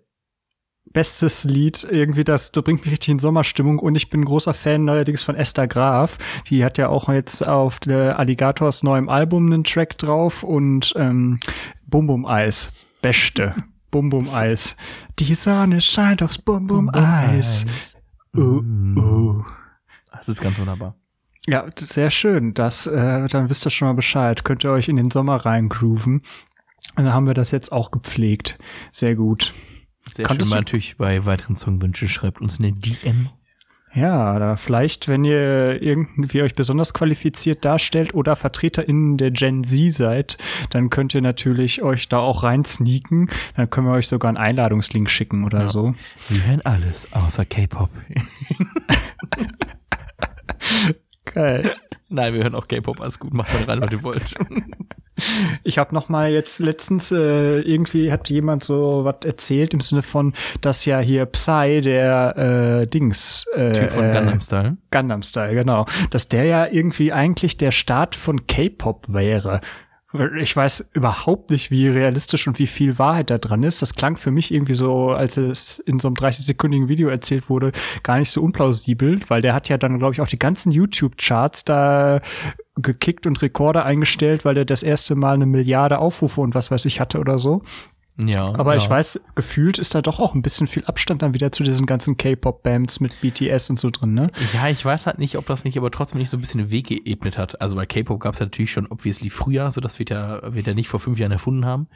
bestes 0.94 1.44
Lied, 1.44 1.86
irgendwie 1.90 2.24
das, 2.24 2.52
das 2.52 2.64
bringt 2.64 2.82
mich 2.82 2.92
richtig 2.92 3.10
in 3.10 3.20
Sommerstimmung 3.20 3.80
und 3.80 3.96
ich 3.96 4.10
bin 4.10 4.22
ein 4.22 4.26
großer 4.26 4.54
Fan 4.54 4.86
neuerdings 4.86 5.24
von 5.24 5.36
Esther 5.36 5.68
Graf. 5.68 6.18
Die 6.50 6.64
hat 6.64 6.78
ja 6.78 6.90
auch 6.90 7.10
jetzt 7.10 7.46
auf 7.46 7.80
der 7.80 8.20
Alligators 8.20 8.84
neuem 8.84 9.10
Album 9.10 9.48
einen 9.48 9.64
Track 9.64 9.98
drauf 9.98 10.44
und 10.44 10.94
ähm, 10.96 11.40
Bum 11.86 12.08
Bum 12.08 12.26
Eis. 12.26 12.72
Beste. 13.02 13.56
Bum 13.92 14.10
Bum 14.10 14.30
Eis. 14.34 14.78
Die 15.20 15.34
Sonne 15.34 15.82
scheint 15.82 16.24
aufs 16.24 16.38
Bum 16.38 16.68
Bum 16.68 16.90
Eis. 16.94 17.66
Uh, 18.36 18.62
uh. 18.98 19.44
Das 20.12 20.30
ist 20.30 20.42
ganz 20.42 20.58
wunderbar. 20.60 20.96
Ja, 21.46 21.66
sehr 21.76 22.10
schön. 22.10 22.54
Das, 22.54 22.88
äh, 22.88 23.28
dann 23.28 23.50
wisst 23.50 23.68
ihr 23.68 23.70
schon 23.70 23.88
mal 23.88 23.94
Bescheid. 23.94 24.46
Könnt 24.46 24.64
ihr 24.64 24.72
euch 24.72 24.88
in 24.88 24.96
den 24.96 25.12
Sommer 25.12 25.46
reingrooven. 25.46 26.22
Und 26.96 27.04
dann 27.04 27.14
haben 27.14 27.28
wir 27.28 27.34
das 27.34 27.52
jetzt 27.52 27.72
auch 27.72 27.92
gepflegt. 27.92 28.58
Sehr 28.92 29.16
gut. 29.16 29.54
Sehr 30.14 30.26
Konntest 30.26 30.50
schön. 30.52 30.56
du- 30.56 30.60
Natürlich 30.62 30.98
bei 30.98 31.26
weiteren 31.26 31.56
Songwünschen 31.56 32.08
schreibt 32.08 32.42
uns 32.42 32.60
eine 32.60 32.72
DM. 32.72 33.30
Ja, 33.96 34.40
da 34.40 34.56
vielleicht, 34.56 35.08
wenn 35.08 35.24
ihr 35.24 35.80
irgendwie 35.80 36.42
euch 36.42 36.56
besonders 36.56 36.96
qualifiziert 36.96 37.64
darstellt 37.64 38.16
oder 38.16 38.36
VertreterInnen 38.36 39.18
der 39.18 39.30
Gen 39.30 39.64
Z 39.64 39.94
seid, 39.94 40.38
dann 40.72 40.90
könnt 40.90 41.14
ihr 41.14 41.22
natürlich 41.22 41.84
euch 41.84 42.10
da 42.10 42.18
auch 42.18 42.42
rein 42.42 42.66
sneaken. 42.66 43.30
Dann 43.56 43.70
können 43.70 43.86
wir 43.86 43.94
euch 43.94 44.08
sogar 44.08 44.30
einen 44.30 44.38
Einladungslink 44.38 45.12
schicken 45.12 45.44
oder 45.44 45.64
Ja. 45.64 45.70
so. 45.70 45.90
Wir 46.30 46.44
hören 46.44 46.62
alles 46.64 47.14
außer 47.14 47.46
K-Pop. 47.46 47.92
Geil. 51.26 51.76
Nein, 52.10 52.34
wir 52.34 52.44
hören 52.44 52.56
auch 52.56 52.68
K-Pop. 52.68 53.00
Alles 53.00 53.20
gut, 53.20 53.34
macht 53.34 53.54
mal 53.54 53.64
rein, 53.64 53.82
was 53.82 53.92
ihr 53.92 54.04
wollt. 54.04 54.34
Ich 55.64 55.78
habe 55.78 55.94
noch 55.94 56.10
mal 56.10 56.32
jetzt 56.32 56.60
letztens 56.60 57.12
äh, 57.12 57.60
irgendwie 57.60 58.12
hat 58.12 58.30
jemand 58.30 58.64
so 58.64 59.02
was 59.04 59.26
erzählt 59.26 59.74
im 59.74 59.80
Sinne 59.80 60.02
von, 60.02 60.34
dass 60.62 60.86
ja 60.86 61.00
hier 61.00 61.26
Psy 61.26 61.82
der 61.82 62.82
äh, 62.82 62.88
Dings 62.88 63.46
äh, 63.56 63.72
Typ 63.74 63.92
von 63.92 64.06
äh, 64.06 64.12
Gundam 64.12 64.40
Style. 64.42 64.78
Gundam 64.92 65.24
Style, 65.24 65.54
genau, 65.56 65.86
dass 66.10 66.28
der 66.28 66.46
ja 66.46 66.68
irgendwie 66.68 67.12
eigentlich 67.12 67.58
der 67.58 67.72
Start 67.72 68.16
von 68.16 68.48
K-Pop 68.48 69.06
wäre. 69.10 69.62
Ich 70.40 70.56
weiß 70.56 70.92
überhaupt 70.94 71.50
nicht, 71.50 71.72
wie 71.72 71.88
realistisch 71.88 72.48
und 72.48 72.60
wie 72.60 72.68
viel 72.68 73.00
Wahrheit 73.00 73.32
da 73.32 73.40
dran 73.40 73.64
ist. 73.64 73.82
Das 73.82 73.96
klang 73.96 74.16
für 74.16 74.30
mich 74.30 74.54
irgendwie 74.54 74.76
so, 74.76 75.10
als 75.10 75.38
es 75.38 75.80
in 75.80 75.98
so 75.98 76.08
einem 76.08 76.16
30-sekündigen 76.16 76.88
Video 76.88 77.10
erzählt 77.10 77.50
wurde, 77.50 77.72
gar 78.04 78.20
nicht 78.20 78.30
so 78.30 78.44
unplausibel, 78.44 79.22
weil 79.28 79.42
der 79.42 79.56
hat 79.56 79.70
ja 79.70 79.80
dann, 79.80 79.98
glaube 79.98 80.14
ich, 80.14 80.22
auch 80.22 80.28
die 80.28 80.38
ganzen 80.38 80.72
YouTube-Charts 80.72 81.66
da 81.66 82.22
gekickt 82.76 83.26
und 83.26 83.42
Rekorde 83.42 83.86
eingestellt, 83.86 84.46
weil 84.46 84.56
der 84.56 84.66
das 84.66 84.84
erste 84.84 85.16
Mal 85.16 85.34
eine 85.34 85.48
Milliarde 85.48 85.98
Aufrufe 85.98 86.42
und 86.42 86.54
was 86.54 86.70
weiß 86.70 86.86
ich 86.86 87.00
hatte 87.00 87.20
oder 87.20 87.40
so. 87.40 87.64
Ja. 88.18 88.54
Aber 88.56 88.74
ja. 88.74 88.78
ich 88.78 88.90
weiß, 88.90 89.22
gefühlt 89.34 89.80
ist 89.80 89.96
da 89.96 90.02
doch 90.02 90.20
auch 90.20 90.36
ein 90.36 90.44
bisschen 90.44 90.68
viel 90.68 90.86
Abstand 90.86 91.22
dann 91.24 91.34
wieder 91.34 91.52
zu 91.52 91.64
diesen 91.64 91.86
ganzen 91.86 92.16
K-Pop-Bands 92.16 93.00
mit 93.00 93.20
BTS 93.22 93.72
und 93.72 93.80
so 93.80 93.90
drin, 93.90 94.14
ne? 94.14 94.30
Ja, 94.54 94.70
ich 94.70 94.84
weiß 94.86 95.08
halt 95.08 95.18
nicht, 95.18 95.38
ob 95.38 95.48
das 95.48 95.64
nicht, 95.64 95.78
aber 95.78 95.90
trotzdem 95.90 96.20
nicht 96.20 96.30
so 96.30 96.38
ein 96.38 96.42
bisschen 96.42 96.60
den 96.60 96.72
Weg 96.72 96.88
geebnet 96.88 97.38
hat. 97.38 97.60
Also 97.60 97.76
bei 97.76 97.86
K-Pop 97.86 98.20
gab 98.20 98.36
es 98.36 98.40
natürlich 98.40 98.72
schon 98.72 98.86
obviously 98.88 99.30
früher, 99.30 99.72
so 99.72 99.82
dass 99.82 99.98
wir 99.98 100.06
ja, 100.08 100.54
wir 100.54 100.62
ja 100.62 100.74
nicht 100.74 100.90
vor 100.90 101.00
fünf 101.00 101.18
Jahren 101.18 101.32
erfunden 101.32 101.66
haben. 101.66 101.88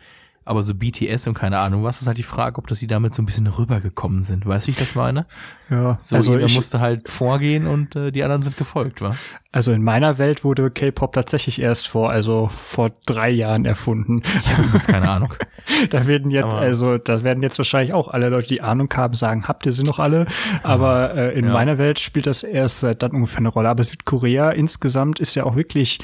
Aber 0.47 0.63
so 0.63 0.73
BTS 0.73 1.27
und 1.27 1.33
keine 1.33 1.59
Ahnung 1.59 1.83
was, 1.83 1.99
ist 2.01 2.07
halt 2.07 2.17
die 2.17 2.23
Frage, 2.23 2.57
ob 2.57 2.67
das 2.67 2.79
sie 2.79 2.87
damit 2.87 3.13
so 3.13 3.21
ein 3.21 3.25
bisschen 3.25 3.47
rübergekommen 3.47 4.23
sind. 4.23 4.45
Weißt 4.45 4.65
du, 4.65 4.67
wie 4.67 4.71
ich 4.71 4.77
das 4.77 4.95
meine? 4.95 5.25
Ja, 5.69 5.97
So, 5.99 6.15
also 6.15 6.33
jeder 6.37 6.51
musste 6.53 6.79
halt 6.79 7.09
vorgehen 7.09 7.67
und 7.67 7.95
äh, 7.95 8.11
die 8.11 8.23
anderen 8.23 8.41
sind 8.41 8.55
gefolgt, 8.57 9.01
wa? 9.01 9.13
also 9.51 9.71
in 9.73 9.83
meiner 9.83 10.17
Welt 10.17 10.43
wurde 10.45 10.71
K-Pop 10.71 11.13
tatsächlich 11.13 11.59
erst 11.61 11.87
vor, 11.89 12.09
also 12.11 12.49
vor 12.53 12.91
drei 13.05 13.29
Jahren 13.31 13.65
erfunden. 13.65 14.21
Ich 14.23 14.57
übrigens 14.57 14.87
keine 14.87 15.09
Ahnung. 15.09 15.33
Da 15.89 16.07
werden 16.07 16.31
jetzt, 16.31 16.45
Aber- 16.45 16.57
also 16.59 16.97
da 16.97 17.23
werden 17.23 17.43
jetzt 17.43 17.57
wahrscheinlich 17.57 17.93
auch 17.93 18.07
alle 18.07 18.29
Leute, 18.29 18.47
die 18.47 18.61
Ahnung 18.61 18.89
haben, 18.95 19.13
sagen, 19.15 19.47
habt 19.49 19.65
ihr 19.65 19.73
sie 19.73 19.83
noch 19.83 19.99
alle? 19.99 20.25
Aber 20.63 21.13
äh, 21.13 21.37
in 21.37 21.45
Ja. 21.45 21.51
meiner 21.53 21.77
Welt 21.77 21.99
spielt 21.99 22.25
das 22.25 22.41
erst 22.43 22.79
seit 22.79 23.03
dann 23.03 23.11
ungefähr 23.11 23.39
eine 23.39 23.49
Rolle. 23.49 23.67
Aber 23.69 23.83
Südkorea 23.83 24.51
insgesamt 24.51 25.19
ist 25.19 25.35
ja 25.35 25.43
auch 25.43 25.55
wirklich 25.57 25.99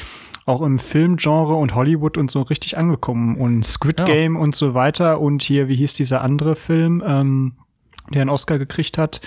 auch 0.45 0.61
im 0.61 0.79
Filmgenre 0.79 1.55
und 1.55 1.75
Hollywood 1.75 2.17
und 2.17 2.29
so 2.29 2.41
richtig 2.41 2.77
angekommen 2.77 3.37
und 3.37 3.65
Squid 3.65 3.99
Ja. 3.99 4.05
Game 4.05 4.35
und 4.35 4.55
so 4.55 4.73
weiter 4.73 5.19
und 5.21 5.43
hier, 5.43 5.67
wie 5.67 5.75
hieß 5.75 5.93
dieser 5.93 6.21
andere 6.21 6.55
Film, 6.55 7.01
ähm, 7.05 7.53
der 8.13 8.21
einen 8.21 8.29
Oscar 8.29 8.57
gekriegt 8.59 8.97
hat? 8.97 9.21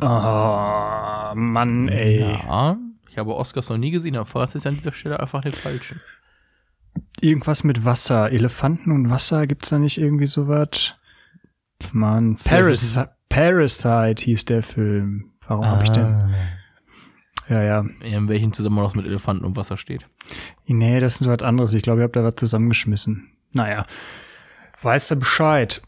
Ah, 0.00 1.34
Mann, 1.36 1.88
ey. 1.88 2.20
Ja, 2.20 2.76
ich 3.08 3.18
habe 3.18 3.34
Oscars 3.34 3.70
noch 3.70 3.78
nie 3.78 3.90
gesehen, 3.90 4.16
aber 4.16 4.26
verrate 4.26 4.54
jetzt 4.54 4.66
an 4.66 4.74
dieser 4.74 4.92
Stelle 4.92 5.20
einfach 5.20 5.42
den 5.42 5.52
falschen. 5.52 6.00
Irgendwas 7.20 7.64
mit 7.64 7.84
Wasser. 7.84 8.30
Elefanten 8.32 8.92
und 8.92 9.10
Wasser, 9.10 9.46
gibt's 9.46 9.70
da 9.70 9.78
nicht 9.78 9.98
irgendwie 9.98 10.26
sowas? 10.26 10.94
Mann, 11.92 12.36
Paras 12.44 12.98
Parasite 13.28 14.22
hieß 14.24 14.44
der 14.44 14.62
Film. 14.62 15.32
Warum 15.48 15.66
hab 15.66 15.82
ich 15.82 15.90
denn? 15.90 16.32
Ja, 17.48 17.62
ja. 17.62 17.84
In 18.00 18.28
welchen 18.28 18.52
Zusammenhang 18.52 18.84
das 18.84 18.94
mit 18.94 19.06
Elefanten 19.06 19.44
und 19.44 19.56
Wasser 19.56 19.76
steht. 19.76 20.06
Nee, 20.66 21.00
das 21.00 21.20
ist 21.20 21.26
was 21.26 21.42
anderes. 21.42 21.72
Ich 21.74 21.82
glaube, 21.82 22.00
ihr 22.00 22.04
habt 22.04 22.16
da 22.16 22.24
was 22.24 22.36
zusammengeschmissen. 22.36 23.30
Naja. 23.52 23.86
Weißt 24.82 25.10
du 25.10 25.16
Bescheid? 25.16 25.82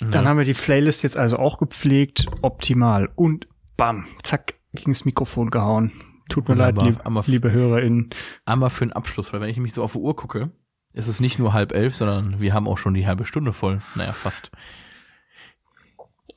Dann 0.00 0.26
haben 0.26 0.38
wir 0.38 0.44
die 0.44 0.54
Playlist 0.54 1.02
jetzt 1.02 1.16
also 1.16 1.38
auch 1.38 1.58
gepflegt. 1.58 2.26
Optimal. 2.40 3.08
Und 3.14 3.46
bam, 3.76 4.06
zack, 4.22 4.54
ging's 4.72 5.04
Mikrofon 5.04 5.50
gehauen. 5.50 5.92
Tut 6.28 6.48
mir 6.48 6.54
Wunderbar. 6.56 6.86
leid, 6.86 7.04
lieb, 7.04 7.26
liebe 7.26 7.52
HörerInnen. 7.52 8.10
Einmal 8.44 8.70
für 8.70 8.84
den 8.86 8.92
Abschluss, 8.92 9.32
weil 9.32 9.40
wenn 9.40 9.50
ich 9.50 9.58
mich 9.58 9.74
so 9.74 9.82
auf 9.82 9.92
die 9.92 9.98
Uhr 9.98 10.16
gucke, 10.16 10.50
ist 10.92 11.08
es 11.08 11.20
nicht 11.20 11.38
nur 11.38 11.52
halb 11.52 11.72
elf, 11.72 11.94
sondern 11.94 12.40
wir 12.40 12.54
haben 12.54 12.66
auch 12.66 12.78
schon 12.78 12.94
die 12.94 13.06
halbe 13.06 13.26
Stunde 13.26 13.52
voll. 13.52 13.80
Naja, 13.94 14.12
fast. 14.12 14.50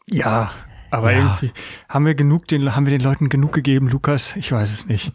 Ja, 0.06 0.52
aber 0.96 1.12
Ja. 1.12 1.20
irgendwie 1.20 1.52
haben 1.90 2.06
wir 2.06 2.16
genug, 2.16 2.48
den, 2.48 2.76
haben 2.76 2.86
wir 2.86 2.92
den 2.98 3.02
Leuten 3.02 3.30
genug 3.30 3.54
gegeben, 3.54 3.88
Lukas? 3.90 4.36
Ich 4.36 4.52
weiß 4.52 4.72
es 4.74 4.88
nicht. 4.88 5.12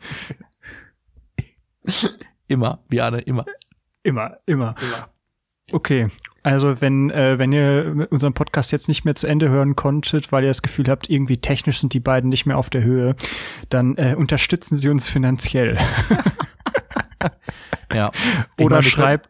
Immer, 2.48 2.80
Biane, 2.88 3.20
immer. 3.20 3.44
Immer, 4.02 4.38
immer. 4.46 4.74
Okay, 5.72 6.08
also 6.42 6.80
wenn, 6.80 7.10
äh, 7.10 7.38
wenn 7.38 7.52
ihr 7.52 8.08
unseren 8.10 8.32
Podcast 8.34 8.72
jetzt 8.72 8.88
nicht 8.88 9.04
mehr 9.04 9.14
zu 9.14 9.28
Ende 9.28 9.48
hören 9.50 9.76
konntet, 9.76 10.32
weil 10.32 10.42
ihr 10.42 10.50
das 10.50 10.62
Gefühl 10.62 10.88
habt, 10.88 11.08
irgendwie 11.08 11.36
technisch 11.36 11.78
sind 11.78 11.94
die 11.94 12.00
beiden 12.00 12.28
nicht 12.28 12.46
mehr 12.46 12.58
auf 12.58 12.68
der 12.70 12.82
Höhe, 12.82 13.14
dann 13.68 13.96
äh, 13.98 14.16
unterstützen 14.16 14.78
sie 14.78 14.88
uns 14.88 15.08
finanziell. 15.08 15.78
Ja. 17.92 18.12
Ich 18.56 18.64
Oder 18.64 18.76
meine, 18.76 18.82
schreibt, 18.84 19.29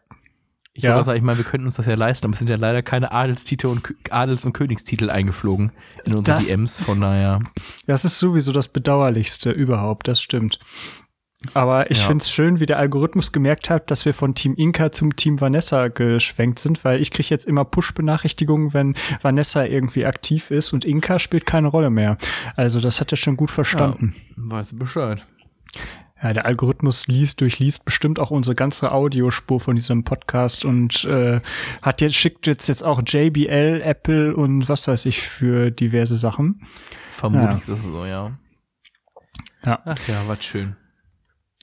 ich 0.83 0.89
Ja. 0.89 0.99
auch 0.99 1.03
sagen, 1.03 1.17
ich 1.17 1.23
meine, 1.23 1.37
wir 1.37 1.45
könnten 1.45 1.65
uns 1.65 1.75
das 1.75 1.85
ja 1.85 1.95
leisten, 1.95 2.25
aber 2.27 2.33
es 2.33 2.39
sind 2.39 2.49
ja 2.49 2.57
leider 2.57 2.81
keine 2.81 3.11
Adelstitel 3.11 3.67
und 3.67 3.93
Adels- 4.09 4.45
und 4.45 4.53
Königstitel 4.53 5.09
eingeflogen 5.09 5.71
in 6.05 6.15
unsere 6.15 6.37
Das- 6.37 6.47
DMs, 6.47 6.79
von 6.79 7.01
daher. 7.01 7.39
das 7.87 8.05
ist 8.05 8.19
sowieso 8.19 8.51
das 8.51 8.67
Bedauerlichste 8.67 9.51
überhaupt, 9.51 10.07
das 10.07 10.21
stimmt. 10.21 10.59
Aber 11.55 11.89
ich 11.89 11.99
Ja. 12.01 12.05
find's 12.05 12.29
schön, 12.29 12.59
wie 12.59 12.67
der 12.67 12.77
Algorithmus 12.77 13.31
gemerkt 13.31 13.71
hat, 13.71 13.89
dass 13.89 14.05
wir 14.05 14.13
von 14.13 14.35
Team 14.35 14.53
Inka 14.55 14.91
zum 14.91 15.15
Team 15.15 15.41
Vanessa 15.41 15.87
geschwenkt 15.87 16.59
sind, 16.59 16.83
weil 16.85 17.01
ich 17.01 17.09
krieg 17.09 17.31
jetzt 17.31 17.47
immer 17.47 17.65
Push-Benachrichtigungen, 17.65 18.75
wenn 18.75 18.93
Vanessa 19.23 19.65
irgendwie 19.65 20.05
aktiv 20.05 20.51
ist 20.51 20.71
und 20.71 20.85
Inka 20.85 21.17
spielt 21.17 21.47
keine 21.47 21.67
Rolle 21.69 21.89
mehr. 21.89 22.17
Also 22.55 22.79
das 22.79 23.01
hat 23.01 23.11
er 23.11 23.17
schon 23.17 23.37
gut 23.37 23.49
verstanden. 23.49 24.13
Weißt 24.35 24.73
du 24.73 24.77
Bescheid. 24.77 25.25
Ja, 26.21 26.33
der 26.33 26.45
Algorithmus 26.45 27.07
liest, 27.07 27.41
durchliest 27.41 27.83
bestimmt 27.83 28.19
auch 28.19 28.29
unsere 28.29 28.55
ganze 28.55 28.91
Audiospur 28.91 29.59
von 29.59 29.75
diesem 29.75 30.03
Podcast 30.03 30.65
und 30.65 31.03
äh, 31.05 31.41
hat 31.81 32.01
jetzt, 32.01 32.15
schickt 32.15 32.45
jetzt 32.45 32.67
jetzt 32.67 32.83
auch 32.83 33.01
JBL, 33.05 33.81
Apple 33.83 34.35
und 34.35 34.69
was 34.69 34.87
weiß 34.87 35.05
ich 35.05 35.21
für 35.27 35.71
diverse 35.71 36.15
Sachen. 36.15 36.61
Vermutlich 37.09 37.67
ist 37.67 37.79
es 37.79 37.85
so, 37.85 38.05
ja. 38.05 38.37
Ja. 39.65 39.79
Ach 39.83 40.07
ja, 40.07 40.21
was 40.27 40.43
schön. 40.43 40.75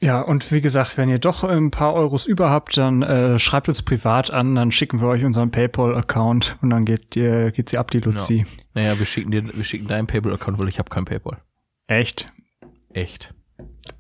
Ja, 0.01 0.21
und 0.21 0.53
wie 0.53 0.61
gesagt, 0.61 0.97
wenn 0.97 1.09
ihr 1.09 1.18
doch 1.18 1.42
ein 1.42 1.73
paar 1.73 1.94
Euros 1.94 2.27
über 2.27 2.51
habt, 2.51 2.77
dann 2.77 3.03
äh, 3.03 3.38
schreibt 3.38 3.68
uns 3.68 3.83
privat 3.83 4.31
an, 4.31 4.55
dann 4.55 4.71
schicken 4.71 5.01
wir 5.01 5.09
euch 5.09 5.25
unseren 5.25 5.51
PayPal-Account 5.51 6.59
und 6.62 6.71
dann 6.71 6.85
geht, 6.85 7.16
ihr, 7.16 7.51
geht 7.51 7.68
sie 7.68 7.79
ab, 7.79 7.90
die 7.90 7.99
Luzi. 7.99 8.47
Naja, 8.75 8.97
wir 8.99 9.07
schicken 9.07 9.33
dir, 9.33 9.44
wir 9.44 9.64
schicken 9.64 9.88
deinen 9.88 10.07
PayPal-Account, 10.07 10.61
weil 10.61 10.68
ich 10.68 10.79
habe 10.79 10.88
kein 10.88 11.05
PayPal. 11.05 11.42
Echt? 11.88 12.33
Echt. 12.92 13.35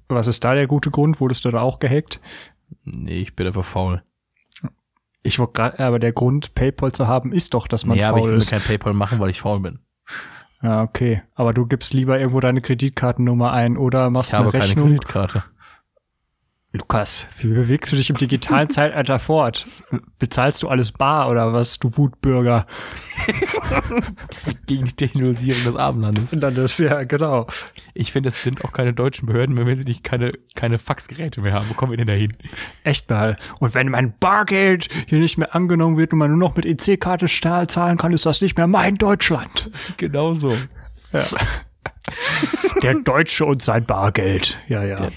Was 0.08 0.26
ist 0.26 0.44
da 0.44 0.54
der 0.54 0.66
gute 0.66 0.90
Grund? 0.90 1.20
Wurdest 1.20 1.44
du 1.44 1.50
da 1.50 1.60
auch 1.60 1.78
gehackt? 1.78 2.20
Nee, 2.84 3.20
ich 3.20 3.36
bin 3.36 3.46
einfach 3.46 3.64
faul. 3.64 4.02
Ich 5.22 5.38
wollte 5.38 5.52
gerade, 5.54 5.84
aber 5.84 5.98
der 5.98 6.12
Grund, 6.12 6.54
PayPal 6.54 6.92
zu 6.92 7.06
haben, 7.06 7.32
ist 7.32 7.54
doch, 7.54 7.66
dass 7.68 7.84
man 7.84 7.98
ja, 7.98 8.08
aber 8.08 8.18
ich 8.18 8.24
faul 8.24 8.32
will 8.32 8.38
ist. 8.38 8.50
kein 8.50 8.60
PayPal 8.60 8.94
machen, 8.94 9.18
weil 9.20 9.30
ich 9.30 9.40
faul 9.40 9.60
bin. 9.60 9.80
Ja, 10.62 10.82
okay. 10.82 11.22
Aber 11.34 11.52
du 11.52 11.66
gibst 11.66 11.92
lieber 11.92 12.18
irgendwo 12.18 12.40
deine 12.40 12.60
Kreditkartennummer 12.60 13.52
ein 13.52 13.76
oder 13.76 14.10
machst 14.10 14.30
Ich 14.30 14.34
habe 14.34 14.44
eine 14.44 14.52
keine 14.52 14.64
Rechnung. 14.64 14.88
Kreditkarte. 14.88 15.44
Lukas, 16.72 17.26
wie 17.38 17.46
bewegst 17.48 17.90
du 17.90 17.96
dich 17.96 18.10
im 18.10 18.16
digitalen 18.18 18.68
Zeitalter 18.68 19.18
fort? 19.18 19.66
Bezahlst 20.18 20.62
du 20.62 20.68
alles 20.68 20.92
bar 20.92 21.30
oder 21.30 21.54
was, 21.54 21.78
du 21.78 21.96
Wutbürger? 21.96 22.66
Gegen 24.66 24.84
die 24.84 24.92
Technologisierung 24.92 25.64
des 25.64 25.76
Abendlandes. 25.76 26.34
Ist 26.34 26.78
ja, 26.80 27.04
genau. 27.04 27.46
Ich 27.94 28.12
finde, 28.12 28.28
es 28.28 28.42
sind 28.42 28.62
auch 28.66 28.72
keine 28.72 28.92
deutschen 28.92 29.24
Behörden 29.24 29.54
mehr, 29.54 29.64
wenn 29.64 29.78
sie 29.78 29.84
nicht 29.84 30.04
keine, 30.04 30.30
keine 30.56 30.76
Faxgeräte 30.78 31.40
mehr 31.40 31.54
haben. 31.54 31.70
Wo 31.70 31.74
kommen 31.74 31.90
wir 31.92 31.96
denn 31.96 32.06
da 32.06 32.12
hin? 32.12 32.36
Echt 32.84 33.08
mal. 33.08 33.38
Und 33.60 33.74
wenn 33.74 33.88
mein 33.88 34.12
Bargeld 34.18 34.88
hier 35.06 35.20
nicht 35.20 35.38
mehr 35.38 35.54
angenommen 35.54 35.96
wird 35.96 36.12
und 36.12 36.18
man 36.18 36.28
nur 36.30 36.38
noch 36.38 36.54
mit 36.54 36.66
EC-Karte 36.66 37.28
stahl- 37.28 37.68
zahlen 37.68 37.96
kann, 37.96 38.12
ist 38.12 38.26
das 38.26 38.42
nicht 38.42 38.58
mehr 38.58 38.66
mein 38.66 38.96
Deutschland. 38.96 39.70
Genau 39.96 40.34
so. 40.34 40.54
Der 42.82 42.94
Deutsche 42.94 43.46
und 43.46 43.62
sein 43.62 43.86
Bargeld. 43.86 44.58
Ja, 44.68 44.84
ja. 44.84 44.96
Der- 44.96 45.12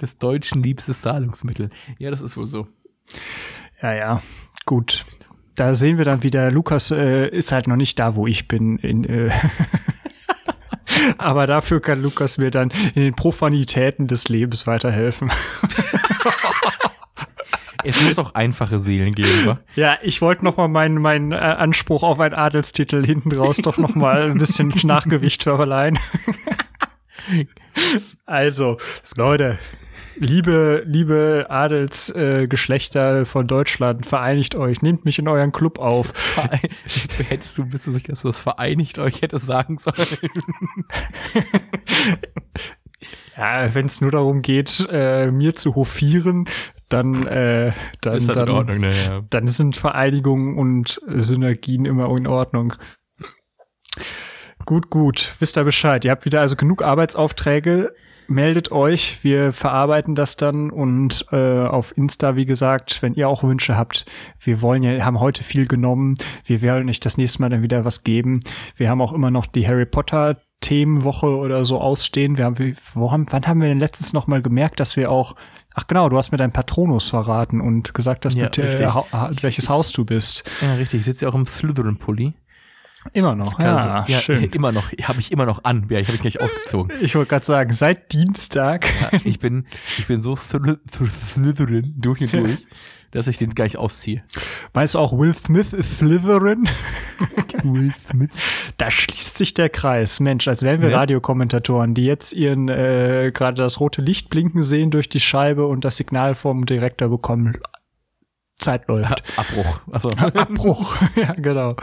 Des 0.00 0.18
Deutschen 0.18 0.62
liebstes 0.62 1.02
Zahlungsmittel. 1.02 1.70
Ja, 1.98 2.10
das 2.10 2.20
ist 2.20 2.36
wohl 2.36 2.46
so. 2.46 2.68
Ja, 3.82 3.94
ja. 3.94 4.22
Gut. 4.64 5.04
Da 5.54 5.74
sehen 5.74 5.98
wir 5.98 6.04
dann 6.04 6.22
wieder, 6.22 6.50
Lukas 6.50 6.90
äh, 6.90 7.28
ist 7.28 7.50
halt 7.50 7.66
noch 7.66 7.76
nicht 7.76 7.98
da, 7.98 8.14
wo 8.14 8.26
ich 8.26 8.46
bin. 8.46 8.78
In, 8.78 9.04
äh 9.04 9.30
Aber 11.18 11.46
dafür 11.46 11.80
kann 11.80 12.00
Lukas 12.00 12.38
mir 12.38 12.50
dann 12.50 12.70
in 12.94 13.02
den 13.02 13.14
Profanitäten 13.14 14.06
des 14.06 14.28
Lebens 14.28 14.66
weiterhelfen. 14.66 15.30
Es 17.84 18.02
muss 18.02 18.18
auch 18.18 18.34
einfache 18.34 18.80
Seelen 18.80 19.14
geben, 19.14 19.46
wa? 19.46 19.60
Ja, 19.76 19.98
ich 20.02 20.20
wollte 20.20 20.44
noch 20.44 20.56
mal 20.56 20.68
meinen 20.68 21.00
meinen 21.00 21.32
äh, 21.32 21.36
Anspruch 21.36 22.02
auf 22.02 22.18
einen 22.18 22.34
Adelstitel 22.34 23.04
hinten 23.04 23.32
raus 23.32 23.58
doch 23.58 23.78
noch 23.78 23.94
mal 23.94 24.30
ein 24.30 24.38
bisschen 24.38 24.74
Nachgewicht 24.82 25.44
verleihen. 25.44 25.98
also, 28.26 28.78
Leute, 29.16 29.58
liebe 30.18 30.82
liebe 30.86 31.46
Adelsgeschlechter 31.48 33.20
äh, 33.20 33.24
von 33.24 33.46
Deutschland, 33.46 34.06
vereinigt 34.06 34.54
euch, 34.54 34.82
nehmt 34.82 35.04
mich 35.04 35.18
in 35.18 35.28
euren 35.28 35.52
Club 35.52 35.78
auf. 35.78 36.12
Verein- 36.14 36.60
Hättest 37.28 37.56
du, 37.58 37.66
bist 37.68 37.86
du 37.86 37.92
sicher, 37.92 38.08
dass 38.08 38.22
du 38.22 38.28
das 38.28 38.40
vereinigt 38.40 38.98
euch 38.98 39.22
hättest 39.22 39.46
sagen 39.46 39.78
sollen? 39.78 39.96
Ja, 43.36 43.72
wenn 43.72 43.86
es 43.86 44.00
nur 44.00 44.10
darum 44.10 44.42
geht, 44.42 44.84
äh, 44.90 45.30
mir 45.30 45.54
zu 45.54 45.76
hofieren, 45.76 46.48
dann 46.88 47.24
äh, 47.28 47.72
dann 48.00 48.14
Ist 48.16 48.28
dann, 48.28 48.48
in 48.48 48.54
Ordnung, 48.54 48.78
ne? 48.80 48.90
Ja. 48.92 49.20
dann 49.30 49.46
sind 49.46 49.76
Vereinigungen 49.76 50.58
und 50.58 51.00
Synergien 51.06 51.84
immer 51.84 52.08
in 52.16 52.26
Ordnung. 52.26 52.74
Gut, 54.66 54.90
gut. 54.90 55.34
Wisst 55.38 55.56
ihr 55.56 55.62
Bescheid. 55.62 56.04
Ihr 56.04 56.10
habt 56.10 56.24
wieder 56.24 56.40
also 56.40 56.56
genug 56.56 56.82
Arbeitsaufträge. 56.82 57.94
Meldet 58.30 58.70
euch. 58.72 59.24
Wir 59.24 59.54
verarbeiten 59.54 60.14
das 60.14 60.36
dann 60.36 60.68
und 60.70 61.24
äh, 61.32 61.64
auf 61.64 61.96
Insta, 61.96 62.36
wie 62.36 62.44
gesagt, 62.44 63.00
wenn 63.00 63.14
ihr 63.14 63.26
auch 63.26 63.42
Wünsche 63.42 63.74
habt. 63.74 64.04
Wir 64.38 64.60
wollen 64.60 64.82
ja, 64.82 65.02
haben 65.02 65.18
heute 65.18 65.42
viel 65.42 65.66
genommen. 65.66 66.14
Wir 66.44 66.60
werden 66.60 66.90
euch 66.90 67.00
das 67.00 67.16
nächste 67.16 67.40
Mal 67.40 67.48
dann 67.48 67.62
wieder 67.62 67.86
was 67.86 68.04
geben. 68.04 68.40
Wir 68.76 68.90
haben 68.90 69.00
auch 69.00 69.14
immer 69.14 69.30
noch 69.30 69.46
die 69.46 69.66
Harry 69.66 69.86
Potter 69.86 70.36
Themenwoche 70.60 71.28
oder 71.38 71.64
so 71.64 71.80
ausstehen. 71.80 72.36
Wir 72.36 72.44
haben, 72.44 72.76
wo 72.92 73.12
haben, 73.12 73.26
wann 73.30 73.46
haben 73.46 73.62
wir 73.62 73.68
denn 73.68 73.78
letztens 73.78 74.12
noch 74.12 74.26
mal 74.26 74.42
gemerkt, 74.42 74.78
dass 74.80 74.96
wir 74.96 75.10
auch, 75.10 75.34
ach 75.72 75.86
genau, 75.86 76.10
du 76.10 76.18
hast 76.18 76.30
mir 76.30 76.36
deinen 76.36 76.52
Patronus 76.52 77.08
verraten 77.08 77.62
und 77.62 77.94
gesagt, 77.94 78.26
dass 78.26 78.34
Ja, 78.34 78.48
du, 78.50 78.60
äh, 78.62 78.86
ha 78.86 79.30
welches 79.40 79.70
Haus 79.70 79.92
du 79.92 80.04
bist. 80.04 80.50
ja, 80.60 80.74
richtig. 80.74 81.00
Ich 81.00 81.04
sitze 81.06 81.24
ja 81.24 81.30
auch 81.30 81.34
im 81.34 81.46
Slytherin-Pulli. 81.46 82.34
Immer 83.12 83.34
noch. 83.34 83.58
Ja, 83.60 84.04
so- 84.06 84.12
ja, 84.12 84.20
schön. 84.20 84.42
immer 84.52 84.72
noch. 84.72 84.90
Habe 85.02 85.20
ich 85.20 85.32
immer 85.32 85.46
noch 85.46 85.64
an. 85.64 85.86
Ja, 85.90 85.98
ich 85.98 86.06
habe 86.08 86.16
ich 86.16 86.20
gleich 86.22 86.40
ausgezogen. 86.40 86.96
Ich 87.00 87.14
wollte 87.14 87.30
gerade 87.30 87.44
sagen, 87.46 87.72
seit 87.72 88.12
Dienstag. 88.12 88.86
Ja, 89.00 89.18
ich 89.24 89.38
bin, 89.38 89.66
ich 89.98 90.06
bin 90.06 90.20
so 90.20 90.34
Sly- 90.34 90.78
Slytherin 91.08 91.94
durch 91.96 92.20
und 92.22 92.32
durch, 92.32 92.66
dass 93.10 93.26
ich 93.26 93.38
den 93.38 93.54
gleich 93.54 93.76
ausziehe. 93.78 94.22
Meinst 94.74 94.94
du 94.94 94.98
auch 94.98 95.16
Will 95.18 95.34
Smith 95.34 95.72
ist 95.72 95.98
Slytherin? 95.98 96.68
Will 97.64 97.92
Smith. 98.08 98.30
Da 98.76 98.90
schließt 98.90 99.38
sich 99.38 99.54
der 99.54 99.68
Kreis. 99.70 100.20
Mensch, 100.20 100.46
als 100.48 100.62
wären 100.62 100.80
wir 100.82 100.88
Ne? 100.90 100.94
Radiokommentatoren, 100.96 101.94
die 101.94 102.04
jetzt 102.04 102.32
ihren 102.32 102.68
äh, 102.68 103.30
gerade 103.34 103.56
das 103.62 103.80
rote 103.80 104.02
Licht 104.02 104.30
blinken 104.30 104.62
sehen 104.62 104.90
durch 104.90 105.08
die 105.08 105.20
Scheibe 105.20 105.66
und 105.66 105.84
das 105.84 105.96
Signal 105.96 106.34
vom 106.34 106.66
Direktor 106.66 107.08
bekommen. 107.08 107.56
Zeit 108.60 108.88
läuft. 108.88 109.22
Abbruch. 109.38 109.80
Also, 109.92 110.10
Abbruch. 110.10 110.96
ja, 111.14 111.32
genau. 111.34 111.76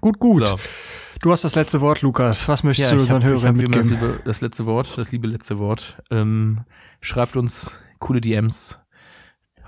Gut, 0.00 0.18
gut. 0.18 0.46
so. 0.46 0.58
Du 1.22 1.30
hast 1.32 1.44
das 1.44 1.54
letzte 1.54 1.80
Wort, 1.82 2.00
Lukas. 2.02 2.48
Was 2.48 2.62
möchtest 2.64 2.90
Ja, 2.90 2.96
du 2.96 3.02
unseren 3.02 3.22
hab 3.22 3.30
Hörern 3.30 3.58
immer 3.60 3.68
das, 3.76 3.90
mitgeben? 3.90 4.12
liebe, 4.12 4.22
das 4.24 4.40
letzte 4.40 4.64
Wort, 4.66 4.96
das 4.96 5.12
liebe 5.12 5.26
letzte 5.26 5.58
Wort. 5.58 6.02
Ähm, 6.10 6.64
schreibt 7.02 7.36
uns 7.36 7.78
coole 7.98 8.20
DMs. 8.22 8.80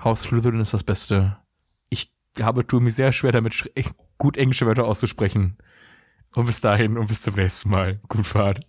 Haus 0.03 0.23
Slytherin 0.23 0.59
ist 0.59 0.73
das 0.73 0.83
Beste. 0.83 1.37
Ich 1.89 2.11
habe, 2.41 2.65
tue 2.65 2.81
mir 2.81 2.89
sehr 2.91 3.11
schwer 3.11 3.31
damit, 3.31 3.69
gut 4.17 4.35
englische 4.37 4.65
Wörter 4.65 4.85
auszusprechen. 4.85 5.57
Und 6.33 6.45
bis 6.45 6.61
dahin 6.61 6.97
und 6.97 7.05
bis 7.07 7.21
zum 7.21 7.35
nächsten 7.35 7.69
Mal. 7.69 7.99
Gut 8.07 8.25
Fahrt. 8.25 8.61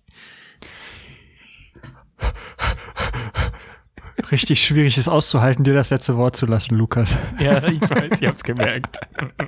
Richtig 4.31 4.62
schwierig 4.62 4.96
ist 4.98 5.09
auszuhalten, 5.09 5.64
dir 5.64 5.74
das 5.74 5.90
letzte 5.90 6.16
Wort 6.16 6.37
zu 6.37 6.46
lassen, 6.46 6.77
Lukas. 6.77 7.16
Ja, 7.40 7.66
ich 7.66 7.81
weiß, 7.81 8.20
ich 8.20 8.27
hab's 8.29 8.44
gemerkt. 8.44 9.00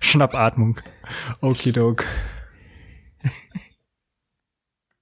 Schnappatmung. 0.00 0.80
Okidok. 1.40 2.04